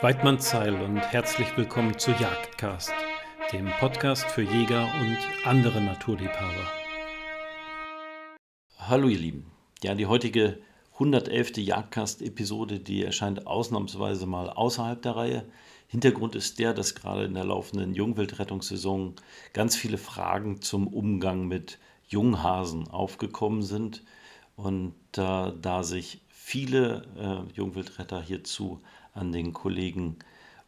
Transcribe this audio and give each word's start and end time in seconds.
Weidmann 0.00 0.38
Zeil 0.38 0.80
und 0.80 0.98
herzlich 0.98 1.56
willkommen 1.56 1.98
zu 1.98 2.12
Jagdcast, 2.12 2.92
dem 3.52 3.66
Podcast 3.80 4.26
für 4.26 4.42
Jäger 4.42 4.88
und 5.00 5.18
andere 5.44 5.80
Naturliebhaber. 5.80 6.70
Hallo 8.78 9.08
ihr 9.08 9.18
Lieben. 9.18 9.50
Ja, 9.82 9.96
die 9.96 10.06
heutige 10.06 10.60
111. 10.92 11.56
Jagdcast-Episode, 11.56 12.78
die 12.78 13.02
erscheint 13.02 13.48
ausnahmsweise 13.48 14.26
mal 14.26 14.50
außerhalb 14.50 15.02
der 15.02 15.16
Reihe. 15.16 15.44
Hintergrund 15.88 16.36
ist 16.36 16.60
der, 16.60 16.74
dass 16.74 16.94
gerade 16.94 17.24
in 17.24 17.34
der 17.34 17.44
laufenden 17.44 17.92
Jungwildrettungssaison 17.92 19.16
ganz 19.52 19.74
viele 19.74 19.98
Fragen 19.98 20.62
zum 20.62 20.86
Umgang 20.86 21.48
mit 21.48 21.80
Junghasen 22.06 22.86
aufgekommen 22.86 23.62
sind. 23.62 24.04
Und 24.54 24.94
äh, 25.16 25.52
da 25.60 25.82
sich 25.82 26.20
viele 26.28 27.02
äh, 27.18 27.52
Jungwildretter 27.52 28.22
hierzu 28.22 28.80
an 29.18 29.32
den 29.32 29.52
Kollegen 29.52 30.16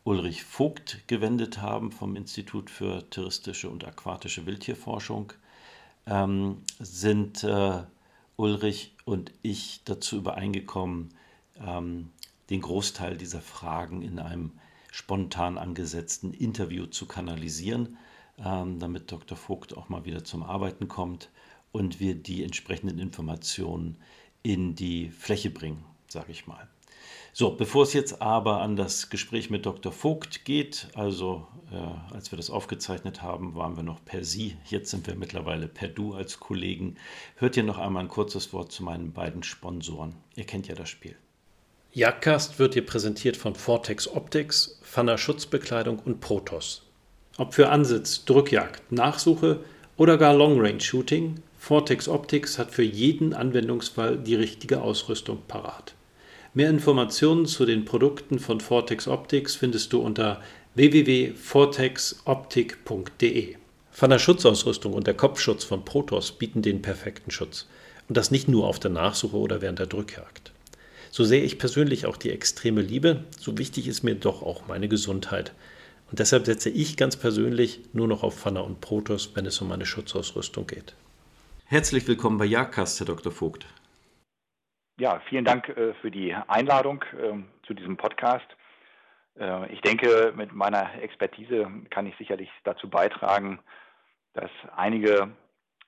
Ulrich 0.04 0.44
Vogt 0.44 1.06
gewendet 1.06 1.60
haben 1.60 1.92
vom 1.92 2.16
Institut 2.16 2.68
für 2.70 3.08
touristische 3.10 3.70
und 3.70 3.84
aquatische 3.84 4.44
Wildtierforschung, 4.46 5.32
ähm, 6.06 6.62
sind 6.78 7.44
äh, 7.44 7.82
Ulrich 8.36 8.94
und 9.04 9.32
ich 9.42 9.82
dazu 9.84 10.16
übereingekommen, 10.16 11.10
ähm, 11.64 12.10
den 12.48 12.62
Großteil 12.62 13.16
dieser 13.16 13.40
Fragen 13.40 14.02
in 14.02 14.18
einem 14.18 14.52
spontan 14.90 15.58
angesetzten 15.58 16.32
Interview 16.32 16.86
zu 16.86 17.06
kanalisieren, 17.06 17.98
ähm, 18.44 18.80
damit 18.80 19.12
Dr. 19.12 19.36
Vogt 19.36 19.76
auch 19.76 19.88
mal 19.88 20.04
wieder 20.04 20.24
zum 20.24 20.42
Arbeiten 20.42 20.88
kommt 20.88 21.30
und 21.70 22.00
wir 22.00 22.14
die 22.14 22.42
entsprechenden 22.42 22.98
Informationen 22.98 23.96
in 24.42 24.74
die 24.74 25.10
Fläche 25.10 25.50
bringen, 25.50 25.84
sage 26.08 26.32
ich 26.32 26.46
mal. 26.46 26.68
So, 27.32 27.50
bevor 27.50 27.84
es 27.84 27.92
jetzt 27.92 28.20
aber 28.20 28.60
an 28.60 28.74
das 28.76 29.08
Gespräch 29.08 29.50
mit 29.50 29.64
Dr. 29.64 29.92
Vogt 29.92 30.44
geht, 30.44 30.88
also 30.94 31.46
äh, 31.70 32.14
als 32.14 32.32
wir 32.32 32.36
das 32.36 32.50
aufgezeichnet 32.50 33.22
haben, 33.22 33.54
waren 33.54 33.76
wir 33.76 33.84
noch 33.84 34.04
per 34.04 34.24
Sie, 34.24 34.56
jetzt 34.66 34.90
sind 34.90 35.06
wir 35.06 35.14
mittlerweile 35.14 35.68
per 35.68 35.88
Du 35.88 36.14
als 36.14 36.40
Kollegen. 36.40 36.96
Hört 37.36 37.56
ihr 37.56 37.62
noch 37.62 37.78
einmal 37.78 38.04
ein 38.04 38.08
kurzes 38.08 38.52
Wort 38.52 38.72
zu 38.72 38.82
meinen 38.82 39.12
beiden 39.12 39.44
Sponsoren. 39.44 40.16
Ihr 40.34 40.44
kennt 40.44 40.66
ja 40.66 40.74
das 40.74 40.88
Spiel. 40.88 41.16
Jagdcast 41.92 42.58
wird 42.58 42.74
dir 42.74 42.86
präsentiert 42.86 43.36
von 43.36 43.54
Vortex 43.54 44.08
Optics, 44.08 44.78
Fanner 44.82 45.18
Schutzbekleidung 45.18 45.98
und 46.00 46.20
Protos. 46.20 46.82
Ob 47.36 47.54
für 47.54 47.68
Ansitz, 47.68 48.24
Drückjagd, 48.24 48.92
Nachsuche 48.92 49.60
oder 49.96 50.18
gar 50.18 50.34
Long 50.34 50.60
Range 50.60 50.80
Shooting, 50.80 51.42
Vortex 51.58 52.08
Optics 52.08 52.58
hat 52.58 52.70
für 52.70 52.82
jeden 52.82 53.34
Anwendungsfall 53.34 54.18
die 54.18 54.34
richtige 54.34 54.82
Ausrüstung 54.82 55.42
parat. 55.46 55.94
Mehr 56.52 56.68
Informationen 56.68 57.46
zu 57.46 57.64
den 57.64 57.84
Produkten 57.84 58.40
von 58.40 58.58
Vortex 58.58 59.06
Optics 59.06 59.54
findest 59.54 59.92
du 59.92 60.00
unter 60.00 60.42
www.vortexoptik.de. 60.74 63.54
Von 63.92 64.10
der 64.10 64.18
Schutzausrüstung 64.18 64.92
und 64.92 65.06
der 65.06 65.14
Kopfschutz 65.14 65.62
von 65.62 65.84
Protos 65.84 66.32
bieten 66.32 66.60
den 66.60 66.82
perfekten 66.82 67.30
Schutz. 67.30 67.68
Und 68.08 68.16
das 68.16 68.32
nicht 68.32 68.48
nur 68.48 68.66
auf 68.66 68.80
der 68.80 68.90
Nachsuche 68.90 69.36
oder 69.36 69.62
während 69.62 69.78
der 69.78 69.86
Drückjagd. 69.86 70.50
So 71.12 71.22
sehe 71.22 71.44
ich 71.44 71.60
persönlich 71.60 72.06
auch 72.06 72.16
die 72.16 72.30
extreme 72.30 72.82
Liebe, 72.82 73.22
so 73.38 73.56
wichtig 73.56 73.86
ist 73.86 74.02
mir 74.02 74.16
doch 74.16 74.42
auch 74.42 74.66
meine 74.66 74.88
Gesundheit. 74.88 75.52
Und 76.10 76.18
deshalb 76.18 76.46
setze 76.46 76.70
ich 76.70 76.96
ganz 76.96 77.14
persönlich 77.14 77.78
nur 77.92 78.08
noch 78.08 78.24
auf 78.24 78.36
Pfanner 78.36 78.64
und 78.64 78.80
Protos, 78.80 79.30
wenn 79.34 79.46
es 79.46 79.60
um 79.60 79.68
meine 79.68 79.86
Schutzausrüstung 79.86 80.66
geht. 80.66 80.96
Herzlich 81.66 82.08
willkommen 82.08 82.38
bei 82.38 82.46
Jagdcast, 82.46 82.98
Herr 82.98 83.06
Dr. 83.06 83.30
Vogt. 83.30 83.66
Ja, 85.00 85.18
vielen 85.30 85.46
Dank 85.46 85.66
äh, 85.70 85.94
für 86.02 86.10
die 86.10 86.34
Einladung 86.34 87.02
äh, 87.18 87.32
zu 87.66 87.72
diesem 87.72 87.96
Podcast. 87.96 88.44
Äh, 89.34 89.72
ich 89.72 89.80
denke, 89.80 90.34
mit 90.36 90.52
meiner 90.52 90.90
Expertise 91.00 91.66
kann 91.88 92.04
ich 92.04 92.14
sicherlich 92.18 92.50
dazu 92.64 92.90
beitragen, 92.90 93.60
dass 94.34 94.50
einige 94.76 95.30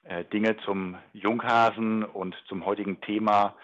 äh, 0.05 0.25
Dinge 0.33 0.57
zum 0.65 0.97
Junghasen 1.13 2.05
und 2.05 2.35
zum 2.49 2.65
heutigen 2.65 3.01
Thema 3.03 3.55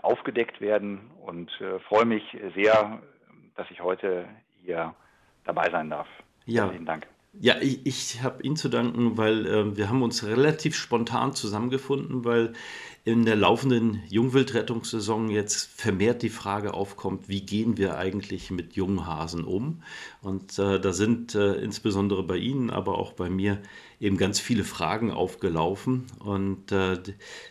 aufgedeckt 0.00 0.62
werden 0.62 1.10
und 1.20 1.50
freue 1.86 2.06
mich 2.06 2.22
sehr, 2.54 2.98
dass 3.56 3.70
ich 3.70 3.82
heute 3.82 4.26
hier 4.62 4.94
dabei 5.44 5.68
sein 5.70 5.90
darf. 5.90 6.08
Ja. 6.46 6.70
Vielen 6.70 6.86
Dank. 6.86 7.06
Ja, 7.40 7.56
ich, 7.60 7.84
ich 7.84 8.22
habe 8.22 8.42
Ihnen 8.42 8.56
zu 8.56 8.68
danken, 8.68 9.18
weil 9.18 9.46
äh, 9.46 9.76
wir 9.76 9.88
haben 9.88 10.02
uns 10.02 10.26
relativ 10.26 10.74
spontan 10.74 11.34
zusammengefunden, 11.34 12.24
weil 12.24 12.54
in 13.06 13.24
der 13.24 13.36
laufenden 13.36 14.02
Jungwildrettungssaison 14.08 15.30
jetzt 15.30 15.70
vermehrt 15.80 16.22
die 16.22 16.28
Frage 16.28 16.74
aufkommt, 16.74 17.28
wie 17.28 17.40
gehen 17.40 17.76
wir 17.76 17.96
eigentlich 17.96 18.50
mit 18.50 18.72
Junghasen 18.74 19.44
um? 19.44 19.84
Und 20.22 20.58
äh, 20.58 20.80
da 20.80 20.92
sind 20.92 21.36
äh, 21.36 21.54
insbesondere 21.54 22.24
bei 22.24 22.36
Ihnen, 22.36 22.68
aber 22.68 22.98
auch 22.98 23.12
bei 23.12 23.30
mir 23.30 23.62
eben 24.00 24.16
ganz 24.16 24.40
viele 24.40 24.64
Fragen 24.64 25.12
aufgelaufen. 25.12 26.06
Und 26.18 26.72
äh, 26.72 27.00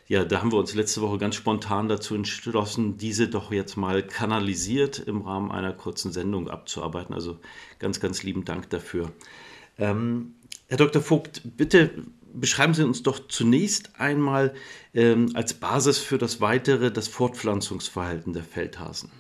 ja, 0.10 0.26
da 0.26 0.42
haben 0.42 0.52
wir 0.52 0.60
uns 0.60 0.76
letzte 0.76 1.00
Woche 1.00 1.20
ganz 1.20 1.36
spontan 1.36 1.88
dazu 1.88 2.16
entschlossen, 2.16 2.98
diese 2.98 3.30
doch 3.30 3.50
jetzt 3.54 3.78
mal 3.78 4.06
kanalisiert 4.06 5.00
im 5.00 5.22
Rahmen 5.22 5.54
einer 5.54 5.72
kurzen 5.72 6.12
Sendung 6.12 6.50
abzuarbeiten. 6.50 7.16
Also 7.16 7.40
ganz, 7.80 8.02
ganz 8.02 8.24
lieben 8.24 8.44
Dank 8.44 8.70
dafür. 8.72 9.14
Ähm, 9.78 10.34
Herr 10.68 10.80
Dr. 10.80 11.02
Vogt, 11.02 11.44
bitte 11.56 11.92
beschreiben 12.40 12.74
Sie 12.74 12.84
uns 12.84 13.04
doch 13.04 13.20
zunächst 13.28 14.00
einmal 14.00 14.54
ähm, 14.94 15.32
als 15.36 15.54
Basis 15.54 16.00
für 16.00 16.18
das 16.18 16.42
weitere 16.42 16.92
das 16.92 17.08
Fortpflanzungsverhalten 17.08 18.34
der 18.34 18.44
Feldhasen. 18.44 19.12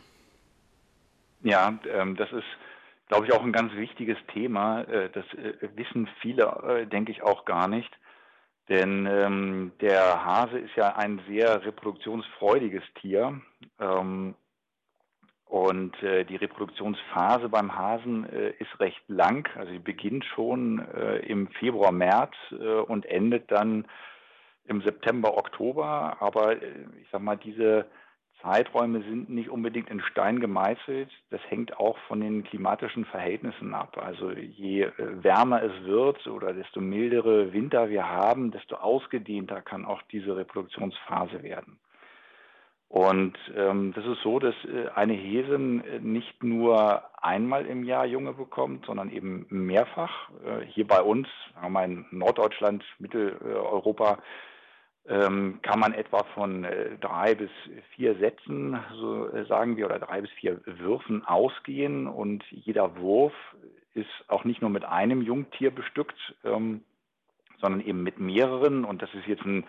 Ja, 1.44 1.78
ähm, 1.94 2.16
das 2.16 2.31
ist, 2.31 2.46
glaube 3.08 3.28
ich, 3.28 3.34
auch 3.34 3.44
ein 3.44 3.52
ganz 3.52 3.74
wichtiges 3.74 4.18
Thema. 4.34 4.81
Äh, 4.81 5.09
das 5.12 5.25
äh, 5.34 5.70
wissen 5.75 6.09
viele, 6.22 6.44
äh, 6.44 6.88
denke 6.88 7.12
ich, 7.12 7.24
auch 7.24 7.46
gar 7.46 7.68
nicht. 7.68 7.92
Denn 8.68 9.06
ähm, 9.06 9.72
der 9.80 10.25
Hase 10.25 10.58
ist 10.58 10.75
ja 10.75 10.96
ein 10.96 11.22
sehr 11.28 11.64
reproduktionsfreudiges 11.64 12.84
Tier. 13.00 13.40
Ähm, 13.80 14.34
und 15.45 16.01
äh, 16.01 16.25
die 16.25 16.38
Reproduktionsphase 16.38 17.50
beim 17.50 17.75
Hasen 17.78 18.28
äh, 18.29 18.51
ist 18.59 18.79
recht 18.79 19.01
lang. 19.07 19.47
Also 19.56 19.72
sie 19.72 19.79
beginnt 19.79 20.25
schon 20.25 20.79
äh, 20.79 21.17
im 21.19 21.47
Februar, 21.50 21.91
März 21.91 22.33
äh, 22.51 22.56
und 22.56 23.06
endet 23.06 23.51
dann 23.51 23.85
im 24.66 24.81
September, 24.81 25.38
Oktober. 25.38 26.17
Aber 26.19 26.53
äh, 26.61 26.85
ich 27.01 27.07
sag 27.11 27.22
mal, 27.22 27.38
diese 27.38 27.85
Zeiträume 28.41 29.01
sind 29.03 29.29
nicht 29.29 29.50
unbedingt 29.50 29.89
in 29.89 30.01
Stein 30.01 30.39
gemeißelt. 30.39 31.09
Das 31.29 31.41
hängt 31.47 31.79
auch 31.79 31.97
von 32.07 32.22
den 32.22 32.44
klimatischen 32.44 33.06
Verhältnissen 33.06 33.73
ab. 33.73 33.97
Also 33.97 34.31
je 34.31 34.83
äh, 34.83 34.91
wärmer 34.97 35.63
es 35.63 35.83
wird 35.83 36.25
oder 36.27 36.53
desto 36.53 36.81
mildere 36.81 37.53
Winter 37.53 37.89
wir 37.89 38.09
haben, 38.09 38.51
desto 38.51 38.77
ausgedehnter 38.77 39.62
kann 39.62 39.85
auch 39.85 40.01
diese 40.12 40.35
Reproduktionsphase 40.35 41.44
werden. 41.44 41.79
Und 42.95 43.38
ähm, 43.57 43.91
das 43.94 44.06
ist 44.06 44.22
so, 44.23 44.39
dass 44.39 44.56
äh, 44.63 44.88
eine 44.95 45.11
Häsin 45.11 45.83
äh, 45.83 46.00
nicht 46.00 46.41
nur 46.41 47.03
einmal 47.22 47.66
im 47.66 47.83
Jahr 47.83 48.06
Junge 48.06 48.31
bekommt, 48.31 48.85
sondern 48.85 49.11
eben 49.11 49.45
mehrfach. 49.50 50.29
Äh, 50.45 50.66
hier 50.67 50.88
bei 50.88 51.01
uns, 51.01 51.28
sagen 51.56 51.73
wir 51.73 51.83
in 51.83 52.06
Norddeutschland, 52.11 52.85
Mitteleuropa, 53.00 54.19
ähm, 55.09 55.59
kann 55.61 55.81
man 55.81 55.94
etwa 55.94 56.23
von 56.35 56.63
äh, 56.63 56.97
drei 57.01 57.35
bis 57.35 57.50
vier 57.97 58.16
Sätzen, 58.16 58.79
so 58.97 59.27
äh, 59.27 59.44
sagen 59.45 59.75
wir, 59.75 59.88
oder 59.88 60.00
drei 60.00 60.22
bis 60.22 60.31
vier 60.31 60.62
Würfen 60.66 61.25
ausgehen. 61.25 62.07
Und 62.07 62.45
jeder 62.50 62.95
Wurf 62.95 63.33
ist 63.94 64.07
auch 64.29 64.45
nicht 64.45 64.62
nur 64.62 64.69
mit 64.69 64.85
einem 64.85 65.22
Jungtier 65.22 65.72
bestückt, 65.72 66.33
ähm, 66.45 66.79
sondern 67.59 67.81
eben 67.81 68.03
mit 68.03 68.22
mehreren. 68.22 68.85
Und 68.85 69.01
das 69.01 69.13
ist 69.16 69.27
jetzt 69.27 69.44
ein 69.44 69.66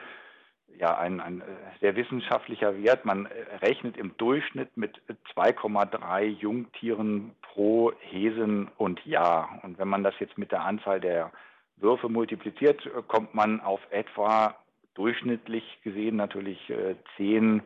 ja 0.79 0.97
ein, 0.99 1.21
ein 1.21 1.41
äh, 1.41 1.45
sehr 1.81 1.97
wissenschaftlicher 1.97 2.83
Wert. 2.83 3.05
Man 3.05 3.27
äh, 3.27 3.57
rechnet 3.57 3.97
im 3.97 4.17
Durchschnitt 4.17 4.77
mit 4.77 5.01
2,3 5.35 6.25
Jungtieren 6.25 7.35
pro 7.43 7.93
Häsen 8.01 8.69
und 8.77 9.05
Jahr. 9.05 9.61
Und 9.63 9.79
wenn 9.79 9.89
man 9.89 10.05
das 10.05 10.15
jetzt 10.19 10.39
mit 10.39 10.53
der 10.53 10.63
Anzahl 10.65 11.01
der 11.01 11.33
Würfe 11.77 12.09
multipliziert, 12.09 12.85
äh, 12.87 13.03
kommt 13.07 13.35
man 13.35 13.61
auf 13.61 13.81
etwa 13.91 14.57
durchschnittlich 14.95 15.63
gesehen 15.83 16.17
natürlich 16.17 16.73
zehn 17.19 17.61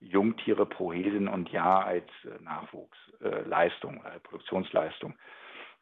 Jungtiere 0.00 0.66
pro 0.66 0.92
Häsen 0.92 1.28
und 1.28 1.48
Jahr 1.48 1.86
als 1.86 2.04
Nachwuchsleistung, 2.40 4.04
Produktionsleistung. 4.22 5.14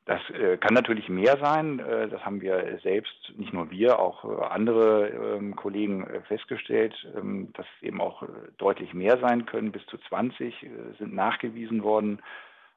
Das 0.05 0.21
äh, 0.31 0.57
kann 0.57 0.75
natürlich 0.75 1.09
mehr 1.09 1.39
sein. 1.39 1.79
Äh, 1.79 2.09
das 2.09 2.25
haben 2.25 2.41
wir 2.41 2.81
selbst, 2.83 3.33
nicht 3.37 3.53
nur 3.53 3.71
wir, 3.71 4.01
auch 4.01 4.25
äh, 4.25 4.45
andere 4.47 5.09
ähm, 5.09 5.55
Kollegen 5.55 6.07
festgestellt, 6.27 6.95
ähm, 7.17 7.53
dass 7.53 7.67
es 7.77 7.83
eben 7.87 8.01
auch 8.01 8.25
deutlich 8.59 8.95
mehr 8.95 9.19
sein 9.19 9.47
können. 9.47 9.71
Bis 9.71 9.87
zu 9.87 9.99
20 9.99 10.61
äh, 10.63 10.69
sind 10.99 11.15
nachgewiesen 11.15 11.85
worden. 11.85 12.21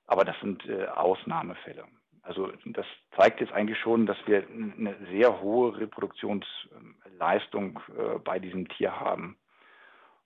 Aber 0.08 0.24
das 0.24 0.40
sind 0.40 0.62
Ausnahmefälle. 0.96 1.86
Also 2.22 2.52
das 2.64 2.86
zeigt 3.18 3.42
jetzt 3.42 3.54
eigentlich 3.54 3.80
schon, 3.80 4.06
dass 4.06 4.18
wir 4.28 4.44
eine 4.48 4.96
sehr 5.10 5.42
hohe 5.42 5.76
Reproduktionsleistung 5.80 7.80
bei 8.24 8.38
diesem 8.38 8.68
Tier 8.68 9.00
haben. 9.00 9.36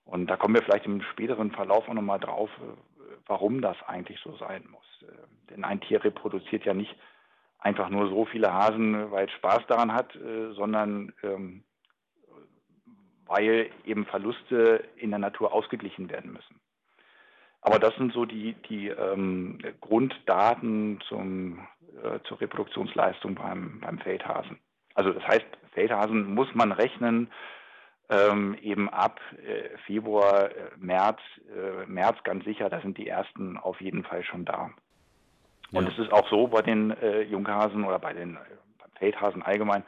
Und 0.04 0.28
da 0.28 0.36
kommen 0.36 0.56
wir 0.56 0.64
vielleicht 0.64 0.86
im 0.86 1.02
späteren 1.14 1.52
Verlauf 1.52 1.88
auch 1.88 1.94
nochmal 1.94 2.20
drauf, 2.20 2.50
warum 3.26 3.62
das 3.62 3.78
eigentlich 3.88 4.20
so 4.22 4.36
sein 4.38 4.66
muss. 4.70 5.04
Äh, 5.04 5.52
denn 5.52 5.64
ein 5.64 5.82
Tier 5.82 6.04
reproduziert 6.04 6.66
ja 6.66 6.74
nicht 6.74 6.96
einfach 7.60 7.90
nur 7.90 8.10
so 8.10 8.26
viele 8.26 8.54
Hasen, 8.54 9.12
weil 9.12 9.26
es 9.26 9.32
Spaß 9.34 9.66
daran 9.68 9.94
hat, 9.94 10.16
äh, 10.16 10.54
sondern 10.54 11.14
ähm, 11.24 11.64
weil 13.26 13.70
eben 13.86 14.06
Verluste 14.06 14.84
in 14.96 15.12
der 15.12 15.20
Natur 15.20 15.54
ausgeglichen 15.54 16.10
werden 16.10 16.34
müssen. 16.34 16.60
Aber 17.62 17.78
das 17.78 17.96
sind 17.96 18.14
so 18.14 18.26
die, 18.26 18.54
die 18.70 18.88
ähm, 18.88 19.60
Grunddaten 19.82 21.00
zum, 21.08 21.68
äh, 22.04 22.20
zur 22.24 22.40
Reproduktionsleistung 22.42 23.36
beim, 23.36 23.80
beim 23.82 24.00
Feldhasen. 24.00 24.60
Also 24.96 25.12
das 25.12 25.24
heißt, 25.28 25.46
Feldhasen 25.74 26.34
muss 26.34 26.54
man 26.56 26.72
rechnen 26.72 27.30
ähm, 28.10 28.58
eben 28.62 28.90
ab 28.90 29.20
äh, 29.46 29.78
Februar, 29.86 30.50
äh, 30.50 30.54
März, 30.78 31.20
äh, 31.56 31.86
März 31.86 32.18
ganz 32.24 32.44
sicher, 32.44 32.70
da 32.70 32.82
sind 32.82 32.98
die 32.98 33.08
ersten 33.08 33.58
auf 33.58 33.80
jeden 33.82 34.04
Fall 34.04 34.24
schon 34.24 34.46
da. 34.46 34.72
Und 35.72 35.84
ja. 35.86 35.92
es 35.92 36.00
ist 36.00 36.12
auch 36.12 36.28
so 36.30 36.48
bei 36.48 36.62
den 36.62 36.92
äh, 36.92 37.22
Junghasen 37.22 37.84
oder 37.84 38.00
bei 38.00 38.14
den 38.14 38.34
beim 38.80 38.92
Feldhasen 38.98 39.44
allgemein, 39.44 39.84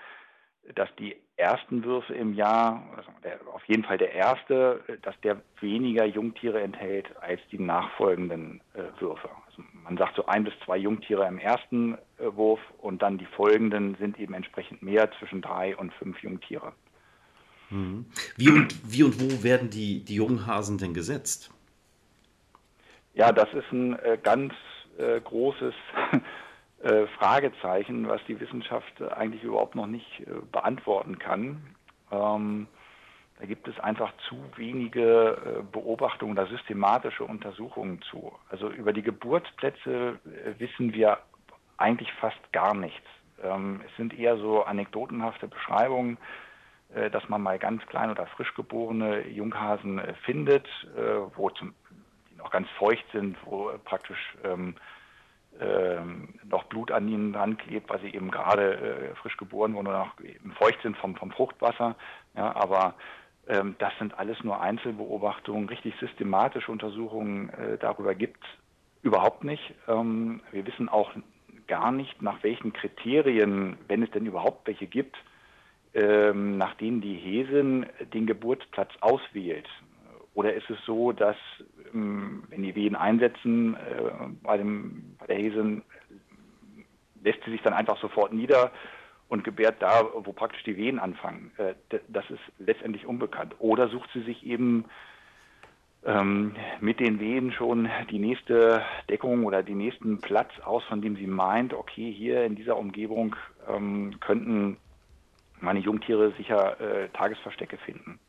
dass 0.75 0.93
die 0.95 1.15
ersten 1.37 1.83
Würfe 1.83 2.13
im 2.13 2.35
Jahr, 2.35 2.83
also 2.95 3.09
der, 3.23 3.39
auf 3.51 3.65
jeden 3.65 3.83
Fall 3.83 3.97
der 3.97 4.13
erste, 4.13 4.81
dass 5.01 5.19
der 5.21 5.41
weniger 5.59 6.05
Jungtiere 6.05 6.61
enthält 6.61 7.07
als 7.19 7.41
die 7.51 7.57
nachfolgenden 7.57 8.61
äh, 8.75 9.01
Würfe. 9.01 9.29
Also 9.47 9.63
man 9.83 9.97
sagt 9.97 10.15
so 10.15 10.27
ein 10.27 10.43
bis 10.43 10.53
zwei 10.63 10.77
Jungtiere 10.77 11.27
im 11.27 11.39
ersten 11.39 11.97
äh, 12.19 12.35
Wurf 12.35 12.59
und 12.77 13.01
dann 13.01 13.17
die 13.17 13.25
folgenden 13.25 13.95
sind 13.95 14.19
eben 14.19 14.35
entsprechend 14.35 14.83
mehr, 14.83 15.09
zwischen 15.17 15.41
drei 15.41 15.75
und 15.75 15.91
fünf 15.93 16.21
Jungtiere. 16.21 16.73
Wie 17.71 18.49
und, 18.49 18.75
wie 18.91 19.03
und 19.03 19.19
wo 19.21 19.43
werden 19.43 19.69
die, 19.69 20.03
die 20.03 20.15
Junghasen 20.15 20.77
denn 20.77 20.93
gesetzt? 20.93 21.51
Ja, 23.13 23.31
das 23.31 23.51
ist 23.53 23.71
ein 23.71 23.97
äh, 23.99 24.17
ganz 24.21 24.53
äh, 24.97 25.19
großes 25.19 25.73
äh, 26.83 27.07
Fragezeichen, 27.17 28.07
was 28.07 28.21
die 28.27 28.39
Wissenschaft 28.39 29.01
eigentlich 29.01 29.43
überhaupt 29.43 29.75
noch 29.75 29.87
nicht 29.87 30.23
beantworten 30.51 31.19
kann. 31.19 31.61
Ähm, 32.11 32.67
da 33.39 33.45
gibt 33.47 33.67
es 33.67 33.79
einfach 33.79 34.13
zu 34.29 34.37
wenige 34.55 35.65
Beobachtungen 35.71 36.37
oder 36.37 36.47
systematische 36.47 37.23
Untersuchungen 37.23 37.99
zu. 38.03 38.31
Also 38.49 38.69
über 38.69 38.93
die 38.93 39.01
Geburtsplätze 39.01 40.19
wissen 40.59 40.93
wir 40.93 41.17
eigentlich 41.77 42.11
fast 42.19 42.37
gar 42.53 42.75
nichts. 42.75 43.07
Ähm, 43.43 43.81
es 43.87 43.95
sind 43.97 44.17
eher 44.17 44.37
so 44.37 44.63
anekdotenhafte 44.63 45.47
Beschreibungen, 45.47 46.19
dass 47.11 47.27
man 47.29 47.41
mal 47.41 47.59
ganz 47.59 47.85
klein 47.87 48.11
oder 48.11 48.25
frisch 48.27 48.53
geborene 48.55 49.27
Junghasen 49.27 49.99
äh, 49.99 50.13
findet, 50.25 50.67
äh, 50.97 51.35
wo 51.35 51.49
zum, 51.49 51.73
die 52.29 52.35
noch 52.35 52.51
ganz 52.51 52.67
feucht 52.77 53.05
sind, 53.13 53.37
wo 53.45 53.71
praktisch 53.83 54.35
ähm, 54.43 54.75
ähm, 55.59 56.29
noch 56.43 56.63
Blut 56.65 56.91
an 56.91 57.07
ihnen 57.07 57.33
dran 57.33 57.57
klebt, 57.57 57.89
weil 57.89 57.99
sie 57.99 58.13
eben 58.13 58.31
gerade 58.31 58.75
äh, 58.75 59.15
frisch 59.15 59.37
geboren 59.37 59.73
wurden 59.73 59.87
oder 59.87 60.11
noch 60.43 60.55
feucht 60.55 60.81
sind 60.81 60.97
vom, 60.97 61.15
vom 61.15 61.31
Fruchtwasser. 61.31 61.95
Ja, 62.35 62.55
aber 62.55 62.95
ähm, 63.47 63.75
das 63.79 63.93
sind 63.99 64.17
alles 64.17 64.43
nur 64.43 64.61
Einzelbeobachtungen. 64.61 65.69
Richtig 65.69 65.93
systematische 65.99 66.71
Untersuchungen 66.71 67.49
äh, 67.49 67.77
darüber 67.77 68.15
gibt 68.15 68.43
überhaupt 69.01 69.43
nicht. 69.43 69.73
Ähm, 69.87 70.41
wir 70.51 70.65
wissen 70.65 70.89
auch 70.89 71.11
gar 71.67 71.91
nicht, 71.91 72.21
nach 72.21 72.43
welchen 72.43 72.73
Kriterien, 72.73 73.77
wenn 73.87 74.03
es 74.03 74.11
denn 74.11 74.25
überhaupt 74.25 74.67
welche 74.67 74.87
gibt, 74.87 75.17
ähm, 75.93 76.57
nach 76.57 76.75
denen 76.75 77.01
die 77.01 77.15
Hesin 77.15 77.85
den 78.13 78.25
Geburtsplatz 78.25 78.91
auswählt? 79.01 79.67
Oder 80.33 80.53
ist 80.53 80.69
es 80.69 80.77
so, 80.85 81.11
dass 81.11 81.35
ähm, 81.93 82.43
wenn 82.49 82.63
die 82.63 82.75
Wehen 82.75 82.95
einsetzen 82.95 83.75
äh, 83.75 83.79
bei, 84.41 84.57
dem, 84.57 85.15
bei 85.19 85.27
der 85.27 85.37
Hesin, 85.37 85.83
lässt 87.23 87.43
sie 87.43 87.51
sich 87.51 87.61
dann 87.61 87.73
einfach 87.73 87.99
sofort 87.99 88.33
nieder 88.33 88.71
und 89.27 89.43
gebärt 89.43 89.81
da, 89.81 90.05
wo 90.13 90.31
praktisch 90.31 90.63
die 90.63 90.77
Wehen 90.77 90.99
anfangen? 90.99 91.51
Äh, 91.57 91.73
das 92.07 92.29
ist 92.29 92.41
letztendlich 92.59 93.05
unbekannt. 93.05 93.55
Oder 93.59 93.89
sucht 93.89 94.09
sie 94.13 94.21
sich 94.21 94.45
eben 94.45 94.85
ähm, 96.05 96.55
mit 96.79 96.99
den 96.99 97.19
Wehen 97.19 97.51
schon 97.51 97.89
die 98.09 98.19
nächste 98.19 98.81
Deckung 99.09 99.45
oder 99.45 99.63
den 99.63 99.77
nächsten 99.77 100.19
Platz 100.19 100.51
aus, 100.63 100.83
von 100.85 101.01
dem 101.01 101.15
sie 101.15 101.27
meint, 101.27 101.73
okay, 101.73 102.11
hier 102.11 102.43
in 102.43 102.55
dieser 102.55 102.77
Umgebung 102.77 103.35
ähm, 103.69 104.15
könnten 104.19 104.77
meine 105.61 105.79
Jungtiere 105.79 106.31
sicher 106.37 106.79
äh, 106.79 107.09
Tagesverstecke 107.09 107.77
finden. 107.77 108.19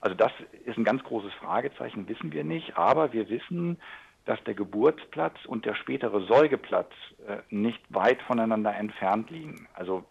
Also 0.00 0.14
das 0.14 0.32
ist 0.66 0.76
ein 0.76 0.84
ganz 0.84 1.02
großes 1.02 1.32
Fragezeichen, 1.34 2.08
wissen 2.08 2.32
wir 2.32 2.44
nicht, 2.44 2.76
aber 2.76 3.12
wir 3.12 3.28
wissen, 3.30 3.78
dass 4.26 4.42
der 4.44 4.54
Geburtsplatz 4.54 5.36
und 5.46 5.64
der 5.64 5.74
spätere 5.74 6.26
Säugeplatz 6.26 6.92
äh, 7.26 7.38
nicht 7.50 7.80
weit 7.88 8.20
voneinander 8.22 8.74
entfernt 8.74 9.30
liegen. 9.30 9.66
Also 9.74 10.04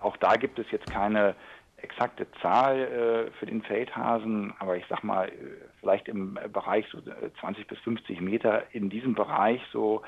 auch 0.00 0.16
da 0.16 0.34
gibt 0.34 0.58
es 0.58 0.70
jetzt 0.70 0.90
keine 0.90 1.36
exakte 1.76 2.26
Zahl 2.40 2.78
äh, 2.78 3.30
für 3.38 3.46
den 3.46 3.62
Feldhasen, 3.62 4.52
aber 4.58 4.76
ich 4.76 4.84
sag 4.88 5.02
mal, 5.04 5.28
äh, 5.28 5.32
vielleicht 5.80 6.08
im 6.08 6.38
Bereich 6.52 6.86
so 6.90 7.00
20 7.40 7.64
äh, 7.64 7.68
bis 7.68 7.78
50 7.80 8.20
Meter 8.20 8.64
in 8.72 8.88
diesem 8.88 9.14
Bereich 9.14 9.60
so 9.72 10.02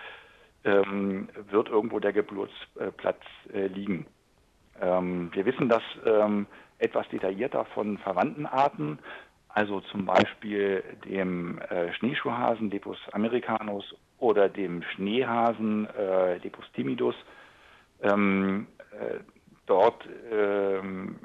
ähm, 0.64 1.29
wird 1.50 1.69
irgendwo 1.69 1.99
der 1.99 2.12
Geburtsplatz 2.12 3.23
äh, 3.52 3.67
liegen. 3.67 4.06
Ähm, 4.81 5.31
wir 5.32 5.44
wissen 5.47 5.69
das 5.69 5.82
ähm, 6.05 6.47
etwas 6.79 7.09
detaillierter 7.09 7.65
von 7.67 7.99
verwandten 7.99 8.47
Arten, 8.47 8.99
also 9.49 9.81
zum 9.81 10.05
Beispiel 10.05 10.82
dem 11.05 11.59
äh, 11.59 11.93
Schneeschuhhasen 11.94 12.71
Lepus 12.71 12.99
americanus 13.12 13.94
oder 14.19 14.49
dem 14.49 14.82
Schneehasen 14.82 15.88
äh, 15.97 16.38
Lepus 16.38 16.65
timidus. 16.73 17.15
Ähm, 18.03 18.67
äh, 18.91 19.21
dort 19.67 20.09
ähm, 20.32 21.17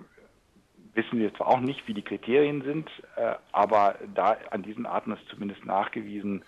wissen 0.93 1.19
wir 1.19 1.33
zwar 1.33 1.47
auch 1.47 1.59
nicht, 1.59 1.87
wie 1.87 1.93
die 1.93 2.03
Kriterien 2.03 2.61
sind, 2.61 2.89
äh, 3.15 3.35
aber 3.51 3.95
da 4.13 4.37
an 4.51 4.63
diesen 4.63 4.85
Arten 4.85 5.11
ist 5.13 5.27
zumindest 5.29 5.65
nachgewiesen, 5.65 6.43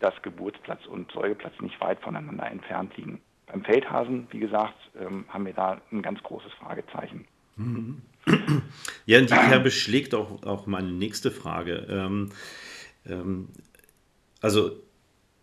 dass 0.00 0.20
Geburtsplatz 0.22 0.84
und 0.86 1.12
Säugeplatz 1.12 1.60
nicht 1.60 1.80
weit 1.80 2.00
voneinander 2.00 2.46
entfernt 2.50 2.96
liegen. 2.96 3.20
Beim 3.50 3.64
Feldhasen, 3.64 4.28
wie 4.30 4.38
gesagt, 4.38 4.76
ähm, 5.00 5.24
haben 5.28 5.44
wir 5.44 5.52
da 5.52 5.80
ein 5.90 6.02
ganz 6.02 6.22
großes 6.22 6.52
Fragezeichen. 6.54 7.26
Ja, 9.06 9.18
in 9.18 9.26
die 9.26 9.32
Kerbe 9.32 9.70
schlägt 9.70 10.14
auch, 10.14 10.42
auch 10.44 10.66
meine 10.66 10.92
nächste 10.92 11.30
Frage. 11.30 11.86
Ähm, 11.88 12.30
ähm, 13.06 13.48
also 14.40 14.72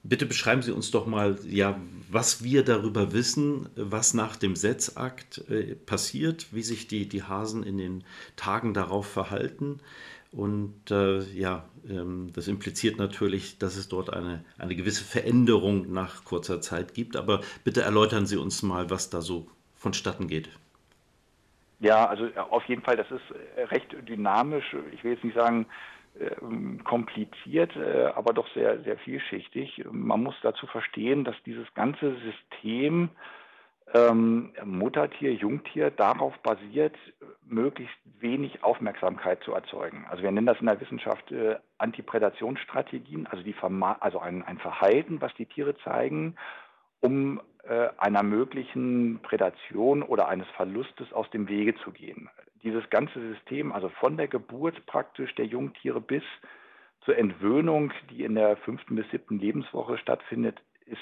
bitte 0.03 0.25
beschreiben 0.25 0.61
Sie 0.61 0.71
uns 0.71 0.91
doch 0.91 1.05
mal, 1.05 1.37
ja, 1.43 1.79
was 2.09 2.43
wir 2.43 2.63
darüber 2.63 3.11
wissen, 3.11 3.67
was 3.75 4.13
nach 4.13 4.35
dem 4.35 4.55
Setzakt 4.55 5.43
äh, 5.49 5.75
passiert, 5.75 6.47
wie 6.51 6.61
sich 6.61 6.87
die, 6.87 7.09
die 7.09 7.23
Hasen 7.23 7.63
in 7.63 7.77
den 7.77 8.03
Tagen 8.35 8.73
darauf 8.73 9.07
verhalten. 9.07 9.79
Und 10.31 10.91
äh, 10.91 11.23
ja, 11.33 11.65
das 12.33 12.47
impliziert 12.47 12.97
natürlich, 12.97 13.57
dass 13.59 13.77
es 13.77 13.87
dort 13.87 14.11
eine, 14.13 14.43
eine 14.57 14.75
gewisse 14.75 15.03
Veränderung 15.03 15.91
nach 15.91 16.25
kurzer 16.25 16.61
Zeit 16.61 16.93
gibt. 16.93 17.15
Aber 17.15 17.41
bitte 17.63 17.81
erläutern 17.81 18.25
Sie 18.25 18.37
uns 18.37 18.63
mal, 18.63 18.89
was 18.89 19.09
da 19.09 19.21
so 19.21 19.47
vonstatten 19.75 20.27
geht. 20.27 20.49
Ja, 21.79 22.07
also 22.07 22.27
auf 22.49 22.65
jeden 22.65 22.81
Fall, 22.81 22.97
das 22.97 23.09
ist 23.11 23.21
äh, 23.55 23.63
recht 23.63 23.95
dynamisch. 24.07 24.75
Ich 24.91 25.03
will 25.03 25.13
jetzt 25.13 25.23
nicht 25.23 25.35
sagen 25.35 25.67
ähm, 26.19 26.83
kompliziert, 26.83 27.75
äh, 27.75 28.11
aber 28.15 28.33
doch 28.33 28.47
sehr, 28.53 28.81
sehr 28.83 28.97
vielschichtig. 28.97 29.83
Man 29.91 30.23
muss 30.23 30.35
dazu 30.41 30.65
verstehen, 30.65 31.23
dass 31.23 31.35
dieses 31.45 31.71
ganze 31.75 32.15
System 32.15 33.09
ähm, 33.93 34.53
Muttertier, 34.65 35.33
Jungtier 35.33 35.91
darauf 35.91 36.37
basiert, 36.39 36.95
möglichst 37.45 37.95
wenig 38.19 38.63
Aufmerksamkeit 38.63 39.41
zu 39.43 39.53
erzeugen. 39.53 40.05
Also 40.09 40.23
wir 40.23 40.31
nennen 40.31 40.47
das 40.47 40.59
in 40.59 40.65
der 40.65 40.81
Wissenschaft 40.81 41.31
äh, 41.31 41.55
Antiprädationsstrategien, 41.77 43.27
also, 43.27 43.43
die 43.43 43.55
also 43.99 44.19
ein, 44.19 44.43
ein 44.43 44.57
Verhalten, 44.57 45.21
was 45.21 45.33
die 45.35 45.45
Tiere 45.45 45.77
zeigen, 45.77 46.35
um 46.99 47.39
äh, 47.63 47.89
einer 47.97 48.23
möglichen 48.23 49.19
Prädation 49.21 50.03
oder 50.03 50.27
eines 50.27 50.47
Verlustes 50.55 51.13
aus 51.13 51.29
dem 51.29 51.47
Wege 51.47 51.75
zu 51.75 51.91
gehen. 51.91 52.29
Dieses 52.63 52.89
ganze 52.89 53.19
System, 53.33 53.71
also 53.71 53.89
von 53.89 54.17
der 54.17 54.27
Geburt 54.27 54.85
praktisch 54.85 55.33
der 55.35 55.45
Jungtiere 55.45 56.01
bis 56.01 56.23
zur 57.05 57.17
Entwöhnung, 57.17 57.93
die 58.09 58.23
in 58.23 58.35
der 58.35 58.57
fünften 58.57 58.95
bis 58.95 59.09
siebten 59.11 59.39
Lebenswoche 59.39 59.97
stattfindet, 59.97 60.59
ist 60.85 60.99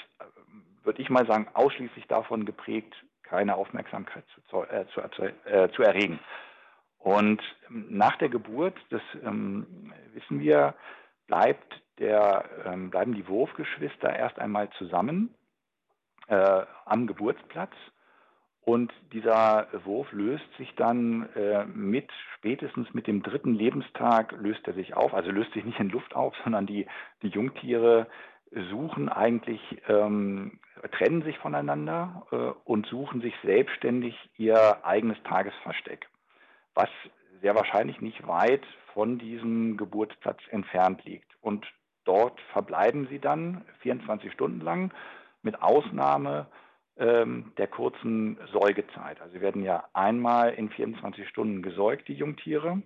würde 0.85 1.01
ich 1.01 1.09
mal 1.09 1.25
sagen, 1.25 1.47
ausschließlich 1.53 2.07
davon 2.07 2.45
geprägt, 2.45 2.93
keine 3.23 3.55
Aufmerksamkeit 3.55 4.23
zu, 4.49 4.63
äh, 4.63 4.85
zu, 4.93 5.01
äh, 5.49 5.69
zu 5.71 5.83
erregen. 5.83 6.19
Und 6.99 7.41
nach 7.69 8.17
der 8.17 8.29
Geburt, 8.29 8.75
das 8.89 9.01
ähm, 9.23 9.93
wissen 10.13 10.39
wir, 10.39 10.73
bleibt 11.27 11.81
der, 11.99 12.45
ähm, 12.65 12.89
bleiben 12.89 13.13
die 13.13 13.27
Wurfgeschwister 13.27 14.13
erst 14.15 14.39
einmal 14.39 14.69
zusammen 14.77 15.33
äh, 16.27 16.61
am 16.85 17.07
Geburtsplatz 17.07 17.73
Und 18.61 18.91
dieser 19.13 19.67
Wurf 19.85 20.11
löst 20.11 20.45
sich 20.57 20.73
dann 20.75 21.29
äh, 21.35 21.65
mit, 21.65 22.09
spätestens 22.35 22.91
mit 22.95 23.05
dem 23.05 23.21
dritten 23.21 23.53
Lebenstag 23.53 24.31
löst 24.31 24.67
er 24.67 24.73
sich 24.73 24.95
auf, 24.95 25.13
also 25.13 25.29
löst 25.29 25.53
sich 25.53 25.63
nicht 25.63 25.79
in 25.79 25.89
Luft 25.89 26.15
auf, 26.15 26.33
sondern 26.43 26.65
die, 26.65 26.87
die 27.21 27.29
Jungtiere 27.29 28.07
suchen 28.51 29.09
eigentlich, 29.09 29.61
ähm, 29.87 30.59
trennen 30.91 31.23
sich 31.23 31.37
voneinander 31.39 32.25
äh, 32.31 32.35
und 32.69 32.85
suchen 32.87 33.21
sich 33.21 33.33
selbstständig 33.43 34.15
ihr 34.37 34.85
eigenes 34.85 35.21
Tagesversteck, 35.23 36.07
was 36.73 36.89
sehr 37.41 37.55
wahrscheinlich 37.55 38.01
nicht 38.01 38.25
weit 38.27 38.63
von 38.93 39.17
diesem 39.17 39.77
Geburtsplatz 39.77 40.39
entfernt 40.49 41.03
liegt. 41.05 41.31
Und 41.41 41.65
dort 42.05 42.39
verbleiben 42.53 43.07
sie 43.09 43.19
dann 43.19 43.65
24 43.81 44.31
Stunden 44.31 44.61
lang, 44.61 44.91
mit 45.41 45.61
Ausnahme 45.61 46.47
ähm, 46.97 47.51
der 47.57 47.67
kurzen 47.67 48.37
Säugezeit. 48.51 49.21
Also 49.21 49.33
sie 49.33 49.41
werden 49.41 49.63
ja 49.63 49.83
einmal 49.93 50.53
in 50.53 50.69
24 50.69 51.27
Stunden 51.27 51.61
gesäugt, 51.61 52.07
die 52.07 52.13
Jungtiere. 52.13 52.81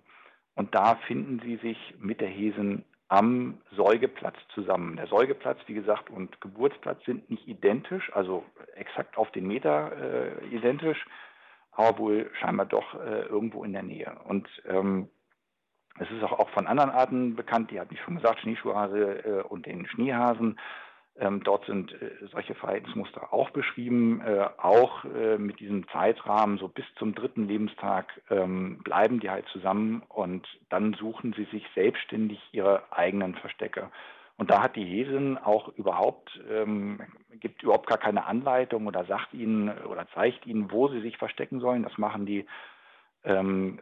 Und 0.54 0.74
da 0.74 0.96
finden 1.06 1.40
sie 1.44 1.56
sich 1.56 1.78
mit 1.98 2.20
der 2.20 2.28
Hesen 2.28 2.84
am 3.10 3.58
Säugeplatz 3.72 4.36
zusammen. 4.54 4.94
Der 4.96 5.08
Säugeplatz, 5.08 5.58
wie 5.66 5.74
gesagt, 5.74 6.10
und 6.10 6.40
Geburtsplatz 6.40 7.04
sind 7.04 7.28
nicht 7.28 7.46
identisch, 7.48 8.10
also 8.14 8.44
exakt 8.76 9.18
auf 9.18 9.32
den 9.32 9.48
Meter 9.48 9.90
äh, 10.00 10.46
identisch, 10.54 11.04
aber 11.72 11.98
wohl 11.98 12.30
scheinbar 12.38 12.66
doch 12.66 12.94
äh, 12.94 13.22
irgendwo 13.22 13.64
in 13.64 13.72
der 13.72 13.82
Nähe. 13.82 14.16
Und 14.28 14.48
ähm, 14.64 15.08
es 15.98 16.08
ist 16.12 16.22
auch, 16.22 16.38
auch 16.38 16.50
von 16.50 16.68
anderen 16.68 16.90
Arten 16.90 17.34
bekannt, 17.34 17.72
die 17.72 17.80
hatte 17.80 17.94
ich 17.94 18.00
schon 18.00 18.14
gesagt, 18.14 18.40
Schneeschuhhase 18.40 19.24
äh, 19.24 19.42
und 19.42 19.66
den 19.66 19.88
Schneehasen. 19.88 20.60
Ähm, 21.18 21.42
dort 21.42 21.66
sind 21.66 21.92
äh, 21.92 22.10
solche 22.32 22.54
Verhaltensmuster 22.54 23.32
auch 23.32 23.50
beschrieben. 23.50 24.22
Äh, 24.24 24.48
auch 24.58 25.04
äh, 25.04 25.38
mit 25.38 25.60
diesem 25.60 25.86
Zeitrahmen, 25.88 26.58
so 26.58 26.68
bis 26.68 26.84
zum 26.98 27.14
dritten 27.14 27.46
Lebenstag, 27.46 28.20
ähm, 28.30 28.78
bleiben 28.84 29.20
die 29.20 29.30
halt 29.30 29.46
zusammen 29.48 30.02
und 30.08 30.46
dann 30.68 30.94
suchen 30.94 31.34
sie 31.34 31.44
sich 31.44 31.64
selbstständig 31.74 32.40
ihre 32.52 32.82
eigenen 32.92 33.34
Verstecke. 33.34 33.90
Und 34.38 34.50
da 34.50 34.62
hat 34.62 34.74
die 34.74 34.86
Hesin 34.86 35.36
auch 35.36 35.68
überhaupt, 35.76 36.40
ähm, 36.50 37.00
gibt 37.32 37.62
überhaupt 37.62 37.86
gar 37.86 37.98
keine 37.98 38.24
Anleitung 38.24 38.86
oder 38.86 39.04
sagt 39.04 39.34
ihnen 39.34 39.68
oder 39.84 40.06
zeigt 40.14 40.46
ihnen, 40.46 40.70
wo 40.70 40.88
sie 40.88 41.02
sich 41.02 41.18
verstecken 41.18 41.60
sollen. 41.60 41.82
Das 41.82 41.98
machen 41.98 42.24
die 42.24 42.46
ähm, 43.24 43.80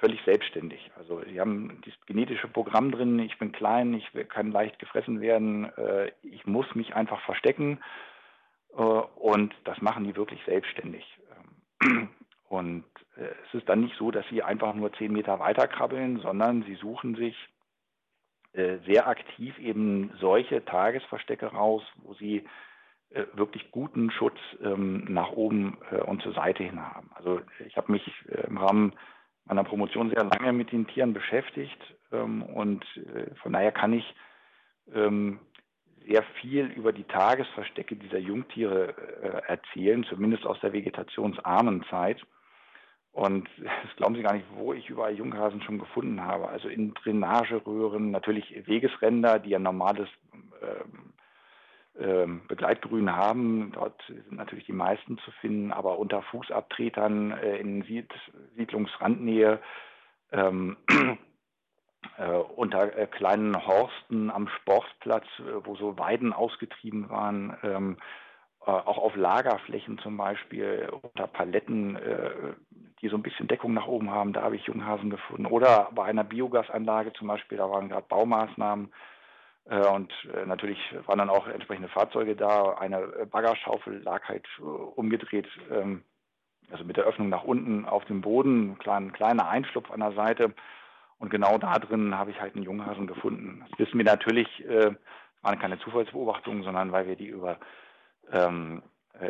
völlig 0.00 0.20
selbstständig. 0.24 0.90
Also 0.98 1.22
sie 1.24 1.38
haben 1.38 1.80
das 1.84 1.94
genetische 2.06 2.48
Programm 2.48 2.90
drin, 2.90 3.18
ich 3.18 3.38
bin 3.38 3.52
klein, 3.52 3.94
ich 3.94 4.10
kann 4.28 4.50
leicht 4.50 4.78
gefressen 4.78 5.20
werden, 5.20 5.66
äh, 5.76 6.10
ich 6.22 6.46
muss 6.46 6.74
mich 6.74 6.94
einfach 6.94 7.20
verstecken 7.20 7.80
äh, 8.72 8.82
und 8.82 9.54
das 9.64 9.80
machen 9.82 10.04
die 10.04 10.16
wirklich 10.16 10.40
selbstständig. 10.46 11.04
Ähm, 11.82 12.08
und 12.48 12.84
äh, 13.16 13.28
es 13.46 13.54
ist 13.54 13.68
dann 13.68 13.82
nicht 13.82 13.96
so, 13.96 14.10
dass 14.10 14.26
sie 14.28 14.42
einfach 14.42 14.74
nur 14.74 14.92
zehn 14.94 15.12
Meter 15.12 15.38
weiter 15.38 15.68
krabbeln, 15.68 16.18
sondern 16.20 16.64
sie 16.64 16.74
suchen 16.74 17.14
sich 17.14 17.36
sehr 18.52 19.06
aktiv 19.06 19.56
eben 19.60 20.12
solche 20.18 20.64
Tagesverstecke 20.64 21.46
raus, 21.46 21.84
wo 22.02 22.14
sie 22.14 22.44
wirklich 23.34 23.70
guten 23.70 24.10
Schutz 24.10 24.38
ähm, 24.60 25.04
nach 25.08 25.30
oben 25.30 25.78
und 26.06 26.20
zur 26.22 26.32
Seite 26.32 26.64
hin 26.64 26.84
haben. 26.84 27.10
Also 27.14 27.42
ich 27.64 27.76
habe 27.76 27.92
mich 27.92 28.02
im 28.48 28.58
Rahmen 28.58 28.92
meiner 29.44 29.64
Promotion 29.64 30.10
sehr 30.10 30.24
lange 30.24 30.52
mit 30.52 30.72
den 30.72 30.86
Tieren 30.86 31.12
beschäftigt 31.12 31.78
ähm, 32.12 32.42
und 32.42 32.84
äh, 32.96 33.34
von 33.42 33.52
daher 33.52 33.72
kann 33.72 33.92
ich 33.92 34.14
ähm, 34.94 35.40
sehr 36.06 36.22
viel 36.40 36.66
über 36.66 36.92
die 36.92 37.04
Tagesverstecke 37.04 37.96
dieser 37.96 38.18
Jungtiere 38.18 38.94
äh, 39.22 39.52
erzählen, 39.52 40.04
zumindest 40.04 40.46
aus 40.46 40.58
der 40.60 40.72
vegetationsarmen 40.72 41.84
Zeit. 41.90 42.20
Und 43.12 43.48
das 43.58 43.96
glauben 43.96 44.14
Sie 44.14 44.22
gar 44.22 44.34
nicht, 44.34 44.46
wo 44.54 44.72
ich 44.72 44.88
überall 44.88 45.14
Junghasen 45.14 45.62
schon 45.62 45.78
gefunden 45.78 46.22
habe. 46.22 46.48
Also 46.48 46.68
in 46.68 46.94
Drainageröhren, 46.94 48.10
natürlich 48.10 48.66
Wegesränder, 48.66 49.38
die 49.38 49.54
ein 49.54 49.62
normales 49.62 50.08
ähm, 50.62 51.12
Begleitgrün 51.94 53.14
haben. 53.14 53.72
Dort 53.72 54.00
sind 54.06 54.32
natürlich 54.32 54.64
die 54.64 54.72
meisten 54.72 55.18
zu 55.18 55.30
finden, 55.40 55.72
aber 55.72 55.98
unter 55.98 56.22
Fußabtretern 56.22 57.32
äh, 57.32 57.56
in 57.58 57.82
Sied 57.82 58.10
Siedlungsrandnähe, 58.56 59.60
ähm, 60.32 60.76
äh, 62.16 62.30
unter 62.30 62.96
äh, 62.96 63.06
kleinen 63.06 63.66
Horsten 63.66 64.30
am 64.30 64.48
Sportplatz, 64.48 65.26
äh, 65.40 65.64
wo 65.64 65.76
so 65.76 65.98
Weiden 65.98 66.32
ausgetrieben 66.32 67.10
waren, 67.10 67.56
ähm, 67.62 67.96
äh, 68.62 68.70
auch 68.70 68.98
auf 68.98 69.16
Lagerflächen 69.16 69.98
zum 69.98 70.16
Beispiel, 70.16 70.90
unter 71.02 71.26
Paletten, 71.26 71.98
die 73.00 73.08
so 73.08 73.16
ein 73.16 73.22
bisschen 73.22 73.48
Deckung 73.48 73.74
nach 73.74 73.86
oben 73.86 74.10
haben, 74.10 74.32
da 74.32 74.42
habe 74.42 74.56
ich 74.56 74.66
Junghasen 74.66 75.10
gefunden. 75.10 75.46
Oder 75.46 75.90
bei 75.92 76.04
einer 76.04 76.24
Biogasanlage 76.24 77.12
zum 77.14 77.28
Beispiel, 77.28 77.58
da 77.58 77.68
waren 77.70 77.88
gerade 77.88 78.06
Baumaßnahmen 78.08 78.92
und 79.70 80.12
äh, 80.34 80.44
natürlich 80.46 80.78
waren 81.06 81.18
dann 81.18 81.30
auch 81.30 81.46
entsprechende 81.46 81.88
Fahrzeuge 81.88 82.34
da. 82.34 82.72
Eine 82.72 83.26
Baggerschaufel 83.30 84.02
lag 84.02 84.24
halt 84.28 84.44
äh, 84.58 84.62
umgedreht, 84.62 85.46
ähm, 85.70 86.02
also 86.72 86.84
mit 86.84 86.96
der 86.96 87.04
Öffnung 87.04 87.28
nach 87.28 87.44
unten 87.44 87.84
auf 87.84 88.04
dem 88.06 88.20
Boden, 88.20 88.76
ein 88.84 89.12
kleiner 89.12 89.48
Einschlupf 89.48 89.92
an 89.92 90.00
der 90.00 90.12
Seite. 90.12 90.54
Und 91.18 91.30
genau 91.30 91.56
da 91.58 91.78
drin 91.78 92.18
habe 92.18 92.32
ich 92.32 92.40
halt 92.40 92.56
einen 92.56 92.64
Junghasen 92.64 93.06
gefunden. 93.06 93.64
Das 93.70 93.78
wissen 93.78 93.98
wir 93.98 94.04
natürlich, 94.04 94.48
äh, 94.66 94.92
waren 95.42 95.58
keine 95.60 95.78
Zufallsbeobachtungen, 95.78 96.64
sondern 96.64 96.90
weil 96.90 97.06
wir 97.06 97.14
die 97.14 97.28
über 97.28 97.58
ähm, 98.32 98.82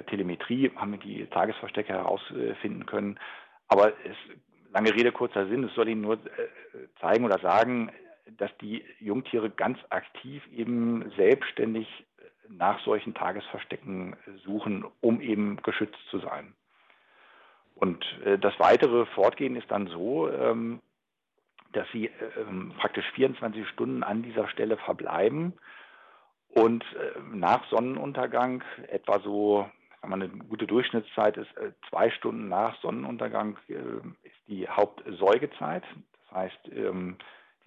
Telemetrie 0.06 0.70
haben 0.76 0.92
wir 0.92 0.98
die 0.98 1.26
Tagesverstecke 1.26 1.92
herausfinden 1.92 2.86
können. 2.86 3.18
Aber 3.68 3.88
es, 3.88 4.16
lange 4.72 4.94
Rede, 4.94 5.10
kurzer 5.10 5.46
Sinn, 5.48 5.64
es 5.64 5.74
soll 5.74 5.88
Ihnen 5.88 6.02
nur 6.02 6.18
zeigen 7.00 7.24
oder 7.24 7.38
sagen, 7.40 7.90
dass 8.38 8.50
die 8.58 8.84
Jungtiere 8.98 9.50
ganz 9.50 9.78
aktiv 9.90 10.42
eben 10.52 11.10
selbstständig 11.16 11.86
nach 12.48 12.80
solchen 12.84 13.14
Tagesverstecken 13.14 14.16
suchen, 14.44 14.84
um 15.00 15.20
eben 15.20 15.62
geschützt 15.62 15.98
zu 16.10 16.18
sein. 16.18 16.54
Und 17.74 18.04
äh, 18.24 18.38
das 18.38 18.58
weitere 18.58 19.06
Fortgehen 19.06 19.56
ist 19.56 19.70
dann 19.70 19.86
so, 19.86 20.30
ähm, 20.30 20.80
dass 21.72 21.86
sie 21.92 22.10
ähm, 22.36 22.74
praktisch 22.76 23.08
24 23.12 23.66
Stunden 23.68 24.02
an 24.02 24.22
dieser 24.22 24.48
Stelle 24.48 24.76
verbleiben 24.76 25.54
und 26.48 26.84
äh, 26.94 27.18
nach 27.32 27.64
Sonnenuntergang 27.70 28.64
etwa 28.88 29.20
so, 29.20 29.70
wenn 30.00 30.10
man 30.10 30.22
eine 30.22 30.30
gute 30.30 30.66
Durchschnittszeit 30.66 31.36
ist, 31.36 31.56
äh, 31.56 31.72
zwei 31.88 32.10
Stunden 32.10 32.48
nach 32.48 32.78
Sonnenuntergang 32.82 33.56
ist 33.68 34.48
die 34.48 34.68
Hauptsäugezeit. 34.68 35.84
Das 36.28 36.36
heißt, 36.36 36.60
ähm, 36.74 37.16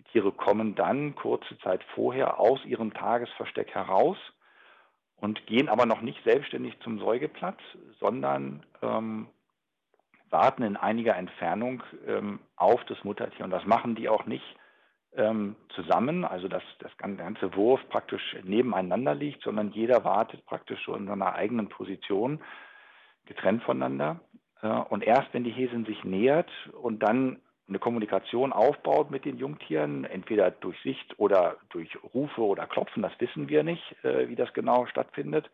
die 0.07 0.11
Tiere 0.11 0.31
kommen 0.31 0.75
dann 0.75 1.15
kurze 1.15 1.57
Zeit 1.59 1.83
vorher 1.95 2.39
aus 2.39 2.63
ihrem 2.65 2.93
Tagesversteck 2.93 3.73
heraus 3.73 4.17
und 5.17 5.45
gehen 5.47 5.69
aber 5.69 5.85
noch 5.85 6.01
nicht 6.01 6.23
selbstständig 6.23 6.77
zum 6.81 6.99
Säugeplatz, 6.99 7.59
sondern 7.99 8.65
ähm, 8.81 9.27
warten 10.29 10.63
in 10.63 10.75
einiger 10.75 11.15
Entfernung 11.15 11.83
ähm, 12.07 12.39
auf 12.55 12.83
das 12.85 13.03
Muttertier. 13.03 13.45
Und 13.45 13.51
das 13.51 13.65
machen 13.65 13.95
die 13.95 14.09
auch 14.09 14.25
nicht 14.25 14.43
ähm, 15.15 15.55
zusammen, 15.75 16.25
also 16.25 16.47
dass 16.47 16.63
das 16.79 16.91
ganze 16.97 17.55
Wurf 17.55 17.79
praktisch 17.89 18.35
nebeneinander 18.43 19.15
liegt, 19.15 19.43
sondern 19.43 19.71
jeder 19.71 20.03
wartet 20.03 20.45
praktisch 20.45 20.83
so 20.85 20.95
in 20.95 21.07
seiner 21.07 21.35
eigenen 21.35 21.69
Position, 21.69 22.41
getrennt 23.25 23.63
voneinander. 23.63 24.19
Äh, 24.61 24.67
und 24.67 25.03
erst 25.03 25.33
wenn 25.33 25.43
die 25.43 25.51
Häsin 25.51 25.85
sich 25.85 26.03
nähert 26.03 26.49
und 26.81 27.03
dann 27.03 27.39
eine 27.67 27.79
Kommunikation 27.79 28.51
aufbaut 28.51 29.09
mit 29.09 29.25
den 29.25 29.37
Jungtieren, 29.37 30.03
entweder 30.05 30.51
durch 30.51 30.79
Sicht 30.81 31.17
oder 31.17 31.57
durch 31.69 31.89
Rufe 32.13 32.41
oder 32.41 32.67
Klopfen, 32.67 33.01
das 33.01 33.13
wissen 33.19 33.47
wir 33.47 33.63
nicht, 33.63 33.95
äh, 34.03 34.27
wie 34.27 34.35
das 34.35 34.53
genau 34.53 34.85
stattfindet. 34.87 35.49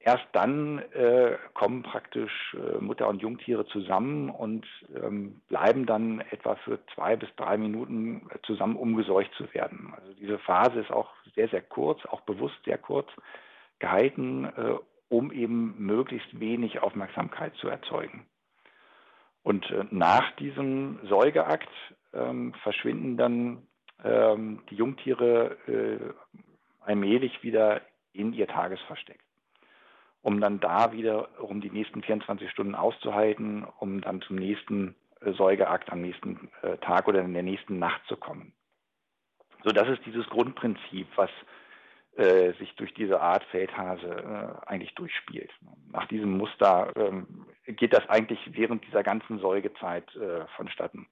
Erst 0.00 0.26
dann 0.32 0.78
äh, 0.92 1.36
kommen 1.54 1.82
praktisch 1.82 2.54
äh, 2.54 2.78
Mutter 2.78 3.08
und 3.08 3.20
Jungtiere 3.20 3.66
zusammen 3.66 4.30
und 4.30 4.64
ähm, 4.94 5.40
bleiben 5.48 5.86
dann 5.86 6.20
etwa 6.30 6.54
für 6.56 6.78
zwei 6.94 7.16
bis 7.16 7.28
drei 7.36 7.56
Minuten 7.56 8.28
zusammen, 8.44 8.76
um 8.76 8.94
geseucht 8.94 9.32
zu 9.36 9.52
werden. 9.54 9.92
Also 9.96 10.12
diese 10.14 10.38
Phase 10.38 10.80
ist 10.80 10.92
auch 10.92 11.10
sehr, 11.34 11.48
sehr 11.48 11.62
kurz, 11.62 12.04
auch 12.06 12.20
bewusst 12.20 12.56
sehr 12.64 12.78
kurz 12.78 13.08
gehalten, 13.80 14.44
äh, 14.44 14.74
um 15.08 15.32
eben 15.32 15.74
möglichst 15.78 16.38
wenig 16.38 16.80
Aufmerksamkeit 16.80 17.54
zu 17.56 17.68
erzeugen. 17.68 18.24
Und 19.42 19.70
äh, 19.70 19.84
nach 19.90 20.30
diesem 20.36 20.98
Säugeakt 21.08 21.68
ähm, 22.12 22.54
verschwinden 22.62 23.16
dann 23.16 23.66
ähm, 24.04 24.62
die 24.70 24.76
Jungtiere 24.76 25.56
äh, 25.66 26.12
allmählich 26.80 27.42
wieder 27.42 27.82
in 28.12 28.32
ihr 28.32 28.46
Tagesversteck, 28.46 29.20
um 30.22 30.40
dann 30.40 30.60
da 30.60 30.92
wieder 30.92 31.40
um 31.42 31.60
die 31.60 31.70
nächsten 31.70 32.02
24 32.02 32.50
Stunden 32.50 32.74
auszuhalten, 32.74 33.64
um 33.78 34.00
dann 34.00 34.20
zum 34.22 34.36
nächsten 34.36 34.94
äh, 35.20 35.32
Säugeakt 35.32 35.90
am 35.90 36.00
nächsten 36.00 36.50
äh, 36.62 36.78
Tag 36.78 37.08
oder 37.08 37.20
in 37.20 37.34
der 37.34 37.42
nächsten 37.42 37.78
Nacht 37.78 38.02
zu 38.06 38.16
kommen. 38.16 38.52
So, 39.64 39.70
das 39.70 39.88
ist 39.88 40.04
dieses 40.06 40.26
Grundprinzip, 40.28 41.08
was 41.16 41.30
äh, 42.18 42.52
sich 42.54 42.74
durch 42.74 42.92
diese 42.94 43.20
Art 43.20 43.44
Feldhase 43.44 44.08
äh, 44.64 44.66
eigentlich 44.68 44.92
durchspielt. 44.96 45.50
Nach 45.92 46.06
diesem 46.08 46.36
Muster 46.36 46.92
ähm, 46.96 47.46
geht 47.66 47.92
das 47.92 48.08
eigentlich 48.08 48.40
während 48.52 48.84
dieser 48.84 49.04
ganzen 49.04 49.38
Säugezeit 49.38 50.04
äh, 50.16 50.44
vonstatten. 50.56 51.06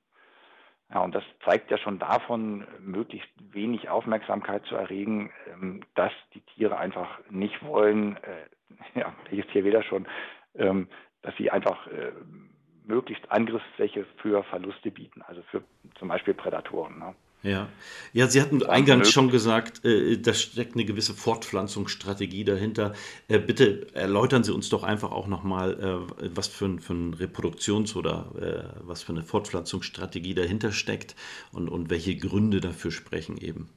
Ja, 0.93 1.01
und 1.01 1.15
das 1.15 1.23
zeigt 1.45 1.71
ja 1.71 1.79
schon 1.79 2.01
davon, 2.01 2.67
möglichst 2.81 3.29
wenig 3.53 3.89
Aufmerksamkeit 3.89 4.65
zu 4.67 4.75
erregen, 4.75 5.31
ähm, 5.53 5.83
dass 5.95 6.13
die 6.35 6.41
Tiere 6.41 6.77
einfach 6.77 7.21
nicht 7.31 7.65
wollen, 7.65 8.17
äh, 8.17 8.47
ja, 8.99 9.15
welches 9.31 9.51
Tier 9.53 9.65
wieder 9.65 9.85
schon, 9.85 10.09
ähm, 10.57 10.89
dass 11.23 11.37
sie 11.37 11.53
einfach 11.53 11.87
äh, 11.87 12.11
möglichst 12.85 13.31
Angriffsfläche 13.31 14.07
für 14.19 14.43
Verluste 14.43 14.91
bieten, 14.91 15.23
also 15.23 15.43
für 15.51 15.63
zum 15.99 16.09
Beispiel 16.09 16.35
Prädatoren. 16.35 16.99
Ne? 16.99 17.15
Ja. 17.47 17.69
ja, 18.13 18.27
Sie 18.27 18.43
hatten 18.43 18.65
eingangs 18.65 19.13
schon 19.13 19.31
gesagt, 19.31 19.85
äh, 19.85 20.19
da 20.19 20.35
steckt 20.35 20.75
eine 20.75 20.85
gewisse 20.85 21.15
Fortpflanzungsstrategie 21.15 22.45
dahinter. 22.45 22.93
Äh, 23.29 23.39
bitte 23.39 23.87
erläutern 23.95 24.43
Sie 24.43 24.53
uns 24.53 24.69
doch 24.69 24.83
einfach 24.83 25.13
auch 25.13 25.29
nochmal, 25.29 25.79
äh, 26.21 26.29
was 26.35 26.49
für, 26.49 26.65
ein, 26.65 26.81
für 26.81 26.95
eine 26.95 27.17
Reproduktions- 27.17 27.95
oder 27.95 28.33
äh, 28.41 28.81
was 28.85 29.05
für 29.05 29.13
eine 29.13 29.23
Fortpflanzungsstrategie 29.23 30.35
dahinter 30.35 30.73
steckt 30.73 31.15
und, 31.53 31.69
und 31.69 31.89
welche 31.89 32.17
Gründe 32.17 32.61
dafür 32.61 32.91
sprechen 32.91 33.39
eben. 33.39 33.69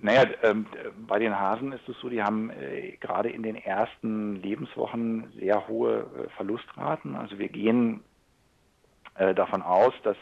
Naja, 0.00 0.24
ähm, 0.42 0.66
bei 1.06 1.20
den 1.20 1.38
Hasen 1.38 1.72
ist 1.72 1.88
es 1.88 1.96
so, 2.00 2.08
die 2.08 2.22
haben 2.22 2.50
äh, 2.50 2.96
gerade 3.00 3.30
in 3.30 3.42
den 3.44 3.56
ersten 3.56 4.36
Lebenswochen 4.36 5.32
sehr 5.38 5.68
hohe 5.68 6.00
äh, 6.00 6.28
Verlustraten. 6.36 7.14
Also 7.14 7.38
wir 7.38 7.48
gehen 7.48 8.00
äh, 9.14 9.32
davon 9.34 9.62
aus, 9.62 9.94
dass 10.02 10.16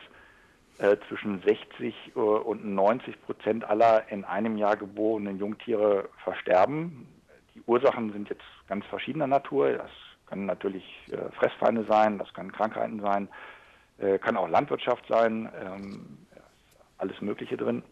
äh, 0.79 0.97
zwischen 1.09 1.41
60 1.43 1.95
äh, 2.17 2.19
und 2.19 2.65
90 2.65 3.23
Prozent 3.23 3.65
aller 3.65 4.11
in 4.11 4.25
einem 4.25 4.57
Jahr 4.57 4.77
geborenen 4.77 5.39
Jungtiere 5.39 6.09
versterben. 6.25 7.07
Die 7.55 7.63
Ursachen 7.67 8.13
sind 8.13 8.29
jetzt 8.29 8.43
ganz 8.67 8.85
verschiedener 8.87 9.29
Natur. 9.29 9.75
Das 9.75 9.91
können 10.27 10.47
natürlich 10.47 10.85
äh, 11.13 11.31
Fressfeinde 11.39 11.85
sein, 11.85 12.19
das 12.19 12.33
können 12.35 12.51
Krankheiten 12.51 13.01
sein, 13.01 13.29
kann 14.23 14.37
auch 14.37 14.49
Landwirtschaft 14.49 15.07
sein, 15.07 15.49
ähm, 15.65 16.19
alles 16.99 17.21
Mögliche 17.21 17.57
drin. 17.57 17.85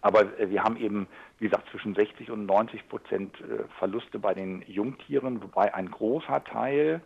Aber 0.00 0.26
wir 0.38 0.62
haben 0.62 0.76
eben, 0.76 1.08
wie 1.40 1.46
gesagt, 1.46 1.68
zwischen 1.70 1.96
60 1.96 2.30
und 2.30 2.46
90 2.46 2.88
Prozent 2.88 3.36
Verluste 3.80 4.20
bei 4.20 4.32
den 4.32 4.62
Jungtieren, 4.68 5.42
wobei 5.42 5.74
ein 5.74 5.90
großer 5.90 6.44
Teil 6.44 7.00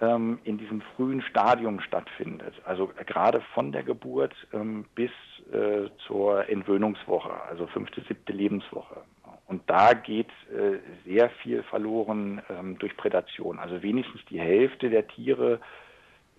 ähm, 0.00 0.38
in 0.44 0.58
diesem 0.58 0.80
frühen 0.96 1.22
Stadium 1.22 1.80
stattfindet. 1.80 2.54
Also 2.64 2.90
gerade 3.06 3.40
von 3.54 3.72
der 3.72 3.82
Geburt 3.82 4.34
ähm, 4.52 4.84
bis 4.94 5.10
äh, 5.52 5.88
zur 6.06 6.48
Entwöhnungswoche, 6.48 7.32
also 7.48 7.66
fünfte, 7.68 8.02
siebte 8.02 8.32
Lebenswoche. 8.32 9.02
Und 9.46 9.62
da 9.66 9.92
geht 9.92 10.30
äh, 10.50 10.78
sehr 11.04 11.30
viel 11.30 11.62
verloren 11.64 12.42
ähm, 12.48 12.78
durch 12.78 12.96
Prädation. 12.96 13.58
Also 13.58 13.82
wenigstens 13.82 14.24
die 14.30 14.40
Hälfte 14.40 14.88
der 14.88 15.06
Tiere 15.06 15.60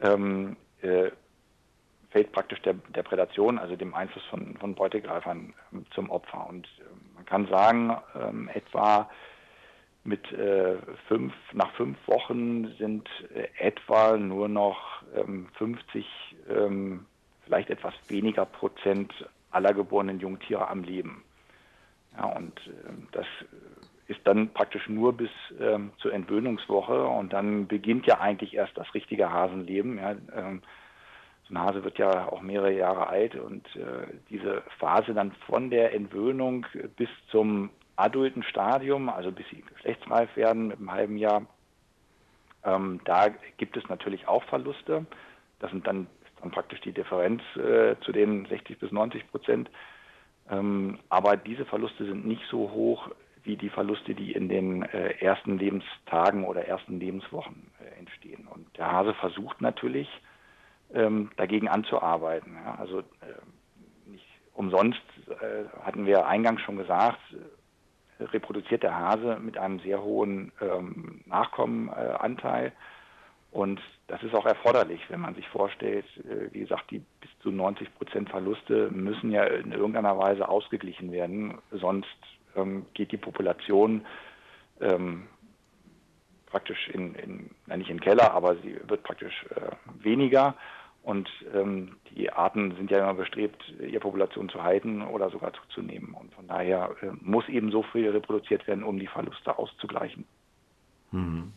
ähm, 0.02 0.58
äh, 0.82 1.12
fällt 2.10 2.32
praktisch 2.32 2.62
der, 2.62 2.74
der, 2.74 3.04
Prädation, 3.04 3.60
also 3.60 3.76
dem 3.76 3.94
Einfluss 3.94 4.24
von, 4.26 4.58
von 4.58 4.74
Beutegreifern 4.74 5.54
ähm, 5.72 5.86
zum 5.94 6.10
Opfer. 6.10 6.48
Und 6.50 6.66
äh, 6.80 6.84
man 7.16 7.26
kann 7.26 7.48
sagen, 7.48 7.96
ähm, 8.16 8.50
etwa 8.54 9.10
mit 10.06 10.32
äh, 10.32 10.78
fünf, 11.08 11.34
nach 11.54 11.72
fünf 11.74 11.98
Wochen 12.08 12.68
sind 12.78 13.10
äh, 13.34 13.48
etwa 13.58 14.18
nur 14.18 14.48
noch 14.48 15.02
ähm, 15.16 15.48
50, 15.58 16.06
ähm, 16.50 17.06
vielleicht 17.44 17.72
etwas 17.72 17.94
weniger 18.08 18.46
Prozent 18.46 19.12
aller 19.50 19.74
geborenen 19.74 20.20
Jungtiere 20.20 20.68
am 20.68 20.84
Leben. 20.84 21.24
Ja, 22.16 22.26
und 22.26 22.56
äh, 22.68 22.72
das 23.12 23.26
ist 24.08 24.20
dann 24.26 24.54
praktisch 24.54 24.88
nur 24.88 25.14
bis 25.14 25.32
ähm, 25.60 25.92
zur 25.98 26.14
Entwöhnungswoche 26.14 27.06
und 27.06 27.34
dann 27.34 27.68
beginnt 27.68 28.06
ja 28.06 28.20
eigentlich 28.20 28.54
erst 28.54 28.78
das 28.78 28.94
richtige 28.94 29.32
Hasenleben. 29.32 29.98
Ja, 29.98 30.12
ähm, 30.36 30.62
so 31.48 31.54
ein 31.54 31.60
Hase 31.60 31.84
wird 31.84 31.98
ja 31.98 32.28
auch 32.32 32.42
mehrere 32.42 32.74
Jahre 32.74 33.08
alt 33.08 33.36
und 33.36 33.66
äh, 33.76 34.08
diese 34.30 34.62
Phase 34.78 35.16
dann 35.16 35.32
von 35.48 35.72
der 35.72 35.94
Entwöhnung 35.94 36.68
bis 36.96 37.10
zum 37.30 37.72
adulten 37.96 38.44
Stadium, 38.44 39.10
also 39.10 39.32
bis 39.32 39.48
sie 39.50 39.62
geschlechtsreif 39.62 40.36
werden 40.36 40.68
mit 40.68 40.78
einem 40.78 40.92
halben 40.92 41.18
Jahr, 41.18 41.46
ähm, 42.66 43.00
da 43.06 43.30
gibt 43.58 43.78
es 43.78 43.88
natürlich 43.90 44.28
auch 44.28 44.44
Verluste. 44.46 45.06
Das 45.60 45.72
sind 45.72 45.86
dann, 45.88 46.08
dann 46.42 46.52
praktisch 46.52 46.82
die 46.82 46.92
Differenz 46.92 47.42
äh, 47.56 47.96
zu 48.02 48.12
den 48.12 48.46
60 48.46 48.80
bis 48.80 48.92
90 48.92 49.30
Prozent. 49.30 49.70
Ähm, 50.50 51.00
aber 51.10 51.38
diese 51.38 51.66
Verluste 51.66 52.06
sind 52.06 52.26
nicht 52.26 52.44
so 52.50 52.72
hoch 52.72 53.10
wie 53.44 53.56
die 53.56 53.70
Verluste, 53.70 54.16
die 54.16 54.32
in 54.32 54.50
den 54.50 54.84
äh, 54.84 55.14
ersten 55.20 55.60
Lebenstagen 55.60 56.46
oder 56.46 56.68
ersten 56.68 57.00
Lebenswochen 57.00 57.72
äh, 57.80 58.00
entstehen. 58.00 58.48
Und 58.48 58.66
der 58.78 58.92
Hase 58.92 59.14
versucht 59.14 59.62
natürlich, 59.62 60.10
ähm, 60.94 61.32
dagegen 61.38 61.68
anzuarbeiten. 61.68 62.56
Ja, 62.56 62.76
also 62.76 63.00
äh, 63.00 64.12
nicht 64.12 64.26
umsonst 64.54 65.02
äh, 65.30 65.66
hatten 65.84 66.06
wir 66.06 66.26
eingangs 66.26 66.62
schon 66.62 66.78
gesagt, 66.78 67.20
reproduziert 68.20 68.84
der 68.84 68.98
Hase 68.98 69.38
mit 69.42 69.58
einem 69.58 69.80
sehr 69.80 70.02
hohen 70.02 70.52
ähm, 70.62 71.22
Nachkommenanteil. 71.26 72.72
Und 73.52 73.80
das 74.08 74.22
ist 74.22 74.34
auch 74.34 74.46
erforderlich, 74.46 75.02
wenn 75.10 75.22
man 75.22 75.36
sich 75.36 75.48
vorstellt, 75.48 76.06
äh, 76.26 76.54
wie 76.54 76.60
gesagt, 76.60 76.92
die 76.92 77.00
bis 77.22 77.30
zu 77.42 77.52
90 77.52 77.96
Prozent 77.96 78.30
Verluste 78.30 78.90
müssen 78.92 79.32
ja 79.32 79.44
in 79.46 79.72
irgendeiner 79.72 80.18
Weise 80.18 80.48
ausgeglichen 80.48 81.12
werden. 81.12 81.58
Sonst 81.72 82.18
ähm, 82.56 82.86
geht 82.94 83.12
die 83.12 83.18
Population 83.18 84.06
ähm, 84.82 85.28
praktisch 86.48 86.90
in, 86.90 87.16
in, 87.16 87.50
na 87.66 87.78
nicht 87.78 87.90
in 87.90 87.98
den 87.98 88.04
Keller, 88.04 88.34
aber 88.34 88.56
sie 88.58 88.80
wird 88.88 89.04
praktisch 89.04 89.46
äh, 89.56 90.04
weniger. 90.04 90.56
Und 91.06 91.30
ähm, 91.54 91.98
die 92.16 92.32
Arten 92.32 92.76
sind 92.78 92.90
ja 92.90 92.98
immer 92.98 93.14
bestrebt, 93.14 93.62
ihre 93.80 94.00
Population 94.00 94.50
zu 94.50 94.64
halten 94.64 95.04
oder 95.04 95.30
sogar 95.30 95.54
zuzunehmen. 95.54 96.16
Und 96.16 96.34
von 96.34 96.48
daher 96.48 96.96
äh, 97.04 97.12
muss 97.22 97.48
eben 97.48 97.70
so 97.70 97.84
viel 97.84 98.10
reproduziert 98.10 98.66
werden, 98.66 98.84
um 98.84 98.98
die 98.98 99.06
Verluste 99.06 99.56
auszugleichen. 99.56 100.26
Mhm. 101.12 101.54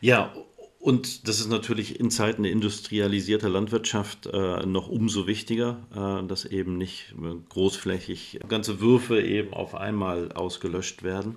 Ja, 0.00 0.32
und 0.80 1.28
das 1.28 1.40
ist 1.40 1.50
natürlich 1.50 2.00
in 2.00 2.10
Zeiten 2.10 2.44
industrialisierter 2.44 3.50
Landwirtschaft 3.50 4.26
äh, 4.26 4.66
noch 4.66 4.88
umso 4.88 5.26
wichtiger, 5.26 5.76
äh, 5.94 6.26
dass 6.26 6.46
eben 6.46 6.78
nicht 6.78 7.14
großflächig 7.50 8.40
ganze 8.48 8.80
Würfe 8.80 9.20
eben 9.20 9.52
auf 9.52 9.74
einmal 9.74 10.32
ausgelöscht 10.32 11.02
werden. 11.02 11.36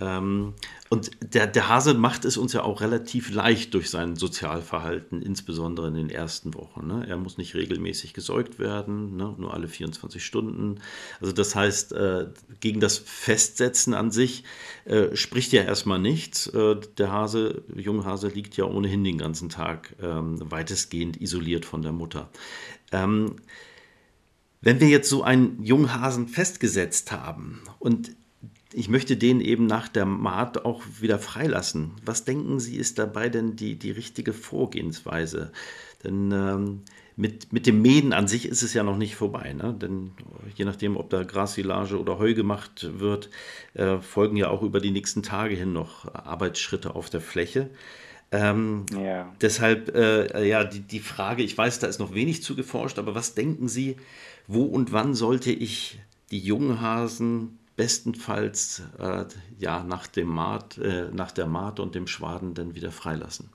Ähm, 0.00 0.54
und 0.88 1.10
der, 1.34 1.46
der 1.46 1.68
Hase 1.68 1.94
macht 1.94 2.24
es 2.24 2.36
uns 2.36 2.52
ja 2.52 2.62
auch 2.62 2.80
relativ 2.80 3.32
leicht 3.32 3.74
durch 3.74 3.90
sein 3.90 4.16
Sozialverhalten, 4.16 5.22
insbesondere 5.22 5.88
in 5.88 5.94
den 5.94 6.10
ersten 6.10 6.54
Wochen. 6.54 6.86
Ne? 6.86 7.06
Er 7.08 7.16
muss 7.16 7.38
nicht 7.38 7.54
regelmäßig 7.54 8.12
gesäugt 8.12 8.58
werden, 8.58 9.16
ne? 9.16 9.34
nur 9.38 9.54
alle 9.54 9.68
24 9.68 10.24
Stunden. 10.24 10.80
Also 11.20 11.32
das 11.32 11.54
heißt, 11.54 11.92
äh, 11.92 12.26
gegen 12.58 12.80
das 12.80 12.98
Festsetzen 12.98 13.94
an 13.94 14.10
sich 14.10 14.42
äh, 14.84 15.14
spricht 15.14 15.52
ja 15.52 15.62
erstmal 15.62 16.00
nichts. 16.00 16.48
Äh, 16.48 16.76
der 16.98 17.12
Hase, 17.12 17.62
junge 17.76 18.04
Hase 18.04 18.28
liegt 18.28 18.56
ja 18.56 18.64
ohnehin 18.64 19.04
den 19.04 19.18
ganzen 19.18 19.48
Tag 19.48 19.94
ähm, 20.02 20.38
weitestgehend 20.50 21.20
isoliert 21.20 21.64
von 21.64 21.82
der 21.82 21.92
Mutter. 21.92 22.30
Ähm, 22.90 23.36
wenn 24.60 24.80
wir 24.80 24.88
jetzt 24.88 25.10
so 25.10 25.22
einen 25.22 25.62
Junghasen 25.62 26.26
festgesetzt 26.26 27.12
haben 27.12 27.62
und 27.78 28.16
ich 28.74 28.88
möchte 28.88 29.16
den 29.16 29.40
eben 29.40 29.66
nach 29.66 29.88
der 29.88 30.04
Maat 30.04 30.64
auch 30.64 30.82
wieder 31.00 31.18
freilassen. 31.18 31.92
Was 32.04 32.24
denken 32.24 32.60
Sie, 32.60 32.76
ist 32.76 32.98
dabei 32.98 33.28
denn 33.28 33.56
die, 33.56 33.76
die 33.78 33.90
richtige 33.90 34.32
Vorgehensweise? 34.32 35.52
Denn 36.02 36.32
ähm, 36.32 36.82
mit, 37.16 37.52
mit 37.52 37.66
dem 37.66 37.80
Mähen 37.82 38.12
an 38.12 38.26
sich 38.26 38.46
ist 38.46 38.62
es 38.62 38.74
ja 38.74 38.82
noch 38.82 38.96
nicht 38.96 39.14
vorbei. 39.14 39.52
Ne? 39.52 39.74
Denn 39.80 40.12
je 40.56 40.64
nachdem, 40.64 40.96
ob 40.96 41.10
da 41.10 41.22
Grassilage 41.22 41.98
oder 41.98 42.18
Heu 42.18 42.34
gemacht 42.34 42.90
wird, 42.98 43.30
äh, 43.74 43.98
folgen 43.98 44.36
ja 44.36 44.48
auch 44.48 44.62
über 44.62 44.80
die 44.80 44.90
nächsten 44.90 45.22
Tage 45.22 45.54
hin 45.54 45.72
noch 45.72 46.12
Arbeitsschritte 46.12 46.94
auf 46.94 47.10
der 47.10 47.20
Fläche. 47.20 47.70
Ähm, 48.32 48.86
ja. 49.00 49.32
Deshalb, 49.40 49.94
äh, 49.94 50.46
ja, 50.46 50.64
die, 50.64 50.80
die 50.80 50.98
Frage, 50.98 51.44
ich 51.44 51.56
weiß, 51.56 51.78
da 51.78 51.86
ist 51.86 52.00
noch 52.00 52.14
wenig 52.14 52.42
zu 52.42 52.56
geforscht, 52.56 52.98
aber 52.98 53.14
was 53.14 53.34
denken 53.34 53.68
Sie, 53.68 53.96
wo 54.48 54.64
und 54.64 54.92
wann 54.92 55.14
sollte 55.14 55.52
ich 55.52 56.00
die 56.32 56.40
Junghasen 56.40 57.58
bestenfalls 57.76 58.80
äh, 58.98 59.24
ja, 59.58 59.82
nach, 59.82 60.06
dem 60.06 60.28
Maat, 60.28 60.78
äh, 60.78 61.10
nach 61.12 61.32
der 61.32 61.46
Maat 61.46 61.80
und 61.80 61.94
dem 61.94 62.06
Schwaden 62.06 62.54
dann 62.54 62.74
wieder 62.74 62.90
freilassen? 62.90 63.50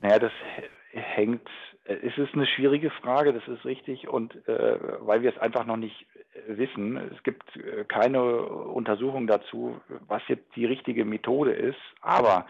Naja, 0.00 0.18
das 0.18 0.32
hängt, 0.92 1.48
es 1.84 2.16
ist 2.16 2.34
eine 2.34 2.46
schwierige 2.46 2.90
Frage, 2.90 3.32
das 3.32 3.46
ist 3.48 3.64
richtig, 3.64 4.08
und 4.08 4.34
äh, 4.48 4.78
weil 5.00 5.22
wir 5.22 5.30
es 5.30 5.38
einfach 5.38 5.66
noch 5.66 5.76
nicht 5.76 6.06
wissen, 6.46 6.96
es 6.96 7.22
gibt 7.22 7.56
äh, 7.56 7.84
keine 7.84 8.22
Untersuchung 8.22 9.26
dazu, 9.26 9.80
was 10.06 10.22
jetzt 10.28 10.54
die 10.54 10.66
richtige 10.66 11.04
Methode 11.04 11.52
ist, 11.52 11.78
aber 12.00 12.46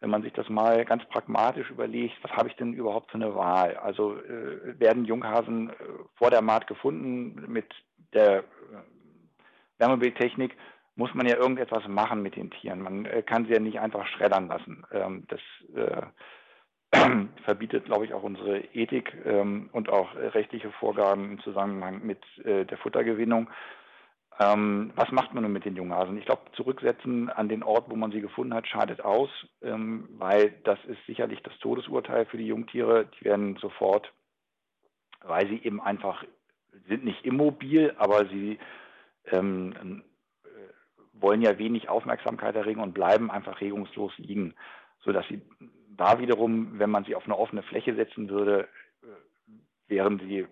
wenn 0.00 0.10
man 0.10 0.22
sich 0.22 0.32
das 0.32 0.48
mal 0.48 0.84
ganz 0.84 1.04
pragmatisch 1.06 1.70
überlegt, 1.70 2.14
was 2.22 2.30
habe 2.32 2.48
ich 2.48 2.54
denn 2.54 2.72
überhaupt 2.72 3.10
für 3.10 3.16
eine 3.16 3.34
Wahl? 3.34 3.76
Also 3.76 4.16
äh, 4.16 4.78
werden 4.78 5.04
Junghasen 5.04 5.70
äh, 5.70 5.72
vor 6.14 6.30
der 6.30 6.42
Maat 6.42 6.68
gefunden 6.68 7.44
mit 7.48 7.66
der 8.12 8.44
Wärmebildtechnik 9.78 10.56
muss 10.96 11.14
man 11.14 11.26
ja 11.26 11.36
irgendetwas 11.36 11.86
machen 11.86 12.22
mit 12.22 12.36
den 12.36 12.50
Tieren. 12.50 12.82
Man 12.82 13.06
äh, 13.06 13.22
kann 13.22 13.46
sie 13.46 13.52
ja 13.52 13.60
nicht 13.60 13.80
einfach 13.80 14.06
schreddern 14.08 14.48
lassen. 14.48 14.84
Ähm, 14.92 15.26
das 15.28 15.40
äh, 15.74 16.02
verbietet, 17.44 17.84
glaube 17.84 18.04
ich, 18.04 18.14
auch 18.14 18.22
unsere 18.22 18.58
Ethik 18.74 19.14
ähm, 19.24 19.70
und 19.72 19.90
auch 19.90 20.14
rechtliche 20.16 20.70
Vorgaben 20.72 21.32
im 21.32 21.40
Zusammenhang 21.40 22.04
mit 22.04 22.20
äh, 22.44 22.64
der 22.64 22.78
Futtergewinnung. 22.78 23.48
Ähm, 24.40 24.92
was 24.94 25.10
macht 25.10 25.34
man 25.34 25.42
nun 25.42 25.52
mit 25.52 25.64
den 25.64 25.76
Junghasen? 25.76 26.16
Ich 26.18 26.26
glaube, 26.26 26.42
zurücksetzen 26.52 27.28
an 27.28 27.48
den 27.48 27.62
Ort, 27.62 27.90
wo 27.90 27.96
man 27.96 28.12
sie 28.12 28.20
gefunden 28.20 28.54
hat, 28.54 28.68
scheidet 28.68 29.00
aus, 29.00 29.30
ähm, 29.62 30.08
weil 30.18 30.54
das 30.64 30.78
ist 30.86 31.04
sicherlich 31.06 31.42
das 31.42 31.56
Todesurteil 31.58 32.26
für 32.26 32.38
die 32.38 32.46
Jungtiere. 32.46 33.06
Die 33.18 33.24
werden 33.24 33.56
sofort, 33.60 34.12
weil 35.22 35.48
sie 35.48 35.62
eben 35.62 35.80
einfach 35.80 36.24
sind 36.88 37.04
nicht 37.04 37.24
immobil, 37.24 37.94
aber 37.98 38.26
sie 38.26 38.58
ähm, 39.26 40.02
wollen 41.20 41.42
ja 41.42 41.58
wenig 41.58 41.88
Aufmerksamkeit 41.88 42.54
erregen 42.54 42.80
und 42.80 42.94
bleiben 42.94 43.30
einfach 43.30 43.60
regungslos 43.60 44.12
liegen, 44.18 44.54
sodass 45.00 45.26
sie 45.28 45.40
da 45.96 46.18
wiederum, 46.20 46.78
wenn 46.78 46.90
man 46.90 47.04
sie 47.04 47.14
auf 47.14 47.24
eine 47.24 47.38
offene 47.38 47.62
Fläche 47.62 47.94
setzen 47.94 48.28
würde, 48.28 48.68
äh, 49.02 49.06
wären 49.88 50.18
sie 50.20 50.46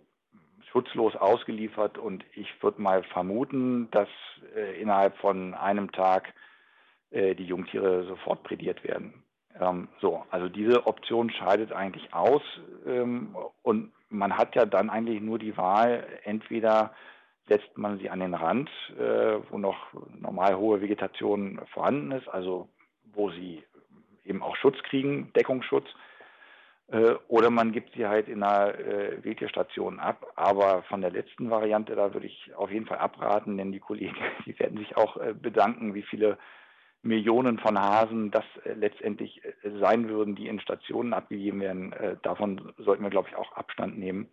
schutzlos 0.70 1.14
ausgeliefert 1.16 1.98
und 1.98 2.24
ich 2.34 2.48
würde 2.62 2.82
mal 2.82 3.02
vermuten, 3.04 3.88
dass 3.92 4.08
äh, 4.54 4.80
innerhalb 4.80 5.16
von 5.18 5.54
einem 5.54 5.92
Tag 5.92 6.34
äh, 7.10 7.34
die 7.34 7.46
Jungtiere 7.46 8.04
sofort 8.06 8.42
prädiert 8.42 8.82
werden. 8.84 9.22
Ähm, 9.58 9.88
so, 10.00 10.24
also 10.30 10.48
diese 10.48 10.86
Option 10.86 11.30
scheidet 11.30 11.72
eigentlich 11.72 12.12
aus 12.12 12.42
ähm, 12.86 13.36
und 13.62 13.92
man 14.08 14.36
hat 14.36 14.54
ja 14.54 14.66
dann 14.66 14.90
eigentlich 14.90 15.20
nur 15.20 15.38
die 15.38 15.56
Wahl, 15.56 16.06
entweder 16.24 16.92
setzt 17.48 17.76
man 17.78 17.98
sie 17.98 18.10
an 18.10 18.20
den 18.20 18.34
Rand, 18.34 18.70
äh, 18.98 19.38
wo 19.50 19.58
noch 19.58 19.76
normal 20.18 20.56
hohe 20.56 20.80
Vegetation 20.80 21.60
vorhanden 21.72 22.12
ist, 22.12 22.28
also 22.28 22.68
wo 23.12 23.30
sie 23.30 23.62
eben 24.24 24.42
auch 24.42 24.56
Schutz 24.56 24.76
kriegen, 24.82 25.32
Deckungsschutz, 25.34 25.86
äh, 26.88 27.14
oder 27.28 27.50
man 27.50 27.72
gibt 27.72 27.94
sie 27.94 28.06
halt 28.06 28.28
in 28.28 28.42
einer 28.42 28.78
äh, 28.78 29.24
Wildtierstation 29.24 29.98
ab. 29.98 30.26
Aber 30.36 30.82
von 30.84 31.00
der 31.00 31.10
letzten 31.10 31.50
Variante, 31.50 31.96
da 31.96 32.14
würde 32.14 32.26
ich 32.26 32.54
auf 32.54 32.70
jeden 32.70 32.86
Fall 32.86 32.98
abraten, 32.98 33.56
denn 33.56 33.72
die 33.72 33.80
Kollegen, 33.80 34.16
die 34.46 34.58
werden 34.58 34.78
sich 34.78 34.96
auch 34.96 35.16
äh, 35.16 35.34
bedanken, 35.34 35.94
wie 35.94 36.02
viele 36.02 36.38
Millionen 37.02 37.58
von 37.58 37.78
Hasen 37.78 38.30
das 38.30 38.44
äh, 38.64 38.74
letztendlich 38.74 39.44
äh, 39.44 39.52
sein 39.80 40.08
würden, 40.08 40.36
die 40.36 40.48
in 40.48 40.60
Stationen 40.60 41.12
abgegeben 41.12 41.60
werden. 41.60 41.94
Davon 42.22 42.72
sollten 42.78 43.02
wir, 43.02 43.10
glaube 43.10 43.28
ich, 43.28 43.36
auch 43.36 43.52
Abstand 43.52 43.98
nehmen. 43.98 44.28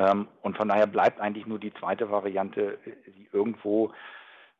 Ähm, 0.00 0.28
und 0.40 0.56
von 0.56 0.68
daher 0.68 0.86
bleibt 0.86 1.20
eigentlich 1.20 1.46
nur 1.46 1.58
die 1.58 1.74
zweite 1.74 2.10
Variante, 2.10 2.78
sie 2.84 3.28
irgendwo 3.32 3.92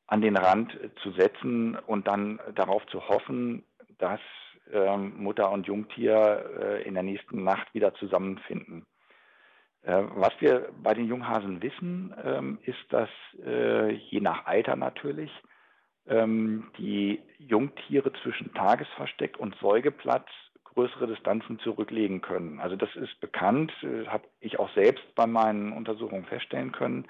an 0.07 0.21
den 0.21 0.37
Rand 0.37 0.79
zu 1.03 1.13
setzen 1.13 1.77
und 1.87 2.07
dann 2.07 2.41
darauf 2.55 2.85
zu 2.89 3.09
hoffen, 3.09 3.65
dass 3.99 4.21
ähm, 4.71 5.15
Mutter 5.17 5.51
und 5.51 5.67
Jungtier 5.67 6.45
äh, 6.61 6.83
in 6.83 6.95
der 6.95 7.03
nächsten 7.03 7.43
Nacht 7.43 7.73
wieder 7.73 7.95
zusammenfinden. 7.95 8.85
Äh, 9.83 10.03
was 10.15 10.33
wir 10.41 10.69
bei 10.83 10.93
den 10.93 11.07
Junghasen 11.07 11.63
wissen, 11.63 12.15
ähm, 12.23 12.59
ist, 12.65 12.85
dass 12.91 13.09
äh, 13.45 13.93
je 13.93 14.21
nach 14.21 14.47
Alter 14.47 14.77
natürlich 14.77 15.31
die 16.13 17.23
Jungtiere 17.39 18.13
zwischen 18.25 18.53
Tagesversteck 18.55 19.39
und 19.39 19.55
Säugeplatz 19.61 20.27
größere 20.75 21.07
Distanzen 21.07 21.59
zurücklegen 21.61 22.21
können. 22.21 22.61
Also 22.61 22.77
das 22.77 22.95
ist 22.97 23.21
bekannt, 23.21 23.73
äh, 23.83 24.07
habe 24.07 24.25
ich 24.41 24.59
auch 24.59 24.73
selbst 24.75 25.05
bei 25.15 25.27
meinen 25.27 25.73
Untersuchungen 25.73 26.25
feststellen 26.25 26.73
können. 26.73 27.07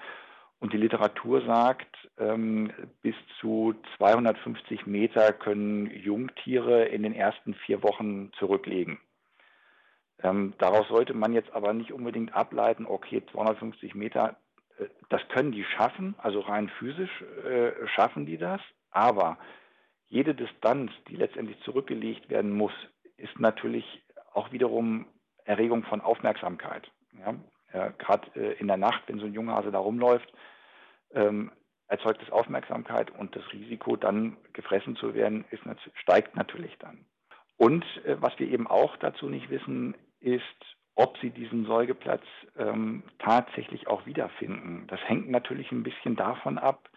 Und 0.59 0.73
die 0.73 0.77
Literatur 0.77 1.41
sagt, 1.41 1.95
ähm, 2.19 2.71
bis 3.01 3.15
zu 3.39 3.73
250 3.97 4.85
Meter 4.85 5.33
können 5.33 5.89
Jungtiere 5.89 6.85
in 6.85 7.01
den 7.01 7.13
ersten 7.13 7.55
vier 7.55 7.81
Wochen 7.81 8.31
zurücklegen. 8.37 8.99
Ähm, 10.21 10.53
daraus 10.59 10.87
sollte 10.87 11.15
man 11.15 11.33
jetzt 11.33 11.51
aber 11.53 11.73
nicht 11.73 11.91
unbedingt 11.91 12.35
ableiten, 12.35 12.85
okay, 12.85 13.23
250 13.31 13.95
Meter, 13.95 14.37
äh, 14.77 14.85
das 15.09 15.21
können 15.29 15.51
die 15.51 15.63
schaffen, 15.63 16.13
also 16.19 16.41
rein 16.41 16.69
physisch 16.77 17.23
äh, 17.43 17.71
schaffen 17.87 18.27
die 18.27 18.37
das, 18.37 18.61
aber 18.91 19.39
jede 20.09 20.35
Distanz, 20.35 20.91
die 21.07 21.15
letztendlich 21.15 21.59
zurückgelegt 21.61 22.29
werden 22.29 22.51
muss, 22.51 22.73
ist 23.21 23.39
natürlich 23.39 23.85
auch 24.33 24.51
wiederum 24.51 25.05
Erregung 25.45 25.83
von 25.83 26.01
Aufmerksamkeit. 26.01 26.89
Ja? 27.17 27.35
Ja, 27.73 27.89
Gerade 27.97 28.27
äh, 28.35 28.59
in 28.59 28.67
der 28.67 28.77
Nacht, 28.77 29.03
wenn 29.07 29.19
so 29.19 29.25
ein 29.25 29.33
Junghase 29.33 29.71
da 29.71 29.79
rumläuft, 29.79 30.31
ähm, 31.13 31.51
erzeugt 31.87 32.21
es 32.23 32.31
Aufmerksamkeit 32.31 33.11
und 33.11 33.35
das 33.35 33.43
Risiko, 33.51 33.95
dann 33.95 34.37
gefressen 34.53 34.95
zu 34.95 35.13
werden, 35.13 35.45
ist, 35.51 35.63
steigt 35.95 36.35
natürlich 36.35 36.77
dann. 36.79 37.05
Und 37.57 37.85
äh, 38.05 38.21
was 38.21 38.37
wir 38.39 38.47
eben 38.47 38.67
auch 38.67 38.97
dazu 38.97 39.29
nicht 39.29 39.49
wissen, 39.49 39.95
ist, 40.19 40.43
ob 40.95 41.17
sie 41.19 41.29
diesen 41.29 41.65
Säugeplatz 41.65 42.23
ähm, 42.57 43.03
tatsächlich 43.19 43.87
auch 43.87 44.05
wiederfinden. 44.05 44.87
Das 44.87 44.99
hängt 45.07 45.29
natürlich 45.29 45.71
ein 45.71 45.83
bisschen 45.83 46.15
davon 46.15 46.57
ab, 46.57 46.89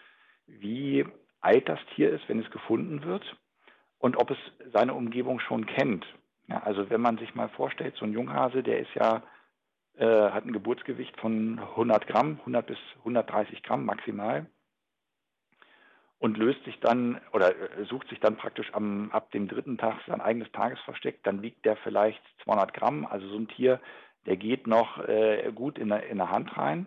wie 0.47 1.07
alt 1.41 1.69
das 1.69 1.79
Tier 1.95 2.11
ist, 2.11 2.29
wenn 2.29 2.41
es 2.41 2.51
gefunden 2.51 3.05
wird 3.05 3.25
und 4.05 4.19
ob 4.19 4.31
es 4.31 4.37
seine 4.75 4.93
Umgebung 4.93 5.41
schon 5.41 5.65
kennt. 5.65 6.05
Ja, 6.47 6.59
also 6.63 6.91
wenn 6.91 7.01
man 7.01 7.17
sich 7.17 7.35
mal 7.35 7.49
vorstellt, 7.49 7.97
so 7.97 8.05
ein 8.05 8.13
Junghase, 8.13 8.63
der 8.63 8.81
ist 8.81 8.95
ja, 8.95 9.23
äh, 9.97 10.31
hat 10.31 10.45
ein 10.45 10.53
Geburtsgewicht 10.53 11.19
von 11.19 11.59
100 11.59 12.07
Gramm, 12.07 12.37
100 12.41 12.67
bis 12.67 12.77
130 12.99 13.63
Gramm 13.63 13.87
maximal 13.87 14.45
und 16.19 16.37
löst 16.37 16.63
sich 16.67 16.79
dann 16.81 17.19
oder 17.33 17.57
äh, 17.57 17.87
sucht 17.87 18.11
sich 18.11 18.21
dann 18.21 18.37
praktisch 18.37 18.75
am, 18.75 19.11
ab 19.11 19.31
dem 19.31 19.49
dritten 19.49 19.79
Tag 19.79 19.99
sein 20.07 20.21
eigenes 20.21 20.53
Tagesversteck, 20.53 21.23
dann 21.23 21.41
wiegt 21.41 21.65
der 21.65 21.77
vielleicht 21.79 22.21
200 22.45 22.75
Gramm. 22.75 23.07
Also 23.07 23.27
so 23.29 23.39
ein 23.39 23.49
Tier, 23.49 23.81
der 24.27 24.37
geht 24.37 24.67
noch 24.67 24.99
äh, 25.09 25.51
gut 25.55 25.79
in 25.79 25.89
der, 25.89 26.07
in 26.09 26.19
der 26.19 26.31
Hand 26.31 26.55
rein. 26.59 26.85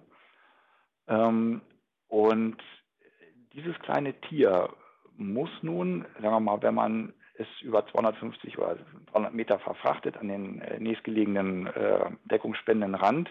Ähm, 1.08 1.62
und 2.10 2.62
dieses 3.54 3.80
kleine 3.80 4.14
Tier 4.22 4.70
muss 5.18 5.50
nun, 5.62 6.06
sagen 6.22 6.34
wir 6.34 6.40
mal, 6.40 6.62
wenn 6.62 6.76
man 6.76 7.14
es 7.36 7.48
über 7.62 7.86
250 7.88 8.58
oder 8.58 8.78
300 9.12 9.34
Meter 9.34 9.60
verfrachtet 9.60 10.18
an 10.18 10.28
den 10.28 10.62
äh, 10.62 10.80
nächstgelegenen 10.80 11.68
äh, 11.68 12.10
deckungsspendenden 12.26 12.96
Rand, 12.96 13.30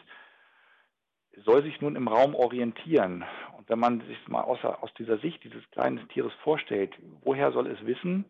soll 1.45 1.63
sich 1.63 1.81
nun 1.81 1.97
im 1.97 2.09
Raum 2.09 2.35
orientieren. 2.35 3.25
Und 3.57 3.69
wenn 3.69 3.79
man 3.79 4.01
sich 4.03 4.29
mal 4.29 4.43
außer, 4.43 4.83
aus 4.83 4.93
dieser 4.95 5.19
Sicht 5.19 5.43
dieses 5.45 5.69
kleinen 5.71 6.09
Tieres 6.09 6.33
vorstellt, 6.43 6.95
woher 7.23 7.53
soll 7.53 7.67
es 7.67 7.85
wissen, 7.85 8.25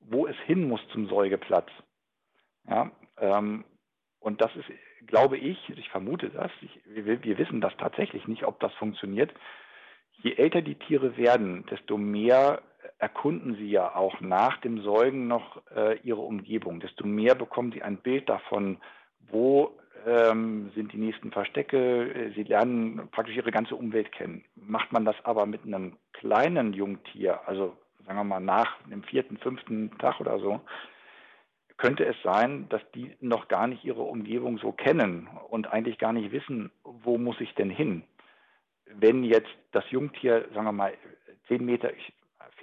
wo 0.00 0.26
es 0.26 0.36
hin 0.46 0.68
muss 0.68 0.80
zum 0.92 1.08
Säugeplatz? 1.08 1.68
Ja, 2.68 2.90
ähm, 3.18 3.64
und 4.20 4.40
das 4.40 4.54
ist, 4.56 4.66
glaube 5.06 5.38
ich, 5.38 5.58
ich 5.70 5.88
vermute 5.90 6.30
das, 6.30 6.50
ich, 6.60 6.80
wir, 6.84 7.22
wir 7.22 7.38
wissen 7.38 7.60
das 7.60 7.76
tatsächlich 7.76 8.26
nicht, 8.26 8.44
ob 8.44 8.60
das 8.60 8.72
funktioniert. 8.74 9.32
Je 10.22 10.34
älter 10.34 10.62
die 10.62 10.74
Tiere 10.74 11.16
werden, 11.16 11.64
desto 11.70 11.96
mehr 11.96 12.60
erkunden 12.98 13.54
sie 13.56 13.70
ja 13.70 13.94
auch 13.94 14.20
nach 14.20 14.58
dem 14.58 14.82
Säugen 14.82 15.28
noch 15.28 15.62
äh, 15.74 15.98
ihre 16.00 16.20
Umgebung. 16.20 16.80
Desto 16.80 17.06
mehr 17.06 17.34
bekommen 17.34 17.72
sie 17.72 17.82
ein 17.82 17.98
Bild 17.98 18.28
davon, 18.28 18.78
wo 19.30 19.78
ähm, 20.06 20.70
sind 20.74 20.92
die 20.92 20.98
nächsten 20.98 21.30
Verstecke. 21.30 22.32
Sie 22.34 22.42
lernen 22.42 23.08
praktisch 23.10 23.36
ihre 23.36 23.50
ganze 23.50 23.76
Umwelt 23.76 24.12
kennen. 24.12 24.44
Macht 24.56 24.92
man 24.92 25.04
das 25.04 25.16
aber 25.24 25.46
mit 25.46 25.64
einem 25.64 25.96
kleinen 26.12 26.72
Jungtier, 26.72 27.46
also 27.46 27.76
sagen 28.04 28.18
wir 28.18 28.24
mal 28.24 28.40
nach 28.40 28.76
dem 28.90 29.02
vierten, 29.04 29.38
fünften 29.38 29.96
Tag 29.98 30.20
oder 30.20 30.38
so, 30.40 30.60
könnte 31.76 32.04
es 32.04 32.16
sein, 32.24 32.68
dass 32.68 32.82
die 32.94 33.14
noch 33.20 33.46
gar 33.46 33.68
nicht 33.68 33.84
ihre 33.84 34.02
Umgebung 34.02 34.58
so 34.58 34.72
kennen 34.72 35.28
und 35.48 35.72
eigentlich 35.72 35.98
gar 35.98 36.12
nicht 36.12 36.32
wissen, 36.32 36.72
wo 36.82 37.18
muss 37.18 37.40
ich 37.40 37.54
denn 37.54 37.70
hin. 37.70 38.02
Wenn 38.86 39.22
jetzt 39.22 39.54
das 39.70 39.88
Jungtier, 39.90 40.48
sagen 40.54 40.66
wir 40.66 40.72
mal, 40.72 40.94
zehn 41.46 41.64
Meter, 41.64 41.92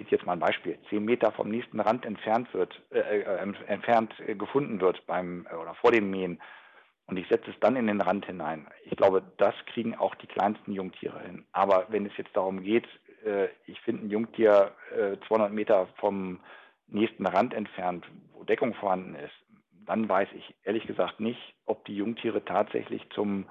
ich 0.04 0.10
jetzt 0.10 0.26
mal 0.26 0.34
ein 0.34 0.40
Beispiel, 0.40 0.78
zehn 0.88 1.04
Meter 1.04 1.32
vom 1.32 1.48
nächsten 1.48 1.80
Rand 1.80 2.04
entfernt 2.04 2.52
wird, 2.54 2.80
äh, 2.90 3.20
äh, 3.20 3.52
entfernt 3.66 4.14
äh, 4.26 4.34
gefunden 4.34 4.80
wird 4.80 5.06
beim 5.06 5.46
äh, 5.50 5.54
oder 5.54 5.74
vor 5.74 5.92
dem 5.92 6.10
Mähen 6.10 6.40
und 7.06 7.16
ich 7.16 7.28
setze 7.28 7.50
es 7.50 7.60
dann 7.60 7.76
in 7.76 7.86
den 7.86 8.00
Rand 8.00 8.26
hinein. 8.26 8.66
Ich 8.84 8.96
glaube, 8.96 9.22
das 9.38 9.54
kriegen 9.66 9.94
auch 9.94 10.14
die 10.16 10.26
kleinsten 10.26 10.72
Jungtiere 10.72 11.20
hin. 11.20 11.44
Aber 11.52 11.86
wenn 11.88 12.04
es 12.06 12.16
jetzt 12.16 12.34
darum 12.36 12.62
geht, 12.62 12.86
äh, 13.24 13.48
ich 13.66 13.80
finde 13.80 14.06
ein 14.06 14.10
Jungtier 14.10 14.72
200 15.28 15.50
äh, 15.50 15.54
Meter 15.54 15.88
vom 15.96 16.40
nächsten 16.88 17.26
Rand 17.26 17.54
entfernt, 17.54 18.04
wo 18.32 18.44
Deckung 18.44 18.74
vorhanden 18.74 19.14
ist, 19.14 19.34
dann 19.86 20.08
weiß 20.08 20.28
ich 20.36 20.54
ehrlich 20.64 20.86
gesagt 20.86 21.20
nicht, 21.20 21.54
ob 21.64 21.84
die 21.84 21.96
Jungtiere 21.96 22.44
tatsächlich 22.44 23.08
zum 23.10 23.46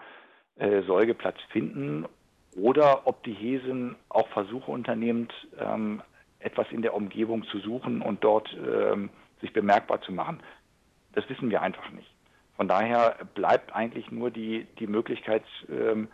Säugeplatz 0.58 1.38
finden 1.52 2.06
oder 2.56 3.08
ob 3.08 3.24
die 3.24 3.34
Hesen 3.34 3.96
auch 4.10 4.28
Versuche 4.30 4.72
unternimmt, 4.72 5.34
ähm, 5.60 6.02
etwas 6.46 6.68
in 6.72 6.82
der 6.82 6.94
Umgebung 6.94 7.44
zu 7.46 7.60
suchen 7.60 8.02
und 8.02 8.24
dort 8.24 8.56
ähm, 8.56 9.10
sich 9.42 9.52
bemerkbar 9.52 10.02
zu 10.02 10.12
machen. 10.12 10.40
Das 11.14 11.28
wissen 11.30 11.50
wir 11.50 11.62
einfach 11.62 11.90
nicht. 11.92 12.10
Von 12.56 12.68
daher 12.68 13.18
bleibt 13.34 13.76
eigentlich 13.76 14.12
nur 14.12 14.32
die, 14.32 14.66
die 14.80 14.88
Möglichkeit, 14.88 15.44
ähm, 15.70 16.08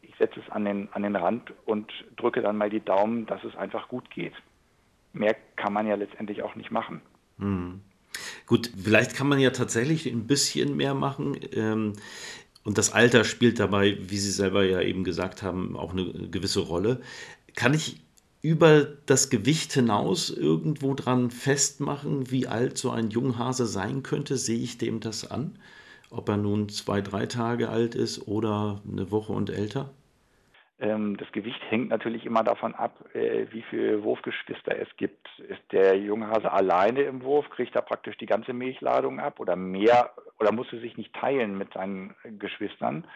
ich 0.00 0.14
setze 0.18 0.40
es 0.40 0.50
an 0.50 0.64
den, 0.64 0.88
an 0.92 1.02
den 1.02 1.16
Rand 1.16 1.52
und 1.64 1.90
drücke 2.16 2.42
dann 2.42 2.56
mal 2.56 2.70
die 2.70 2.84
Daumen, 2.84 3.26
dass 3.26 3.42
es 3.44 3.56
einfach 3.56 3.88
gut 3.88 4.10
geht. 4.10 4.34
Mehr 5.12 5.36
kann 5.56 5.72
man 5.72 5.86
ja 5.86 5.96
letztendlich 5.96 6.42
auch 6.42 6.54
nicht 6.54 6.70
machen. 6.70 7.02
Hm. 7.38 7.80
Gut, 8.46 8.70
vielleicht 8.82 9.16
kann 9.16 9.28
man 9.28 9.38
ja 9.38 9.50
tatsächlich 9.50 10.06
ein 10.06 10.26
bisschen 10.26 10.76
mehr 10.76 10.94
machen. 10.94 11.38
Ähm, 11.54 11.94
und 12.64 12.78
das 12.78 12.92
Alter 12.92 13.24
spielt 13.24 13.58
dabei, 13.58 13.96
wie 14.00 14.18
Sie 14.18 14.30
selber 14.30 14.64
ja 14.64 14.80
eben 14.80 15.04
gesagt 15.04 15.42
haben, 15.42 15.76
auch 15.76 15.92
eine 15.92 16.28
gewisse 16.28 16.60
Rolle. 16.60 17.00
Kann 17.54 17.74
ich 17.74 18.00
über 18.42 18.84
das 19.06 19.30
Gewicht 19.30 19.72
hinaus 19.72 20.28
irgendwo 20.28 20.94
dran 20.94 21.30
festmachen, 21.30 22.30
wie 22.30 22.48
alt 22.48 22.76
so 22.76 22.90
ein 22.90 23.10
Junghase 23.10 23.66
sein 23.66 24.02
könnte? 24.02 24.36
Sehe 24.36 24.58
ich 24.58 24.78
dem 24.78 24.98
das 24.98 25.30
an? 25.30 25.58
Ob 26.10 26.28
er 26.28 26.36
nun 26.36 26.68
zwei, 26.68 27.00
drei 27.00 27.26
Tage 27.26 27.68
alt 27.68 27.94
ist 27.94 28.26
oder 28.26 28.82
eine 28.90 29.10
Woche 29.12 29.32
und 29.32 29.48
älter? 29.48 29.90
Ähm, 30.80 31.16
das 31.16 31.30
Gewicht 31.30 31.60
hängt 31.68 31.90
natürlich 31.90 32.26
immer 32.26 32.42
davon 32.42 32.74
ab, 32.74 33.04
äh, 33.14 33.46
wie 33.52 33.62
viele 33.70 34.02
Wurfgeschwister 34.02 34.76
es 34.76 34.88
gibt. 34.96 35.28
Ist 35.48 35.62
der 35.70 35.96
Junghase 35.96 36.50
alleine 36.50 37.02
im 37.02 37.22
Wurf, 37.22 37.48
kriegt 37.50 37.76
er 37.76 37.82
praktisch 37.82 38.18
die 38.18 38.26
ganze 38.26 38.52
Milchladung 38.52 39.20
ab 39.20 39.38
oder 39.38 39.54
mehr 39.54 40.10
oder 40.40 40.50
muss 40.50 40.72
er 40.72 40.80
sich 40.80 40.96
nicht 40.96 41.14
teilen 41.14 41.56
mit 41.56 41.72
seinen 41.72 42.16
Geschwistern, 42.40 43.06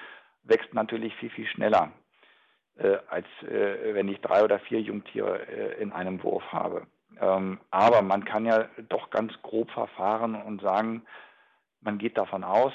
wächst 0.44 0.72
natürlich 0.72 1.12
viel, 1.16 1.30
viel 1.30 1.46
schneller, 1.48 1.90
äh, 2.76 2.98
als 3.08 3.26
äh, 3.42 3.94
wenn 3.94 4.08
ich 4.08 4.20
drei 4.20 4.44
oder 4.44 4.58
vier 4.58 4.80
Jungtiere 4.80 5.38
in 5.78 5.92
einem 5.92 6.22
Wurf 6.22 6.44
habe. 6.52 6.86
Ähm, 7.20 7.60
aber 7.70 8.02
man 8.02 8.24
kann 8.24 8.44
ja 8.44 8.68
doch 8.88 9.10
ganz 9.10 9.32
grob 9.42 9.70
verfahren 9.70 10.34
und 10.34 10.60
sagen, 10.60 11.02
man 11.80 11.98
geht 11.98 12.18
davon 12.18 12.44
aus, 12.44 12.72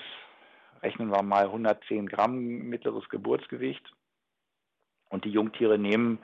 rechnen 0.81 1.09
wir 1.09 1.21
mal 1.21 1.45
110 1.45 2.07
Gramm 2.07 2.39
mittleres 2.69 3.07
Geburtsgewicht 3.09 3.91
und 5.09 5.25
die 5.25 5.31
Jungtiere 5.31 5.77
nehmen 5.77 6.19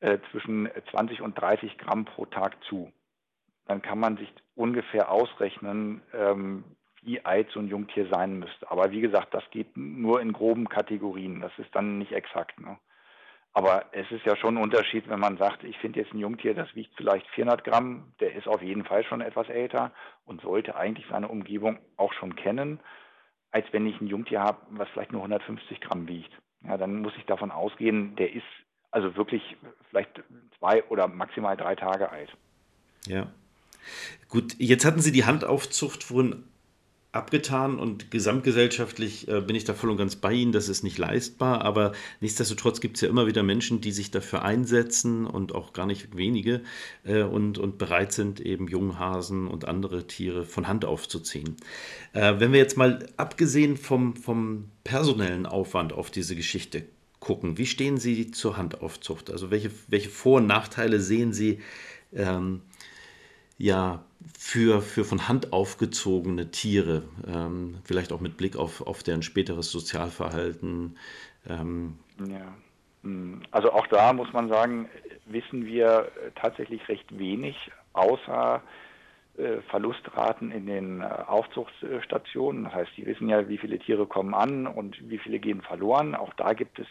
äh, 0.00 0.18
zwischen 0.30 0.68
20 0.90 1.22
und 1.22 1.40
30 1.40 1.78
Gramm 1.78 2.04
pro 2.04 2.26
Tag 2.26 2.56
zu. 2.64 2.92
Dann 3.66 3.82
kann 3.82 3.98
man 3.98 4.16
sich 4.16 4.32
ungefähr 4.54 5.10
ausrechnen, 5.10 6.02
ähm, 6.14 6.64
wie 7.02 7.24
alt 7.24 7.50
so 7.50 7.60
ein 7.60 7.68
Jungtier 7.68 8.08
sein 8.08 8.38
müsste. 8.38 8.70
Aber 8.70 8.90
wie 8.92 9.00
gesagt, 9.00 9.34
das 9.34 9.44
geht 9.50 9.76
nur 9.76 10.20
in 10.20 10.32
groben 10.32 10.68
Kategorien. 10.68 11.40
Das 11.40 11.52
ist 11.58 11.74
dann 11.74 11.98
nicht 11.98 12.12
exakt. 12.12 12.60
Ne? 12.60 12.78
Aber 13.52 13.86
es 13.92 14.08
ist 14.10 14.24
ja 14.24 14.36
schon 14.36 14.56
ein 14.56 14.62
Unterschied, 14.62 15.08
wenn 15.08 15.18
man 15.18 15.36
sagt, 15.36 15.64
ich 15.64 15.76
finde 15.78 16.00
jetzt 16.00 16.12
ein 16.12 16.18
Jungtier, 16.18 16.54
das 16.54 16.72
wiegt 16.74 16.94
vielleicht 16.96 17.26
400 17.30 17.64
Gramm, 17.64 18.12
der 18.20 18.34
ist 18.34 18.46
auf 18.46 18.62
jeden 18.62 18.84
Fall 18.84 19.04
schon 19.04 19.20
etwas 19.20 19.48
älter 19.48 19.92
und 20.24 20.40
sollte 20.42 20.76
eigentlich 20.76 21.06
seine 21.10 21.28
Umgebung 21.28 21.78
auch 21.96 22.12
schon 22.12 22.36
kennen, 22.36 22.78
als 23.50 23.66
wenn 23.72 23.86
ich 23.86 24.00
ein 24.00 24.06
Jungtier 24.06 24.40
habe, 24.40 24.58
was 24.70 24.88
vielleicht 24.90 25.12
nur 25.12 25.22
150 25.22 25.80
Gramm 25.80 26.06
wiegt 26.06 26.32
ja, 26.64 26.76
dann 26.76 27.02
muss 27.02 27.12
ich 27.16 27.24
davon 27.26 27.50
ausgehen, 27.50 28.16
der 28.16 28.32
ist 28.32 28.44
also 28.90 29.16
wirklich 29.16 29.42
vielleicht 29.90 30.10
zwei 30.58 30.82
oder 30.84 31.08
maximal 31.08 31.56
drei 31.56 31.74
Tage 31.74 32.10
alt. 32.10 32.30
Ja. 33.06 33.30
Gut, 34.28 34.54
jetzt 34.58 34.84
hatten 34.84 35.00
Sie 35.00 35.12
die 35.12 35.24
Handaufzucht 35.24 36.04
vorhin 36.04 36.44
abgetan 37.10 37.78
und 37.78 38.10
gesamtgesellschaftlich 38.10 39.28
äh, 39.28 39.40
bin 39.40 39.56
ich 39.56 39.64
da 39.64 39.72
voll 39.72 39.90
und 39.90 39.96
ganz 39.96 40.16
bei 40.16 40.32
Ihnen, 40.32 40.52
das 40.52 40.68
ist 40.68 40.84
nicht 40.84 40.98
leistbar, 40.98 41.62
aber 41.62 41.92
nichtsdestotrotz 42.20 42.80
gibt 42.80 42.96
es 42.96 43.00
ja 43.00 43.08
immer 43.08 43.26
wieder 43.26 43.42
Menschen, 43.42 43.80
die 43.80 43.92
sich 43.92 44.10
dafür 44.10 44.42
einsetzen 44.42 45.26
und 45.26 45.54
auch 45.54 45.72
gar 45.72 45.86
nicht 45.86 46.16
wenige 46.16 46.62
äh, 47.04 47.22
und, 47.22 47.56
und 47.56 47.78
bereit 47.78 48.12
sind, 48.12 48.40
eben 48.40 48.68
Junghasen 48.68 49.48
und 49.48 49.64
andere 49.64 50.06
Tiere 50.06 50.44
von 50.44 50.68
Hand 50.68 50.84
aufzuziehen. 50.84 51.56
Äh, 52.12 52.34
wenn 52.38 52.52
wir 52.52 52.58
jetzt 52.58 52.76
mal 52.76 53.08
abgesehen 53.16 53.78
vom, 53.78 54.14
vom 54.14 54.70
personellen 54.84 55.46
Aufwand 55.46 55.94
auf 55.94 56.10
diese 56.10 56.36
Geschichte 56.36 56.84
gucken, 57.20 57.56
wie 57.56 57.66
stehen 57.66 57.96
Sie 57.96 58.30
zur 58.30 58.58
Handaufzucht? 58.58 59.30
Also 59.30 59.50
welche, 59.50 59.70
welche 59.88 60.10
Vor- 60.10 60.38
und 60.38 60.46
Nachteile 60.46 61.00
sehen 61.00 61.32
Sie 61.32 61.60
ähm, 62.12 62.60
ja 63.56 64.04
für, 64.38 64.82
für 64.82 65.04
von 65.04 65.28
Hand 65.28 65.52
aufgezogene 65.52 66.50
Tiere, 66.50 67.02
ähm, 67.26 67.78
vielleicht 67.84 68.12
auch 68.12 68.20
mit 68.20 68.36
Blick 68.36 68.56
auf, 68.56 68.86
auf 68.86 69.02
deren 69.02 69.22
späteres 69.22 69.70
Sozialverhalten. 69.70 70.96
Ähm. 71.48 71.98
Ja, 72.18 72.54
hm. 73.02 73.42
also 73.50 73.72
auch 73.72 73.86
da 73.86 74.12
muss 74.12 74.32
man 74.32 74.48
sagen, 74.48 74.88
wissen 75.26 75.66
wir 75.66 76.10
tatsächlich 76.34 76.88
recht 76.88 77.18
wenig, 77.18 77.56
außer 77.92 78.62
äh, 79.38 79.60
Verlustraten 79.68 80.50
in 80.50 80.66
den 80.66 81.00
äh, 81.00 81.04
Aufzuchtstationen. 81.04 82.64
Das 82.64 82.74
heißt, 82.74 82.90
die 82.96 83.06
wissen 83.06 83.28
ja, 83.28 83.48
wie 83.48 83.58
viele 83.58 83.78
Tiere 83.78 84.06
kommen 84.06 84.34
an 84.34 84.66
und 84.66 84.96
wie 85.08 85.18
viele 85.18 85.38
gehen 85.38 85.62
verloren. 85.62 86.16
Auch 86.16 86.34
da 86.34 86.54
gibt 86.54 86.80
es 86.80 86.88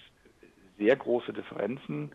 sehr 0.78 0.96
große 0.96 1.34
Differenzen. 1.34 2.12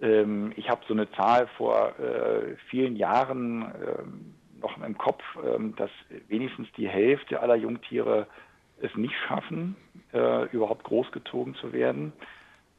Ähm, 0.00 0.52
ich 0.56 0.70
habe 0.70 0.80
so 0.88 0.94
eine 0.94 1.10
Zahl 1.12 1.48
vor 1.58 1.98
äh, 1.98 2.56
vielen 2.70 2.96
Jahren 2.96 3.62
ähm, 3.62 4.34
noch 4.60 4.80
im 4.82 4.96
Kopf, 4.98 5.22
ähm, 5.44 5.74
dass 5.76 5.90
wenigstens 6.28 6.68
die 6.76 6.88
Hälfte 6.88 7.40
aller 7.40 7.56
Jungtiere 7.56 8.26
es 8.80 8.94
nicht 8.96 9.14
schaffen, 9.26 9.76
äh, 10.12 10.46
überhaupt 10.50 10.84
großgezogen 10.84 11.54
zu 11.56 11.72
werden. 11.72 12.12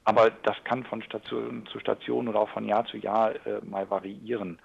Aber 0.05 0.31
das 0.43 0.55
kann 0.63 0.83
von 0.85 1.01
Station 1.01 1.65
zu 1.67 1.79
Station 1.79 2.27
oder 2.27 2.39
auch 2.39 2.49
von 2.49 2.65
Jahr 2.65 2.85
zu 2.85 2.97
Jahr 2.97 3.33
äh, 3.45 3.59
mal 3.63 3.89
variieren. 3.89 4.59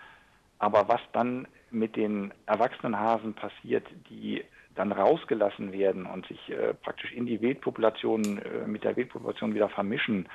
Aber 0.59 0.89
was 0.89 1.01
dann 1.13 1.47
mit 1.71 1.97
den 1.97 2.33
erwachsenen 2.47 2.99
Hasen 2.99 3.35
passiert, 3.35 3.87
die 4.09 4.45
dann 4.77 4.93
rausgelassen 4.93 5.73
werden 5.73 6.07
und 6.07 6.27
sich 6.27 6.51
äh, 6.51 6.75
praktisch 6.75 7.13
in 7.13 7.27
die 7.27 7.41
Wildpopulation 7.41 8.41
mit 8.67 8.85
der 8.85 8.97
Wildpopulation 8.97 9.55
wieder 9.55 9.69
vermischen, 9.69 10.29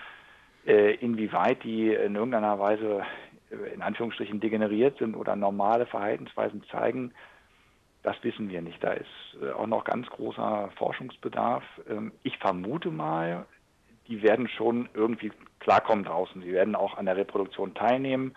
inwieweit 0.65 1.63
die 1.63 1.87
in 1.93 2.15
irgendeiner 2.15 2.59
Weise 2.59 3.03
in 3.73 3.81
Anführungsstrichen 3.81 4.39
degeneriert 4.39 4.97
sind 4.97 5.15
oder 5.15 5.35
normale 5.35 5.85
Verhaltensweisen 5.85 6.63
zeigen, 6.71 7.13
das 8.03 8.15
wissen 8.23 8.49
wir 8.49 8.61
nicht. 8.61 8.83
Da 8.83 8.93
ist 8.93 9.07
äh, 9.41 9.51
auch 9.51 9.67
noch 9.67 9.83
ganz 9.83 10.07
großer 10.07 10.69
Forschungsbedarf. 10.77 11.63
Ähm, 11.89 12.13
ich 12.23 12.37
vermute 12.37 12.89
mal, 12.89 13.45
die 14.07 14.21
werden 14.21 14.47
schon 14.47 14.89
irgendwie 14.93 15.31
klarkommen 15.59 16.05
draußen. 16.05 16.41
Sie 16.41 16.53
werden 16.53 16.75
auch 16.75 16.97
an 16.97 17.05
der 17.05 17.17
Reproduktion 17.17 17.73
teilnehmen, 17.73 18.35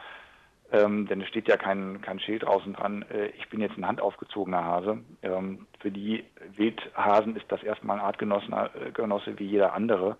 ähm, 0.73 1.07
denn 1.07 1.21
es 1.21 1.29
steht 1.29 1.49
ja 1.49 1.57
kein, 1.57 2.01
kein 2.01 2.19
Schild 2.19 2.43
draußen 2.43 2.73
dran, 2.73 3.03
äh, 3.11 3.27
ich 3.39 3.49
bin 3.51 3.61
jetzt 3.61 3.77
ein 3.79 3.87
handaufgezogener 3.87 4.65
Hase. 4.65 4.99
Ähm, 5.23 5.67
für 5.81 5.91
die 5.91 6.25
Wildhasen 6.57 7.37
ist 7.37 7.47
das 7.49 7.63
erstmal 7.63 7.99
ein 7.99 8.05
Artgenosse 8.05 9.39
wie 9.39 9.47
jeder 9.47 9.75
andere. 9.75 10.17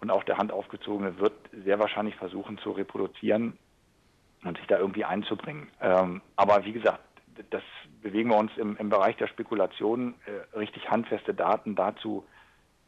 Und 0.00 0.10
auch 0.10 0.24
der 0.24 0.38
handaufgezogene 0.38 1.18
wird 1.18 1.34
sehr 1.64 1.78
wahrscheinlich 1.78 2.16
versuchen 2.16 2.58
zu 2.58 2.72
reproduzieren 2.72 3.58
und 4.44 4.56
sich 4.56 4.66
da 4.66 4.78
irgendwie 4.78 5.04
einzubringen. 5.04 5.68
Ähm, 5.80 6.22
aber 6.36 6.64
wie 6.64 6.72
gesagt, 6.72 7.00
das 7.50 7.62
bewegen 8.02 8.30
wir 8.30 8.36
uns 8.36 8.52
im, 8.56 8.76
im 8.76 8.88
Bereich 8.88 9.16
der 9.16 9.28
Spekulation. 9.28 10.14
Äh, 10.26 10.56
richtig 10.56 10.90
handfeste 10.90 11.34
Daten 11.34 11.74
dazu 11.74 12.24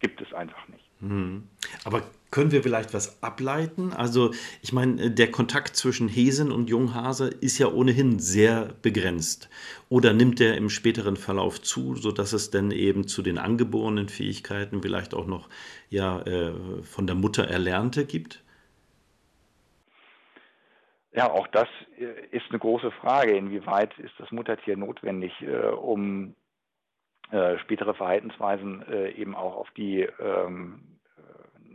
gibt 0.01 0.21
es 0.21 0.33
einfach 0.33 0.67
nicht. 0.69 0.85
Hm. 1.01 1.49
Aber 1.85 2.03
können 2.31 2.51
wir 2.53 2.63
vielleicht 2.63 2.95
was 2.95 3.23
ableiten? 3.23 3.93
Also, 3.93 4.33
ich 4.63 4.73
meine, 4.73 5.11
der 5.11 5.31
Kontakt 5.31 5.77
zwischen 5.77 6.09
Häsen 6.09 6.53
und 6.53 6.71
Junghase 6.71 7.29
ist 7.29 7.59
ja 7.59 7.69
ohnehin 7.69 8.19
sehr 8.19 8.75
begrenzt. 8.83 9.49
Oder 9.89 10.13
nimmt 10.13 10.39
der 10.39 10.57
im 10.57 10.71
späteren 10.71 11.17
Verlauf 11.17 11.61
zu, 11.61 11.95
sodass 11.97 12.33
es 12.33 12.51
dann 12.51 12.71
eben 12.71 13.07
zu 13.07 13.23
den 13.23 13.39
angeborenen 13.39 14.09
Fähigkeiten 14.09 14.81
vielleicht 14.83 15.15
auch 15.15 15.27
noch 15.27 15.49
ja, 15.91 16.21
äh, 16.23 16.53
von 16.83 17.07
der 17.07 17.17
Mutter 17.17 17.45
Erlernte 17.45 18.07
gibt? 18.07 18.42
Ja, 21.13 21.31
auch 21.31 21.47
das 21.49 21.69
äh, 21.99 22.27
ist 22.31 22.47
eine 22.51 22.59
große 22.59 22.91
Frage. 22.93 23.33
Inwieweit 23.33 23.99
ist 23.99 24.15
das 24.19 24.31
Muttertier 24.31 24.77
notwendig, 24.77 25.33
äh, 25.43 25.69
um 25.69 26.35
äh, 27.31 27.59
spätere 27.59 27.95
Verhaltensweisen 27.95 28.83
äh, 28.89 29.11
eben 29.13 29.35
auch 29.35 29.57
auf 29.57 29.71
die 29.73 30.03
ähm, 30.21 30.93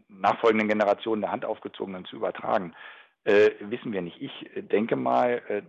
nachfolgenden 0.09 0.67
Generationen 0.67 1.21
der 1.21 1.31
Handaufgezogenen 1.31 2.05
zu 2.05 2.15
übertragen? 2.15 2.73
Äh, 3.23 3.51
wissen 3.59 3.93
wir 3.93 4.01
nicht. 4.01 4.21
Ich 4.21 4.49
denke 4.55 4.95
mal, 4.95 5.41
äh, 5.47 5.61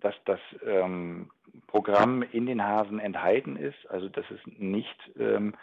dass 0.00 0.14
das 0.24 0.40
ähm, 0.64 1.30
Programm 1.66 2.22
in 2.22 2.46
den 2.46 2.62
Hasen 2.62 2.98
enthalten 2.98 3.56
ist, 3.56 3.88
also 3.88 4.08
dass 4.08 4.24
es 4.30 4.40
nicht 4.58 4.96
ähm, 5.18 5.54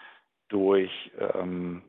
durch 0.50 1.12
ähm, 1.20 1.84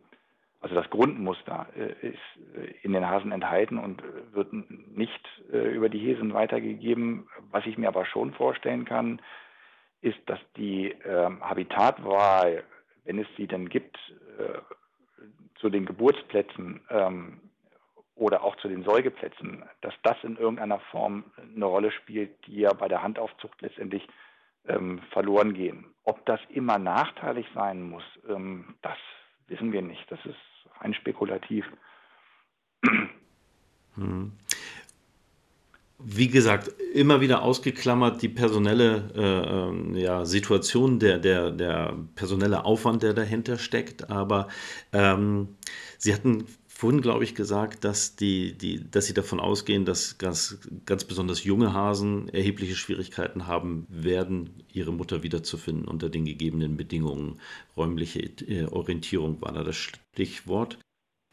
also 0.65 0.77
das 0.77 0.89
Grundmuster 0.89 1.67
äh, 1.77 2.09
ist 2.09 2.57
äh, 2.57 2.73
in 2.81 2.95
den 2.95 3.07
Hasen 3.07 3.33
enthalten 3.33 3.77
und 3.77 4.03
wird 4.33 4.51
nicht 4.51 5.29
äh, 5.53 5.59
über 5.59 5.91
die 5.91 5.99
Häsen 5.99 6.33
weitergegeben. 6.33 7.29
Was 7.51 7.67
ich 7.67 7.77
mir 7.77 7.89
aber 7.89 8.07
schon 8.07 8.33
vorstellen 8.33 8.87
kann, 8.87 9.21
ist, 10.01 10.19
dass 10.25 10.39
die 10.57 10.97
ähm, 11.05 11.43
Habitatwahl, 11.43 12.65
wenn 13.05 13.19
es 13.19 13.27
sie 13.37 13.47
denn 13.47 13.69
gibt, 13.69 13.99
zu 15.57 15.69
den 15.69 15.85
Geburtsplätzen 15.85 16.81
ähm, 16.89 17.41
oder 18.15 18.43
auch 18.43 18.57
zu 18.57 18.69
den 18.69 18.85
Säugeplätzen, 18.85 19.65
dass 19.83 19.95
das 20.03 20.17
in 20.23 20.37
irgendeiner 20.37 20.81
Form 20.91 21.25
eine 21.37 21.67
Rolle 21.67 21.93
spielt, 21.93 22.31
die 22.47 22.61
ja 22.61 22.73
bei 22.73 22.89
der 22.89 23.03
Handaufzucht 23.03 23.61
letztendlich 23.61 24.09
ähm, 24.67 25.03
verloren 25.11 25.53
gehen. 25.53 25.95
Ob 26.05 26.25
das 26.25 26.41
immer 26.49 26.79
nachteilig 26.79 27.47
sein 27.55 27.83
muss, 27.83 28.05
das 28.83 28.99
wissen 29.47 29.73
wir 29.73 29.83
nicht. 29.83 30.11
Das 30.11 30.25
ist 30.25 30.54
rein 30.81 30.95
spekulativ. 30.95 31.65
Hm. 33.97 34.33
Wie 35.99 36.29
gesagt, 36.29 36.69
immer 36.93 37.21
wieder 37.21 37.43
ausgeklammert 37.43 38.21
die 38.21 38.29
personelle 38.29 39.11
äh, 39.95 40.01
ja, 40.01 40.25
Situation, 40.25 40.99
der, 40.99 41.19
der, 41.19 41.51
der 41.51 41.95
personelle 42.15 42.65
Aufwand, 42.65 43.03
der 43.03 43.15
dahinter 43.15 43.57
steckt. 43.57 44.11
Aber 44.11 44.49
ähm, 44.93 45.57
Sie 45.97 46.13
hatten 46.13 46.47
vorhin, 46.75 47.01
glaube 47.01 47.25
ich, 47.25 47.35
gesagt, 47.35 47.85
dass, 47.85 48.17
die, 48.17 48.59
die, 48.59 48.91
dass 48.91 49.07
Sie 49.07 49.15
davon 49.15 49.39
ausgehen, 49.39 49.85
dass 49.85 50.19
ganz, 50.19 50.69
ganz 50.87 51.05
besonders 51.05 51.45
junge 51.45 51.73
Hasen 51.73 52.29
erhebliche 52.29 52.75
Schwierigkeiten 52.75 53.47
haben 53.47 53.87
werden, 53.89 54.65
ihre 54.73 54.93
Mutter 54.93 55.23
wiederzufinden 55.23 55.87
unter 55.87 56.11
den 56.11 56.25
gegebenen 56.25 56.77
Bedingungen. 56.77 57.41
Räumliche 57.77 58.21
äh, 58.49 58.67
Orientierung 58.67 59.41
war 59.41 59.53
da 59.53 59.63
das 59.63 59.77
Stichwort. 59.77 60.79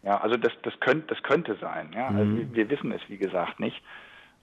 Ja, 0.03 0.21
also 0.21 0.37
das, 0.37 0.53
das, 0.61 0.79
könnt, 0.79 1.09
das 1.09 1.21
könnte 1.23 1.57
sein. 1.59 1.91
Ja? 1.95 2.07
Also 2.09 2.23
mhm. 2.23 2.53
wir 2.53 2.69
wissen 2.69 2.91
es, 2.91 3.01
wie 3.07 3.17
gesagt, 3.17 3.59
nicht. 3.59 3.81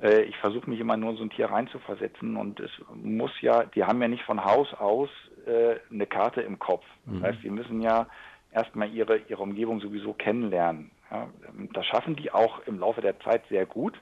Äh, 0.01 0.23
ich 0.23 0.37
versuche 0.39 0.69
mich 0.69 0.81
immer 0.81 0.97
nur 0.97 1.17
so 1.17 1.23
ein 1.23 1.31
Tier 1.31 1.47
reinzuversetzen 1.47 2.37
und 2.37 2.59
es 2.59 2.71
muss 2.95 3.33
ja, 3.41 3.65
die 3.65 3.85
haben 3.85 4.03
ja 4.03 4.09
nicht 4.09 4.25
von 4.25 4.45
Haus 4.45 4.73
aus 4.75 5.11
äh, 5.47 5.77
eine 5.93 6.07
Karte 6.07 6.41
im 6.41 6.59
Kopf. 6.59 6.85
Das 7.07 7.15
mhm. 7.15 7.23
heißt, 7.23 7.39
die 7.43 7.51
müssen 7.51 7.81
ja 7.83 8.09
erstmal 8.53 8.91
ihre, 8.91 9.19
ihre 9.29 9.43
Umgebung 9.43 9.81
sowieso 9.81 10.13
kennenlernen. 10.13 10.91
Ja? 11.11 11.29
Das 11.73 11.87
schaffen 11.87 12.17
die 12.17 12.33
auch 12.33 12.61
im 12.67 12.79
Laufe 12.79 13.01
der 13.01 13.19
Zeit 13.21 13.43
sehr 13.49 13.67
gut. 13.67 13.95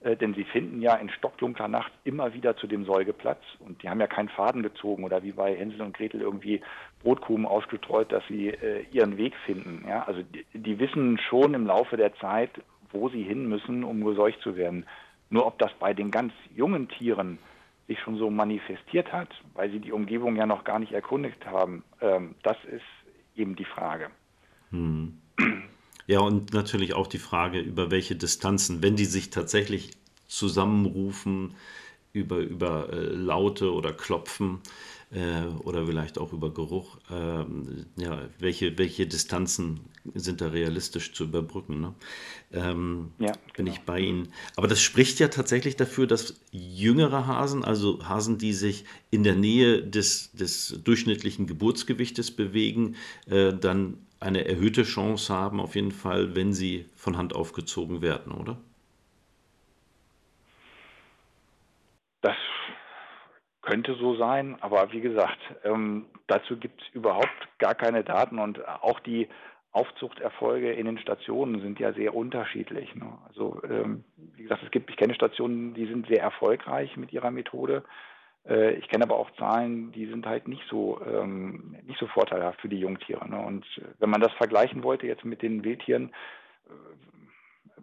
Äh, 0.00 0.16
denn 0.16 0.34
sie 0.34 0.44
finden 0.44 0.82
ja 0.82 0.94
in 0.94 1.08
stockdunkler 1.08 1.68
Nacht 1.68 1.92
immer 2.04 2.34
wieder 2.34 2.56
zu 2.56 2.66
dem 2.66 2.84
Säugeplatz 2.84 3.42
und 3.60 3.82
die 3.82 3.88
haben 3.88 4.00
ja 4.00 4.06
keinen 4.06 4.28
Faden 4.28 4.62
gezogen 4.62 5.04
oder 5.04 5.22
wie 5.22 5.32
bei 5.32 5.56
Hänsel 5.56 5.82
und 5.82 5.96
Gretel 5.96 6.20
irgendwie 6.20 6.60
Brotkrumen 7.02 7.46
ausgestreut, 7.46 8.12
dass 8.12 8.22
sie 8.28 8.48
äh, 8.48 8.84
ihren 8.92 9.16
Weg 9.16 9.34
finden. 9.46 9.84
Ja? 9.88 10.04
Also 10.04 10.22
die, 10.22 10.44
die, 10.52 10.78
wissen 10.78 11.18
schon 11.18 11.54
im 11.54 11.66
Laufe 11.66 11.96
der 11.96 12.14
Zeit, 12.16 12.50
wo 12.92 13.08
sie 13.08 13.22
hin 13.22 13.48
müssen, 13.48 13.84
um 13.84 14.04
geseucht 14.04 14.40
zu 14.42 14.56
werden. 14.56 14.86
Nur 15.30 15.46
ob 15.46 15.58
das 15.58 15.72
bei 15.80 15.92
den 15.92 16.10
ganz 16.10 16.32
jungen 16.54 16.88
Tieren 16.88 17.38
sich 17.88 17.98
schon 18.00 18.16
so 18.16 18.30
manifestiert 18.30 19.12
hat, 19.12 19.28
weil 19.54 19.70
sie 19.70 19.80
die 19.80 19.92
Umgebung 19.92 20.36
ja 20.36 20.46
noch 20.46 20.64
gar 20.64 20.78
nicht 20.78 20.92
erkundigt 20.92 21.46
haben, 21.46 21.84
ähm, 22.00 22.34
das 22.42 22.56
ist 22.64 22.84
eben 23.36 23.56
die 23.56 23.64
Frage. 23.64 24.10
Hm. 24.70 25.18
Ja, 26.06 26.20
und 26.20 26.52
natürlich 26.52 26.94
auch 26.94 27.08
die 27.08 27.18
Frage, 27.18 27.58
über 27.58 27.90
welche 27.90 28.14
Distanzen, 28.14 28.80
wenn 28.82 28.94
die 28.96 29.06
sich 29.06 29.30
tatsächlich 29.30 29.90
zusammenrufen, 30.28 31.54
über, 32.12 32.38
über 32.38 32.92
äh, 32.92 32.96
Laute 32.96 33.72
oder 33.72 33.92
Klopfen 33.92 34.60
äh, 35.12 35.44
oder 35.62 35.86
vielleicht 35.86 36.18
auch 36.18 36.32
über 36.32 36.52
Geruch, 36.52 36.98
äh, 37.10 37.44
ja, 38.02 38.28
welche, 38.38 38.76
welche 38.78 39.06
Distanzen 39.06 39.80
sind 40.14 40.40
da 40.40 40.48
realistisch 40.48 41.12
zu 41.12 41.24
überbrücken. 41.24 41.80
Ne? 41.80 41.94
Ähm, 42.52 43.12
ja, 43.18 43.32
genau. 43.32 43.40
Bin 43.56 43.66
ich 43.68 43.80
bei 43.80 44.00
Ihnen. 44.00 44.28
Aber 44.56 44.68
das 44.68 44.80
spricht 44.80 45.18
ja 45.18 45.28
tatsächlich 45.28 45.76
dafür, 45.76 46.06
dass 46.06 46.40
jüngere 46.50 47.26
Hasen, 47.26 47.64
also 47.64 48.06
Hasen, 48.08 48.38
die 48.38 48.52
sich 48.52 48.84
in 49.10 49.22
der 49.22 49.36
Nähe 49.36 49.82
des, 49.82 50.32
des 50.32 50.80
durchschnittlichen 50.84 51.46
Geburtsgewichtes 51.46 52.30
bewegen, 52.30 52.96
äh, 53.28 53.52
dann 53.52 53.98
eine 54.18 54.46
erhöhte 54.46 54.82
Chance 54.82 55.32
haben, 55.32 55.60
auf 55.60 55.74
jeden 55.74 55.92
Fall, 55.92 56.34
wenn 56.34 56.52
sie 56.52 56.86
von 56.96 57.16
Hand 57.16 57.34
aufgezogen 57.34 58.00
werden, 58.00 58.32
oder? 58.32 58.58
Das 62.22 62.36
könnte 63.66 63.94
so 63.96 64.16
sein, 64.16 64.56
aber 64.60 64.92
wie 64.92 65.00
gesagt, 65.00 65.38
ähm, 65.64 66.06
dazu 66.28 66.56
gibt 66.56 66.80
es 66.80 66.88
überhaupt 66.94 67.48
gar 67.58 67.74
keine 67.74 68.04
Daten 68.04 68.38
und 68.38 68.66
auch 68.66 69.00
die 69.00 69.28
Aufzuchterfolge 69.72 70.72
in 70.72 70.86
den 70.86 70.98
Stationen 70.98 71.60
sind 71.60 71.78
ja 71.78 71.92
sehr 71.92 72.14
unterschiedlich. 72.14 72.94
Ne? 72.94 73.18
Also 73.28 73.60
ähm, 73.68 74.04
wie 74.34 74.44
gesagt, 74.44 74.62
es 74.62 74.70
gibt, 74.70 74.88
ich 74.88 74.96
kenne 74.96 75.14
Stationen, 75.14 75.74
die 75.74 75.86
sind 75.86 76.06
sehr 76.06 76.22
erfolgreich 76.22 76.96
mit 76.96 77.12
ihrer 77.12 77.30
Methode. 77.30 77.84
Äh, 78.48 78.74
ich 78.76 78.88
kenne 78.88 79.04
aber 79.04 79.18
auch 79.18 79.30
Zahlen, 79.32 79.92
die 79.92 80.06
sind 80.06 80.24
halt 80.26 80.48
nicht 80.48 80.62
so, 80.70 80.98
ähm, 81.04 81.76
nicht 81.86 81.98
so 81.98 82.06
vorteilhaft 82.06 82.60
für 82.62 82.70
die 82.70 82.78
Jungtiere. 82.78 83.28
Ne? 83.28 83.38
Und 83.38 83.66
äh, 83.76 83.82
wenn 83.98 84.08
man 84.08 84.22
das 84.22 84.32
vergleichen 84.34 84.82
wollte 84.82 85.06
jetzt 85.06 85.24
mit 85.24 85.42
den 85.42 85.64
Wildtieren, 85.64 86.10
äh, 86.68 86.72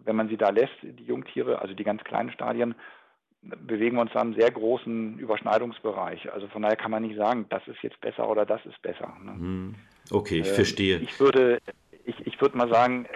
wenn 0.04 0.16
man 0.16 0.28
sie 0.28 0.36
da 0.36 0.50
lässt, 0.50 0.76
die 0.82 1.04
Jungtiere, 1.04 1.60
also 1.60 1.74
die 1.74 1.84
ganz 1.84 2.02
kleinen 2.02 2.32
Stadien, 2.32 2.74
bewegen 3.66 3.96
wir 3.96 4.02
uns 4.02 4.12
da 4.12 4.22
im 4.22 4.34
sehr 4.34 4.50
großen 4.50 5.18
Überschneidungsbereich. 5.18 6.32
Also 6.32 6.48
von 6.48 6.62
daher 6.62 6.76
kann 6.76 6.90
man 6.90 7.02
nicht 7.02 7.16
sagen, 7.16 7.46
das 7.50 7.66
ist 7.68 7.82
jetzt 7.82 8.00
besser 8.00 8.28
oder 8.28 8.46
das 8.46 8.64
ist 8.66 8.80
besser. 8.82 9.12
Ne? 9.22 9.32
Hm. 9.32 9.74
Okay, 10.10 10.40
ich 10.40 10.48
ähm, 10.48 10.54
verstehe. 10.54 10.98
Ich 10.98 11.18
würde, 11.20 11.58
ich, 12.04 12.26
ich 12.26 12.40
würde 12.40 12.56
mal 12.56 12.68
sagen, 12.68 13.06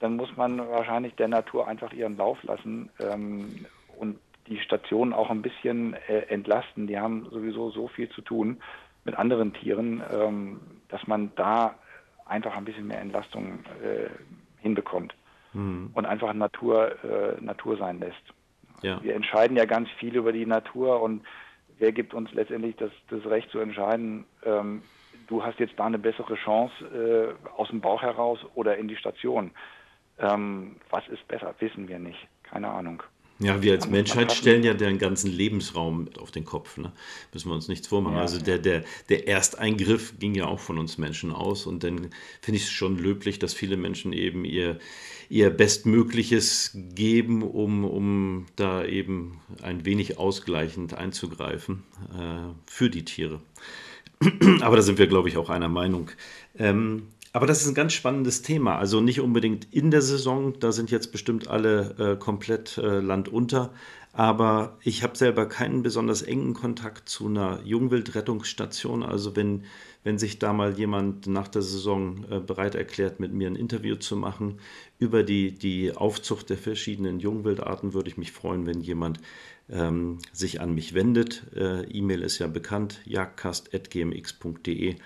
dann 0.00 0.16
muss 0.16 0.36
man 0.36 0.58
wahrscheinlich 0.58 1.14
der 1.14 1.28
Natur 1.28 1.68
einfach 1.68 1.92
ihren 1.92 2.16
Lauf 2.16 2.42
lassen 2.42 2.90
ähm, 2.98 3.66
und 3.98 4.18
die 4.48 4.58
Stationen 4.58 5.12
auch 5.12 5.30
ein 5.30 5.42
bisschen 5.42 5.94
äh, 6.08 6.26
entlasten. 6.28 6.86
Die 6.86 6.98
haben 6.98 7.28
sowieso 7.30 7.70
so 7.70 7.88
viel 7.88 8.08
zu 8.10 8.20
tun 8.22 8.60
mit 9.04 9.16
anderen 9.16 9.52
Tieren, 9.52 10.02
ähm, 10.12 10.60
dass 10.88 11.06
man 11.06 11.32
da 11.36 11.76
einfach 12.26 12.56
ein 12.56 12.64
bisschen 12.64 12.86
mehr 12.86 13.00
Entlastung 13.00 13.60
äh, 13.82 14.08
hinbekommt 14.60 15.14
mhm. 15.52 15.90
und 15.94 16.06
einfach 16.06 16.32
Natur, 16.32 16.92
äh, 17.04 17.40
Natur 17.40 17.76
sein 17.76 18.00
lässt. 18.00 18.22
Ja. 18.82 19.02
Wir 19.02 19.14
entscheiden 19.14 19.56
ja 19.56 19.64
ganz 19.64 19.88
viel 19.98 20.16
über 20.16 20.32
die 20.32 20.46
Natur 20.46 21.00
und 21.00 21.24
wer 21.78 21.92
gibt 21.92 22.14
uns 22.14 22.32
letztendlich 22.32 22.76
das, 22.76 22.90
das 23.10 23.24
Recht 23.26 23.50
zu 23.50 23.58
entscheiden, 23.58 24.24
ähm, 24.44 24.82
du 25.28 25.44
hast 25.44 25.58
jetzt 25.58 25.78
da 25.78 25.86
eine 25.86 25.98
bessere 25.98 26.34
Chance 26.36 26.74
äh, 26.84 27.50
aus 27.56 27.68
dem 27.68 27.80
Bauch 27.80 28.02
heraus 28.02 28.38
oder 28.54 28.76
in 28.76 28.88
die 28.88 28.96
Station. 28.96 29.50
Ähm, 30.18 30.76
was 30.90 31.06
ist 31.08 31.26
besser, 31.28 31.54
wissen 31.58 31.88
wir 31.88 31.98
nicht. 31.98 32.28
Keine 32.42 32.68
Ahnung. 32.68 33.02
Ja, 33.42 33.60
wir 33.60 33.72
als 33.72 33.88
Menschheit 33.88 34.30
stellen 34.30 34.62
ja 34.62 34.72
den 34.72 34.98
ganzen 34.98 35.30
Lebensraum 35.30 36.08
auf 36.20 36.30
den 36.30 36.44
Kopf. 36.44 36.76
Ne? 36.76 36.92
Müssen 37.32 37.48
wir 37.48 37.54
uns 37.54 37.66
nichts 37.66 37.88
vormachen. 37.88 38.16
Ja, 38.16 38.22
also 38.22 38.40
der, 38.40 38.58
der, 38.58 38.84
der 39.08 39.26
Ersteingriff 39.26 40.14
ging 40.20 40.34
ja 40.36 40.46
auch 40.46 40.60
von 40.60 40.78
uns 40.78 40.96
Menschen 40.96 41.32
aus. 41.32 41.66
Und 41.66 41.82
dann 41.82 42.10
finde 42.40 42.58
ich 42.58 42.64
es 42.64 42.70
schon 42.70 42.98
löblich, 42.98 43.40
dass 43.40 43.52
viele 43.52 43.76
Menschen 43.76 44.12
eben 44.12 44.44
ihr, 44.44 44.78
ihr 45.28 45.50
Bestmögliches 45.50 46.76
geben, 46.94 47.42
um, 47.42 47.84
um 47.84 48.46
da 48.54 48.84
eben 48.84 49.40
ein 49.60 49.84
wenig 49.84 50.18
ausgleichend 50.18 50.94
einzugreifen 50.94 51.82
äh, 52.16 52.70
für 52.70 52.90
die 52.90 53.04
Tiere. 53.04 53.40
Aber 54.60 54.76
da 54.76 54.82
sind 54.82 54.98
wir, 54.98 55.08
glaube 55.08 55.28
ich, 55.28 55.36
auch 55.36 55.50
einer 55.50 55.68
Meinung. 55.68 56.10
Ähm, 56.56 57.08
aber 57.32 57.46
das 57.46 57.62
ist 57.62 57.68
ein 57.68 57.74
ganz 57.74 57.94
spannendes 57.94 58.42
Thema. 58.42 58.76
Also 58.76 59.00
nicht 59.00 59.20
unbedingt 59.20 59.66
in 59.72 59.90
der 59.90 60.02
Saison, 60.02 60.58
da 60.58 60.70
sind 60.70 60.90
jetzt 60.90 61.12
bestimmt 61.12 61.48
alle 61.48 61.94
äh, 61.98 62.16
komplett 62.16 62.76
äh, 62.78 63.00
landunter. 63.00 63.72
Aber 64.14 64.76
ich 64.82 65.02
habe 65.02 65.16
selber 65.16 65.46
keinen 65.46 65.82
besonders 65.82 66.20
engen 66.20 66.52
Kontakt 66.52 67.08
zu 67.08 67.26
einer 67.26 67.60
Jungwildrettungsstation. 67.64 69.02
Also 69.02 69.34
wenn, 69.34 69.64
wenn 70.04 70.18
sich 70.18 70.38
da 70.38 70.52
mal 70.52 70.78
jemand 70.78 71.26
nach 71.26 71.48
der 71.48 71.62
Saison 71.62 72.26
äh, 72.30 72.38
bereit 72.38 72.74
erklärt, 72.74 73.20
mit 73.20 73.32
mir 73.32 73.46
ein 73.46 73.56
Interview 73.56 73.96
zu 73.96 74.14
machen 74.16 74.58
über 74.98 75.22
die, 75.22 75.52
die 75.52 75.96
Aufzucht 75.96 76.50
der 76.50 76.58
verschiedenen 76.58 77.20
Jungwildarten, 77.20 77.94
würde 77.94 78.10
ich 78.10 78.18
mich 78.18 78.32
freuen, 78.32 78.66
wenn 78.66 78.82
jemand 78.82 79.18
ähm, 79.70 80.18
sich 80.34 80.60
an 80.60 80.74
mich 80.74 80.92
wendet. 80.92 81.44
Äh, 81.56 81.84
E-Mail 81.84 82.20
ist 82.20 82.38
ja 82.38 82.48
bekannt, 82.48 83.00
jagdcast.gmx.de. 83.06 84.96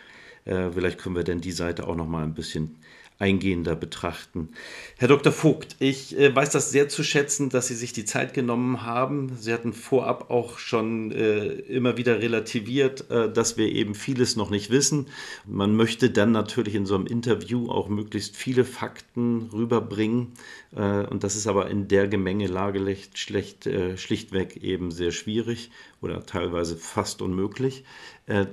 Äh, 0.46 0.70
vielleicht 0.72 0.98
können 0.98 1.16
wir 1.16 1.24
denn 1.24 1.40
die 1.42 1.52
Seite 1.52 1.86
auch 1.86 1.96
noch 1.96 2.06
mal 2.06 2.22
ein 2.24 2.34
bisschen 2.34 2.78
eingehender 3.18 3.74
betrachten. 3.74 4.50
Herr 4.98 5.08
Dr. 5.08 5.32
Vogt, 5.32 5.76
ich 5.78 6.18
äh, 6.18 6.34
weiß 6.34 6.50
das 6.50 6.70
sehr 6.70 6.88
zu 6.88 7.02
schätzen, 7.02 7.48
dass 7.48 7.68
Sie 7.68 7.74
sich 7.74 7.94
die 7.94 8.04
Zeit 8.04 8.34
genommen 8.34 8.82
haben. 8.82 9.32
Sie 9.38 9.54
hatten 9.54 9.72
vorab 9.72 10.30
auch 10.30 10.58
schon 10.58 11.12
äh, 11.12 11.46
immer 11.46 11.96
wieder 11.96 12.20
relativiert, 12.20 13.10
äh, 13.10 13.32
dass 13.32 13.56
wir 13.56 13.68
eben 13.68 13.94
vieles 13.94 14.36
noch 14.36 14.50
nicht 14.50 14.68
wissen. 14.70 15.06
Man 15.46 15.74
möchte 15.74 16.10
dann 16.10 16.32
natürlich 16.32 16.74
in 16.74 16.84
so 16.84 16.94
einem 16.94 17.06
Interview 17.06 17.70
auch 17.70 17.88
möglichst 17.88 18.36
viele 18.36 18.66
Fakten 18.66 19.48
rüberbringen. 19.50 20.32
Äh, 20.74 21.06
und 21.06 21.24
das 21.24 21.36
ist 21.36 21.46
aber 21.46 21.70
in 21.70 21.88
der 21.88 22.08
Gemengelage 22.08 22.96
schlecht, 23.14 23.66
äh, 23.66 23.96
schlichtweg 23.96 24.62
eben 24.62 24.90
sehr 24.90 25.10
schwierig 25.10 25.70
oder 26.02 26.26
teilweise 26.26 26.76
fast 26.76 27.22
unmöglich. 27.22 27.84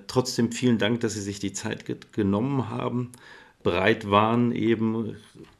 Trotzdem 0.07 0.51
vielen 0.51 0.77
Dank, 0.77 1.01
dass 1.01 1.15
Sie 1.15 1.21
sich 1.21 1.39
die 1.39 1.51
Zeit 1.51 1.83
genommen 2.13 2.69
haben, 2.69 3.11
bereit 3.63 4.09
waren, 4.09 4.51
eben 4.51 5.17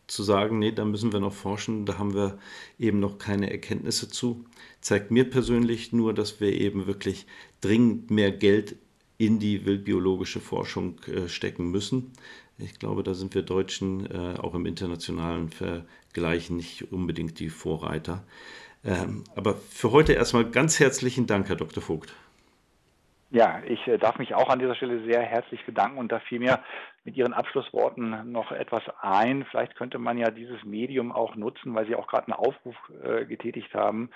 zu 0.07 0.23
sagen, 0.23 0.59
nee, 0.59 0.71
da 0.71 0.85
müssen 0.85 1.13
wir 1.13 1.19
noch 1.19 1.33
forschen, 1.33 1.85
da 1.85 1.97
haben 1.97 2.13
wir 2.13 2.37
eben 2.77 2.99
noch 2.99 3.17
keine 3.17 3.49
Erkenntnisse 3.49 4.09
zu. 4.09 4.45
Zeigt 4.81 5.11
mir 5.11 5.29
persönlich 5.29 5.93
nur, 5.93 6.13
dass 6.13 6.39
wir 6.39 6.51
eben 6.51 6.85
wirklich 6.85 7.25
dringend 7.61 8.11
mehr 8.11 8.31
Geld 8.31 8.75
in 9.17 9.39
die 9.39 9.65
wildbiologische 9.65 10.39
Forschung 10.39 10.99
äh, 11.07 11.27
stecken 11.29 11.71
müssen. 11.71 12.11
Ich 12.57 12.77
glaube, 12.77 13.03
da 13.03 13.13
sind 13.13 13.33
wir 13.33 13.41
Deutschen 13.41 14.05
äh, 14.11 14.37
auch 14.39 14.53
im 14.53 14.65
internationalen 14.65 15.49
Vergleich 15.49 16.49
nicht 16.49 16.91
unbedingt 16.91 17.39
die 17.39 17.49
Vorreiter. 17.49 18.23
Ähm, 18.85 19.23
aber 19.35 19.55
für 19.55 19.91
heute 19.91 20.13
erstmal 20.13 20.49
ganz 20.49 20.79
herzlichen 20.79 21.25
Dank, 21.25 21.47
Herr 21.49 21.55
Dr. 21.55 21.81
Vogt. 21.81 22.13
Ja, 23.31 23.61
ich 23.65 23.87
äh, 23.87 23.97
darf 23.97 24.19
mich 24.19 24.35
auch 24.35 24.49
an 24.49 24.59
dieser 24.59 24.75
Stelle 24.75 25.03
sehr 25.05 25.21
herzlich 25.21 25.65
bedanken 25.65 25.97
und 25.97 26.11
da 26.11 26.19
fiel 26.19 26.39
mir 26.39 26.59
mit 27.03 27.17
Ihren 27.17 27.33
Abschlussworten 27.33 28.31
noch 28.31 28.51
etwas 28.51 28.83
ein. 29.01 29.45
Vielleicht 29.45 29.75
könnte 29.75 29.99
man 29.99 30.17
ja 30.17 30.31
dieses 30.31 30.63
Medium 30.63 31.11
auch 31.11 31.35
nutzen, 31.35 31.75
weil 31.75 31.85
Sie 31.85 31.95
auch 31.95 32.07
gerade 32.07 32.27
einen 32.27 32.39
Aufruf 32.39 32.75
äh, 33.03 33.25
getätigt 33.25 33.73
haben, 33.73 34.09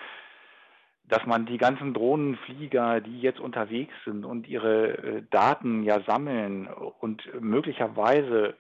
dass 1.04 1.26
man 1.26 1.46
die 1.46 1.58
ganzen 1.58 1.94
Drohnenflieger, 1.94 3.02
die 3.02 3.22
jetzt 3.22 3.40
unterwegs 3.40 3.94
sind 4.06 4.26
und 4.26 4.48
ihre 4.48 4.98
äh, 4.98 5.24
Daten 5.30 5.84
ja 5.84 6.02
sammeln 6.02 6.68
und 6.68 7.24
möglicherweise 7.40 8.56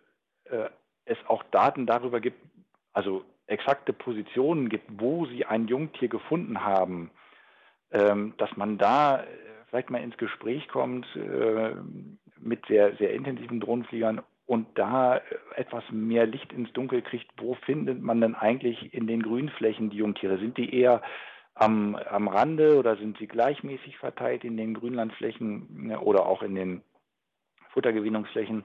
äh, 0.46 0.70
es 1.06 1.18
auch 1.28 1.44
Daten 1.52 1.86
darüber 1.86 2.20
gibt, 2.20 2.40
also 2.94 3.24
exakte 3.48 3.94
Positionen 3.94 4.70
gibt, 4.70 4.86
wo 5.00 5.26
sie 5.26 5.46
ein 5.46 5.68
Jungtier 5.68 6.10
gefunden 6.10 6.64
haben, 6.64 7.12
ähm, 7.92 8.34
dass 8.38 8.56
man 8.58 8.78
da 8.78 9.24
vielleicht 9.70 9.90
mal 9.90 10.02
ins 10.02 10.18
Gespräch 10.18 10.68
kommt 10.68 11.06
äh, 11.16 11.76
mit 12.48 12.66
sehr, 12.68 12.95
sehr 12.95 13.14
intensiven 13.14 13.60
Drohnenfliegern 13.60 14.22
und 14.45 14.68
da 14.76 15.22
etwas 15.56 15.84
mehr 15.91 16.26
Licht 16.26 16.54
ins 16.54 16.72
Dunkel 16.74 17.02
kriegt, 17.02 17.30
wo 17.38 17.56
findet 17.66 18.02
man 18.02 18.22
denn 18.22 18.34
eigentlich 18.34 18.93
in 18.93 19.06
den 19.06 19.22
Grünflächen 19.22 19.89
die 19.89 19.98
Jungtiere? 19.98 20.38
Sind 20.39 20.58
die 20.58 20.74
eher 20.74 21.02
am, 21.54 21.95
am 21.95 22.28
Rande 22.28 22.78
oder 22.78 22.95
sind 22.95 23.18
sie 23.18 23.28
gleichmäßig 23.28 23.98
verteilt 23.98 24.45
in 24.45 24.56
den 24.58 24.74
Grünlandflächen 24.74 25.88
ne, 25.88 26.00
oder 26.00 26.26
auch 26.26 26.43
in 26.43 26.56
den 26.56 26.82
Futtergewinnungsflächen? 27.72 28.64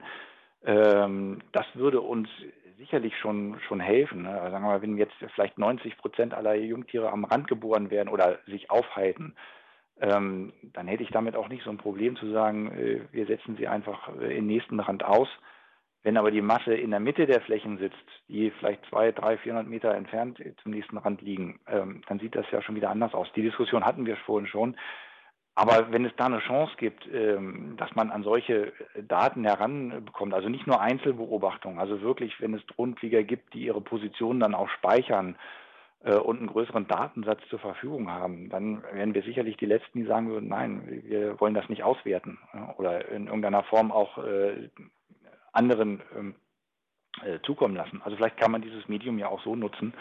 Ähm, 0.63 1.41
das 1.51 1.65
würde 1.73 1.99
uns 1.99 2.29
sicherlich 2.77 3.17
schon, 3.17 3.59
schon 3.67 3.81
helfen. 3.81 4.23
Ne? 4.23 4.29
Also 4.29 4.51
sagen 4.51 4.63
wir 4.63 4.71
mal, 4.71 4.81
wenn 4.81 4.97
jetzt 4.97 5.15
vielleicht 5.35 5.57
90 5.57 5.97
Prozent 5.97 6.33
aller 6.33 6.55
Jungtiere 6.55 7.11
am 7.11 7.25
Rand 7.25 7.47
geboren 7.47 7.91
werden 7.91 8.09
oder 8.09 8.39
sich 8.47 8.71
aufhalten, 8.71 9.35
ähm, 9.99 10.53
dann 10.61 10.87
hätte 10.87 11.03
ich 11.03 11.11
damit 11.11 11.35
auch 11.35 11.49
nicht 11.49 11.63
so 11.63 11.69
ein 11.69 11.77
Problem 11.77 12.15
zu 12.15 12.31
sagen, 12.31 12.71
äh, 12.71 13.01
wir 13.11 13.25
setzen 13.25 13.55
sie 13.57 13.67
einfach 13.67 14.09
äh, 14.19 14.37
im 14.37 14.47
nächsten 14.47 14.79
Rand 14.79 15.03
aus. 15.03 15.27
Wenn 16.03 16.17
aber 16.17 16.31
die 16.31 16.41
Masse 16.41 16.73
in 16.73 16.91
der 16.91 16.99
Mitte 16.99 17.25
der 17.25 17.41
Flächen 17.41 17.77
sitzt, 17.77 17.95
die 18.27 18.51
vielleicht 18.51 18.85
zwei, 18.87 19.13
drei, 19.13 19.37
400 19.37 19.67
Meter 19.67 19.95
entfernt 19.95 20.37
zum 20.61 20.71
nächsten 20.71 20.97
Rand 20.97 21.21
liegen, 21.21 21.61
ähm, 21.67 22.01
dann 22.07 22.19
sieht 22.19 22.35
das 22.35 22.45
ja 22.51 22.61
schon 22.61 22.75
wieder 22.75 22.89
anders 22.89 23.13
aus. 23.13 23.31
Die 23.35 23.41
Diskussion 23.41 23.85
hatten 23.85 24.05
wir 24.05 24.17
vorhin 24.17 24.47
schon. 24.47 24.75
Aber 25.55 25.91
wenn 25.91 26.03
es 26.03 26.15
da 26.17 26.25
eine 26.25 26.39
Chance 26.39 26.73
gibt, 26.77 27.07
ähm, 27.13 27.75
dass 27.77 27.93
man 27.95 28.09
an 28.09 28.23
solche 28.23 28.73
äh, 28.95 29.03
Daten 29.03 29.45
heranbekommt, 29.45 30.33
also 30.33 30.49
nicht 30.49 30.65
nur 30.65 30.81
Einzelbeobachtungen, 30.81 31.79
also 31.79 32.01
wirklich, 32.01 32.41
wenn 32.41 32.55
es 32.55 32.65
Drohnenflieger 32.65 33.23
gibt, 33.23 33.53
die 33.53 33.65
ihre 33.65 33.81
Position 33.81 34.39
dann 34.39 34.55
auch 34.55 34.69
speichern, 34.69 35.37
und 36.03 36.39
einen 36.39 36.47
größeren 36.47 36.87
Datensatz 36.87 37.39
zur 37.49 37.59
Verfügung 37.59 38.11
haben, 38.11 38.49
dann 38.49 38.83
wären 38.91 39.13
wir 39.13 39.23
sicherlich 39.23 39.55
die 39.55 39.65
Letzten, 39.65 39.99
die 39.99 40.05
sagen 40.05 40.29
würden, 40.29 40.49
nein, 40.49 41.01
wir 41.05 41.39
wollen 41.39 41.53
das 41.53 41.69
nicht 41.69 41.83
auswerten 41.83 42.37
oder 42.77 43.07
in 43.09 43.27
irgendeiner 43.27 43.63
Form 43.63 43.91
auch 43.91 44.17
äh, 44.17 44.69
anderen 45.53 46.01
ähm, 46.17 46.35
äh, 47.23 47.39
zukommen 47.45 47.75
lassen. 47.75 48.01
Also 48.03 48.17
vielleicht 48.17 48.37
kann 48.37 48.51
man 48.51 48.61
dieses 48.61 48.89
Medium 48.89 49.17
ja 49.17 49.29
auch 49.29 49.41
so 49.43 49.55
nutzen, 49.55 49.93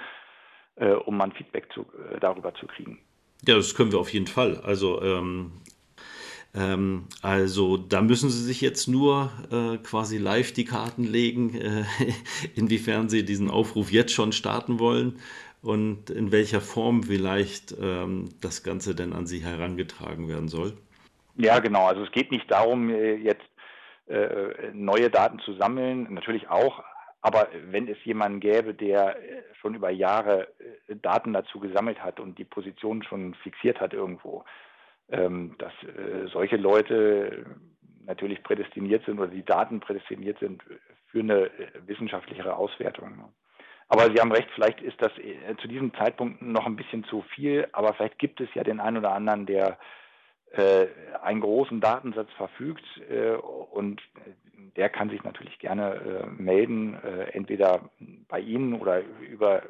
um 1.05 1.19
mal 1.19 1.25
ein 1.25 1.33
Feedback 1.33 1.71
zu, 1.75 1.85
darüber 2.19 2.55
zu 2.55 2.67
kriegen. 2.67 2.99
Ja, 3.47 3.57
das 3.57 3.75
können 3.75 3.93
wir 3.93 3.99
auf 3.99 4.11
jeden 4.11 4.27
Fall. 4.27 4.57
Also 4.65 5.03
ähm, 5.03 5.53
ähm, 6.55 7.07
also 7.23 7.77
da 7.77 8.03
müssen 8.03 8.31
Sie 8.31 8.43
sich 8.43 8.61
jetzt 8.61 8.87
nur 8.87 9.31
äh, 9.51 9.79
quasi 9.79 10.19
live 10.19 10.53
die 10.53 10.65
Karten 10.65 11.05
legen, 11.05 11.55
äh, 11.55 11.85
inwiefern 12.55 13.09
Sie 13.09 13.25
diesen 13.25 13.51
Aufruf 13.51 13.91
jetzt 13.91 14.13
schon 14.13 14.33
starten 14.33 14.79
wollen 14.79 15.19
und 15.63 16.11
in 16.11 16.33
welcher 16.33 16.61
Form 16.61 17.05
vielleicht 17.05 17.75
ähm, 17.81 18.29
das 18.41 18.63
Ganze 18.63 18.95
denn 18.95 19.13
an 19.13 19.27
Sie 19.27 19.41
herangetragen 19.41 20.29
werden 20.29 20.49
soll? 20.49 20.77
Ja, 21.37 21.61
genau. 21.61 21.87
Also 21.87 22.03
es 22.03 22.13
geht 22.13 22.31
nicht 22.31 22.51
darum, 22.51 22.91
äh, 22.91 23.15
jetzt 23.15 23.49
äh, 24.07 24.71
neue 24.73 25.11
Daten 25.11 25.39
zu 25.39 25.55
sammeln, 25.55 26.13
natürlich 26.13 26.49
auch, 26.49 26.83
aber 27.23 27.49
wenn 27.71 27.87
es 27.87 28.05
jemanden 28.05 28.41
gäbe, 28.41 28.75
der 28.75 29.17
äh, 29.17 29.43
schon 29.61 29.75
über 29.77 29.91
Jahre 29.91 30.49
äh, 30.89 30.97
Daten 30.97 31.33
dazu 31.33 31.61
gesammelt 31.61 32.03
hat 32.03 32.19
und 32.19 32.37
die 32.37 32.45
Position 32.45 33.03
schon 33.05 33.35
fixiert 33.35 33.81
hat 33.81 33.95
irgendwo, 33.95 34.45
ähm, 35.09 35.55
dass 35.59 35.73
äh, 35.85 36.27
solche 36.33 36.57
Leute 36.57 37.47
natürlich 38.05 38.43
prädestiniert 38.43 39.05
sind 39.07 39.21
oder 39.21 39.29
die 39.29 39.45
Daten 39.45 39.79
prädestiniert 39.79 40.41
sind 40.41 40.63
für 41.07 41.21
eine 41.21 41.51
wissenschaftlichere 41.87 42.57
Auswertung. 42.57 43.33
Aber 43.93 44.11
Sie 44.11 44.19
haben 44.19 44.33
recht, 44.33 44.49
vielleicht 44.55 44.81
ist 44.81 44.97
das 45.03 45.13
äh, 45.19 45.55
zu 45.61 45.69
diesem 45.69 45.93
Zeitpunkt 45.93 46.41
noch 46.41 46.65
ein 46.65 46.77
bisschen 46.77 47.05
zu 47.05 47.21
viel, 47.35 47.69
aber 47.73 47.93
vielleicht 47.93 48.19
gibt 48.19 48.41
es 48.41 48.49
ja 48.55 48.65
den 48.65 48.81
einen 48.81 48.97
oder 48.97 49.13
anderen, 49.13 49.45
der 49.45 49.79
äh, 50.53 50.87
einen 51.23 51.43
großen 51.43 51.79
Datensatz 51.83 52.31
verfügt 52.39 52.83
äh, 53.11 53.33
und 53.33 54.01
der 54.77 54.89
kann 54.89 55.11
sich 55.11 55.23
natürlich 55.25 55.59
gerne 55.59 55.93
äh, 55.93 56.43
melden, 56.43 56.95
äh, 57.05 57.33
entweder 57.33 57.91
bei 58.29 58.41
Ihnen 58.41 58.81
oder 58.81 59.03
über 59.21 59.63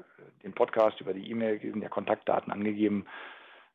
den 0.44 0.52
Podcast, 0.52 1.00
über 1.00 1.14
die 1.14 1.28
E-Mail, 1.28 1.58
sind 1.60 1.82
ja 1.82 1.88
Kontaktdaten 1.88 2.52
angegeben 2.52 3.06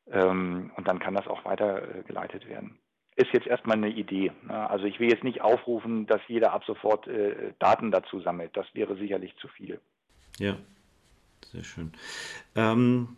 ähm, 0.09 0.71
und 0.77 0.87
dann 0.87 0.99
kann 0.99 1.15
das 1.15 1.27
auch 1.27 1.43
weitergeleitet 1.43 2.45
äh, 2.45 2.49
werden. 2.51 2.79
Ist 3.17 3.33
jetzt 3.33 3.47
erstmal 3.47 3.75
eine 3.75 3.89
Idee. 3.89 4.31
Ne? 4.47 4.69
Also 4.69 4.85
ich 4.85 5.01
will 5.01 5.11
jetzt 5.11 5.25
nicht 5.25 5.41
aufrufen, 5.41 6.07
dass 6.07 6.21
jeder 6.29 6.53
ab 6.53 6.63
sofort 6.65 7.09
Daten 7.59 7.91
dazu 7.91 8.21
sammelt. 8.21 8.55
Das 8.55 8.67
wäre 8.73 8.95
sicherlich 8.95 9.35
zu 9.37 9.49
viel. 9.49 9.81
Ja, 10.39 10.57
sehr 11.51 11.63
schön. 11.63 11.91
Ähm, 12.55 13.09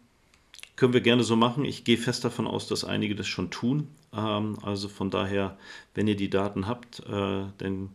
können 0.75 0.93
wir 0.93 1.01
gerne 1.01 1.23
so 1.23 1.35
machen. 1.35 1.65
Ich 1.65 1.83
gehe 1.83 1.97
fest 1.97 2.23
davon 2.23 2.47
aus, 2.47 2.67
dass 2.67 2.85
einige 2.85 3.13
das 3.13 3.27
schon 3.27 3.51
tun. 3.51 3.87
Ähm, 4.15 4.57
also 4.63 4.87
von 4.87 5.09
daher, 5.09 5.57
wenn 5.93 6.07
ihr 6.07 6.15
die 6.15 6.29
Daten 6.29 6.67
habt, 6.67 7.01
äh, 7.01 7.43
dann 7.57 7.89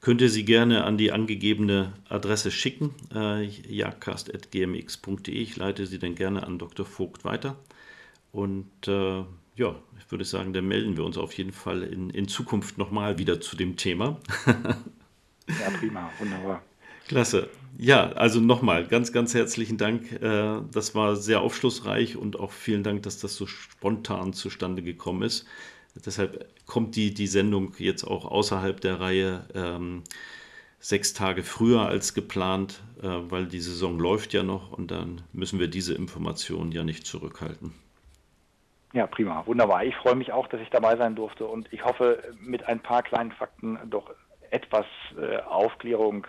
könnt 0.00 0.22
ihr 0.22 0.30
sie 0.30 0.44
gerne 0.44 0.84
an 0.84 0.96
die 0.96 1.12
angegebene 1.12 1.92
Adresse 2.08 2.50
schicken, 2.50 2.94
äh, 3.14 3.44
jagdcast.gmx.de. 3.44 5.34
Ich 5.34 5.56
leite 5.56 5.86
sie 5.86 5.98
dann 5.98 6.14
gerne 6.14 6.46
an 6.46 6.58
Dr. 6.58 6.86
Vogt 6.86 7.24
weiter. 7.24 7.56
Und 8.32 8.88
äh, 8.88 9.24
ja, 9.56 9.76
ich 9.98 10.10
würde 10.10 10.24
sagen, 10.24 10.54
dann 10.54 10.66
melden 10.66 10.96
wir 10.96 11.04
uns 11.04 11.18
auf 11.18 11.34
jeden 11.34 11.52
Fall 11.52 11.82
in, 11.82 12.08
in 12.10 12.28
Zukunft 12.28 12.78
nochmal 12.78 13.18
wieder 13.18 13.40
zu 13.42 13.56
dem 13.56 13.76
Thema. 13.76 14.18
ja, 14.46 15.70
prima, 15.78 16.10
wunderbar. 16.18 16.62
Klasse. 17.06 17.50
Ja, 17.78 18.12
also 18.12 18.40
nochmal 18.40 18.86
ganz, 18.86 19.12
ganz 19.12 19.34
herzlichen 19.34 19.78
Dank. 19.78 20.12
Äh, 20.12 20.60
das 20.72 20.94
war 20.94 21.16
sehr 21.16 21.40
aufschlussreich 21.40 22.16
und 22.16 22.38
auch 22.38 22.52
vielen 22.52 22.82
Dank, 22.82 23.02
dass 23.02 23.18
das 23.18 23.34
so 23.34 23.46
spontan 23.46 24.32
zustande 24.32 24.82
gekommen 24.82 25.22
ist. 25.22 25.46
Deshalb 25.94 26.46
kommt 26.66 26.96
die, 26.96 27.12
die 27.12 27.26
Sendung 27.26 27.74
jetzt 27.78 28.04
auch 28.04 28.24
außerhalb 28.24 28.80
der 28.80 29.00
Reihe 29.00 29.44
ähm, 29.54 30.04
sechs 30.78 31.12
Tage 31.12 31.42
früher 31.42 31.86
als 31.86 32.14
geplant, 32.14 32.82
äh, 33.02 33.06
weil 33.06 33.46
die 33.46 33.60
Saison 33.60 33.98
läuft 33.98 34.32
ja 34.32 34.42
noch 34.42 34.72
und 34.72 34.90
dann 34.90 35.22
müssen 35.32 35.58
wir 35.58 35.68
diese 35.68 35.94
Informationen 35.94 36.72
ja 36.72 36.82
nicht 36.82 37.06
zurückhalten. 37.06 37.74
Ja, 38.92 39.06
prima, 39.06 39.46
wunderbar. 39.46 39.84
Ich 39.84 39.96
freue 39.96 40.16
mich 40.16 40.32
auch, 40.32 40.46
dass 40.48 40.60
ich 40.60 40.68
dabei 40.68 40.96
sein 40.96 41.14
durfte 41.14 41.46
und 41.46 41.72
ich 41.72 41.84
hoffe, 41.84 42.22
mit 42.40 42.64
ein 42.64 42.80
paar 42.80 43.02
kleinen 43.02 43.32
Fakten 43.32 43.78
doch 43.88 44.10
etwas 44.50 44.84
äh, 45.18 45.38
Aufklärung 45.38 46.26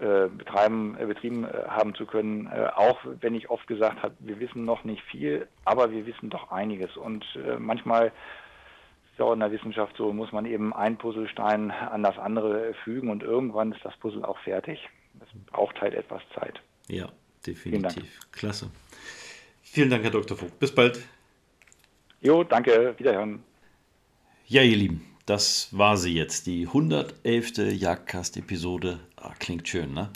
betreiben, 0.00 0.96
äh, 0.98 1.06
betrieben 1.06 1.44
äh, 1.44 1.64
haben 1.68 1.94
zu 1.94 2.06
können, 2.06 2.48
auch 2.48 2.98
wenn 3.20 3.34
ich 3.34 3.50
oft 3.50 3.66
gesagt 3.66 4.02
habe, 4.02 4.14
wir 4.20 4.40
wissen 4.40 4.64
noch 4.64 4.84
nicht 4.84 5.02
viel, 5.02 5.46
aber 5.64 5.92
wir 5.92 6.06
wissen 6.06 6.30
doch 6.30 6.50
einiges. 6.50 6.96
Und 6.96 7.24
manchmal 7.58 8.06
ist 8.06 9.14
es 9.14 9.20
auch 9.20 9.32
in 9.32 9.40
der 9.40 9.52
Wissenschaft 9.52 9.96
so, 9.96 10.12
muss 10.12 10.32
man 10.32 10.46
eben 10.46 10.72
ein 10.72 10.96
Puzzlestein 10.96 11.70
an 11.70 12.02
das 12.02 12.18
andere 12.18 12.74
fügen 12.84 13.10
und 13.10 13.22
irgendwann 13.22 13.72
ist 13.72 13.84
das 13.84 13.96
Puzzle 13.98 14.24
auch 14.24 14.38
fertig. 14.38 14.88
Das 15.14 15.28
braucht 15.46 15.80
halt 15.80 15.94
etwas 15.94 16.22
Zeit. 16.34 16.60
Ja, 16.88 17.08
definitiv. 17.46 18.20
Klasse. 18.32 18.70
Vielen 19.62 19.90
Dank, 19.90 20.02
Herr 20.02 20.10
Dr. 20.10 20.36
Vogt. 20.36 20.58
Bis 20.58 20.74
bald. 20.74 21.00
Jo, 22.20 22.44
danke. 22.44 22.94
Wiederhören. 22.98 23.42
Ja, 24.46 24.62
ihr 24.62 24.76
Lieben, 24.76 25.09
das 25.30 25.68
war 25.70 25.96
sie 25.96 26.12
jetzt, 26.12 26.48
die 26.48 26.66
111. 26.66 27.52
Jagdcast-Episode. 27.78 28.98
Ah, 29.14 29.32
klingt 29.38 29.68
schön, 29.68 29.94
ne? 29.94 30.10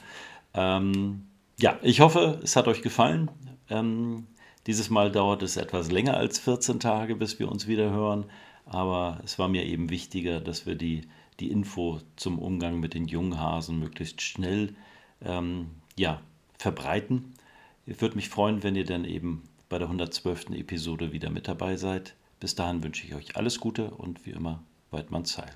Ähm, 0.55 1.29
ja, 1.57 1.79
ich 1.83 2.01
hoffe, 2.01 2.41
es 2.43 2.57
hat 2.57 2.67
euch 2.67 2.83
gefallen. 2.83 3.31
Ähm, 3.71 4.27
dieses 4.67 4.91
Mal 4.91 5.13
dauert 5.13 5.45
es 5.45 5.57
etwas 5.57 5.93
länger 5.93 6.17
als 6.17 6.41
14 6.41 6.81
Tage, 6.81 7.15
bis 7.15 7.39
wir 7.39 7.49
uns 7.49 7.69
wieder 7.69 7.91
hören. 7.91 8.25
Aber 8.67 9.21
es 9.25 9.39
war 9.39 9.47
mir 9.47 9.65
eben 9.65 9.89
wichtiger, 9.89 10.41
dass 10.41 10.67
wir 10.67 10.75
die, 10.75 11.03
die 11.39 11.53
Info 11.53 12.01
zum 12.17 12.41
Umgang 12.41 12.81
mit 12.81 12.95
den 12.95 13.07
jungen 13.07 13.39
Hasen 13.39 13.79
möglichst 13.79 14.21
schnell 14.21 14.75
ähm, 15.25 15.71
ja, 15.97 16.23
verbreiten. 16.59 17.35
Ich 17.87 18.01
würde 18.01 18.17
mich 18.17 18.31
freuen, 18.31 18.65
wenn 18.65 18.75
ihr 18.75 18.85
dann 18.85 19.05
eben 19.05 19.45
bei 19.69 19.79
der 19.79 19.87
112. 19.87 20.51
Episode 20.57 21.13
wieder 21.13 21.31
mit 21.31 21.47
dabei 21.47 21.77
seid. 21.77 22.17
Bis 22.41 22.57
dahin 22.57 22.83
wünsche 22.83 23.07
ich 23.07 23.15
euch 23.15 23.37
alles 23.37 23.61
Gute 23.61 23.93
und 23.93 24.27
wie 24.27 24.31
immer 24.31 24.61
Weidmanns 24.95 25.37
Heil. 25.39 25.51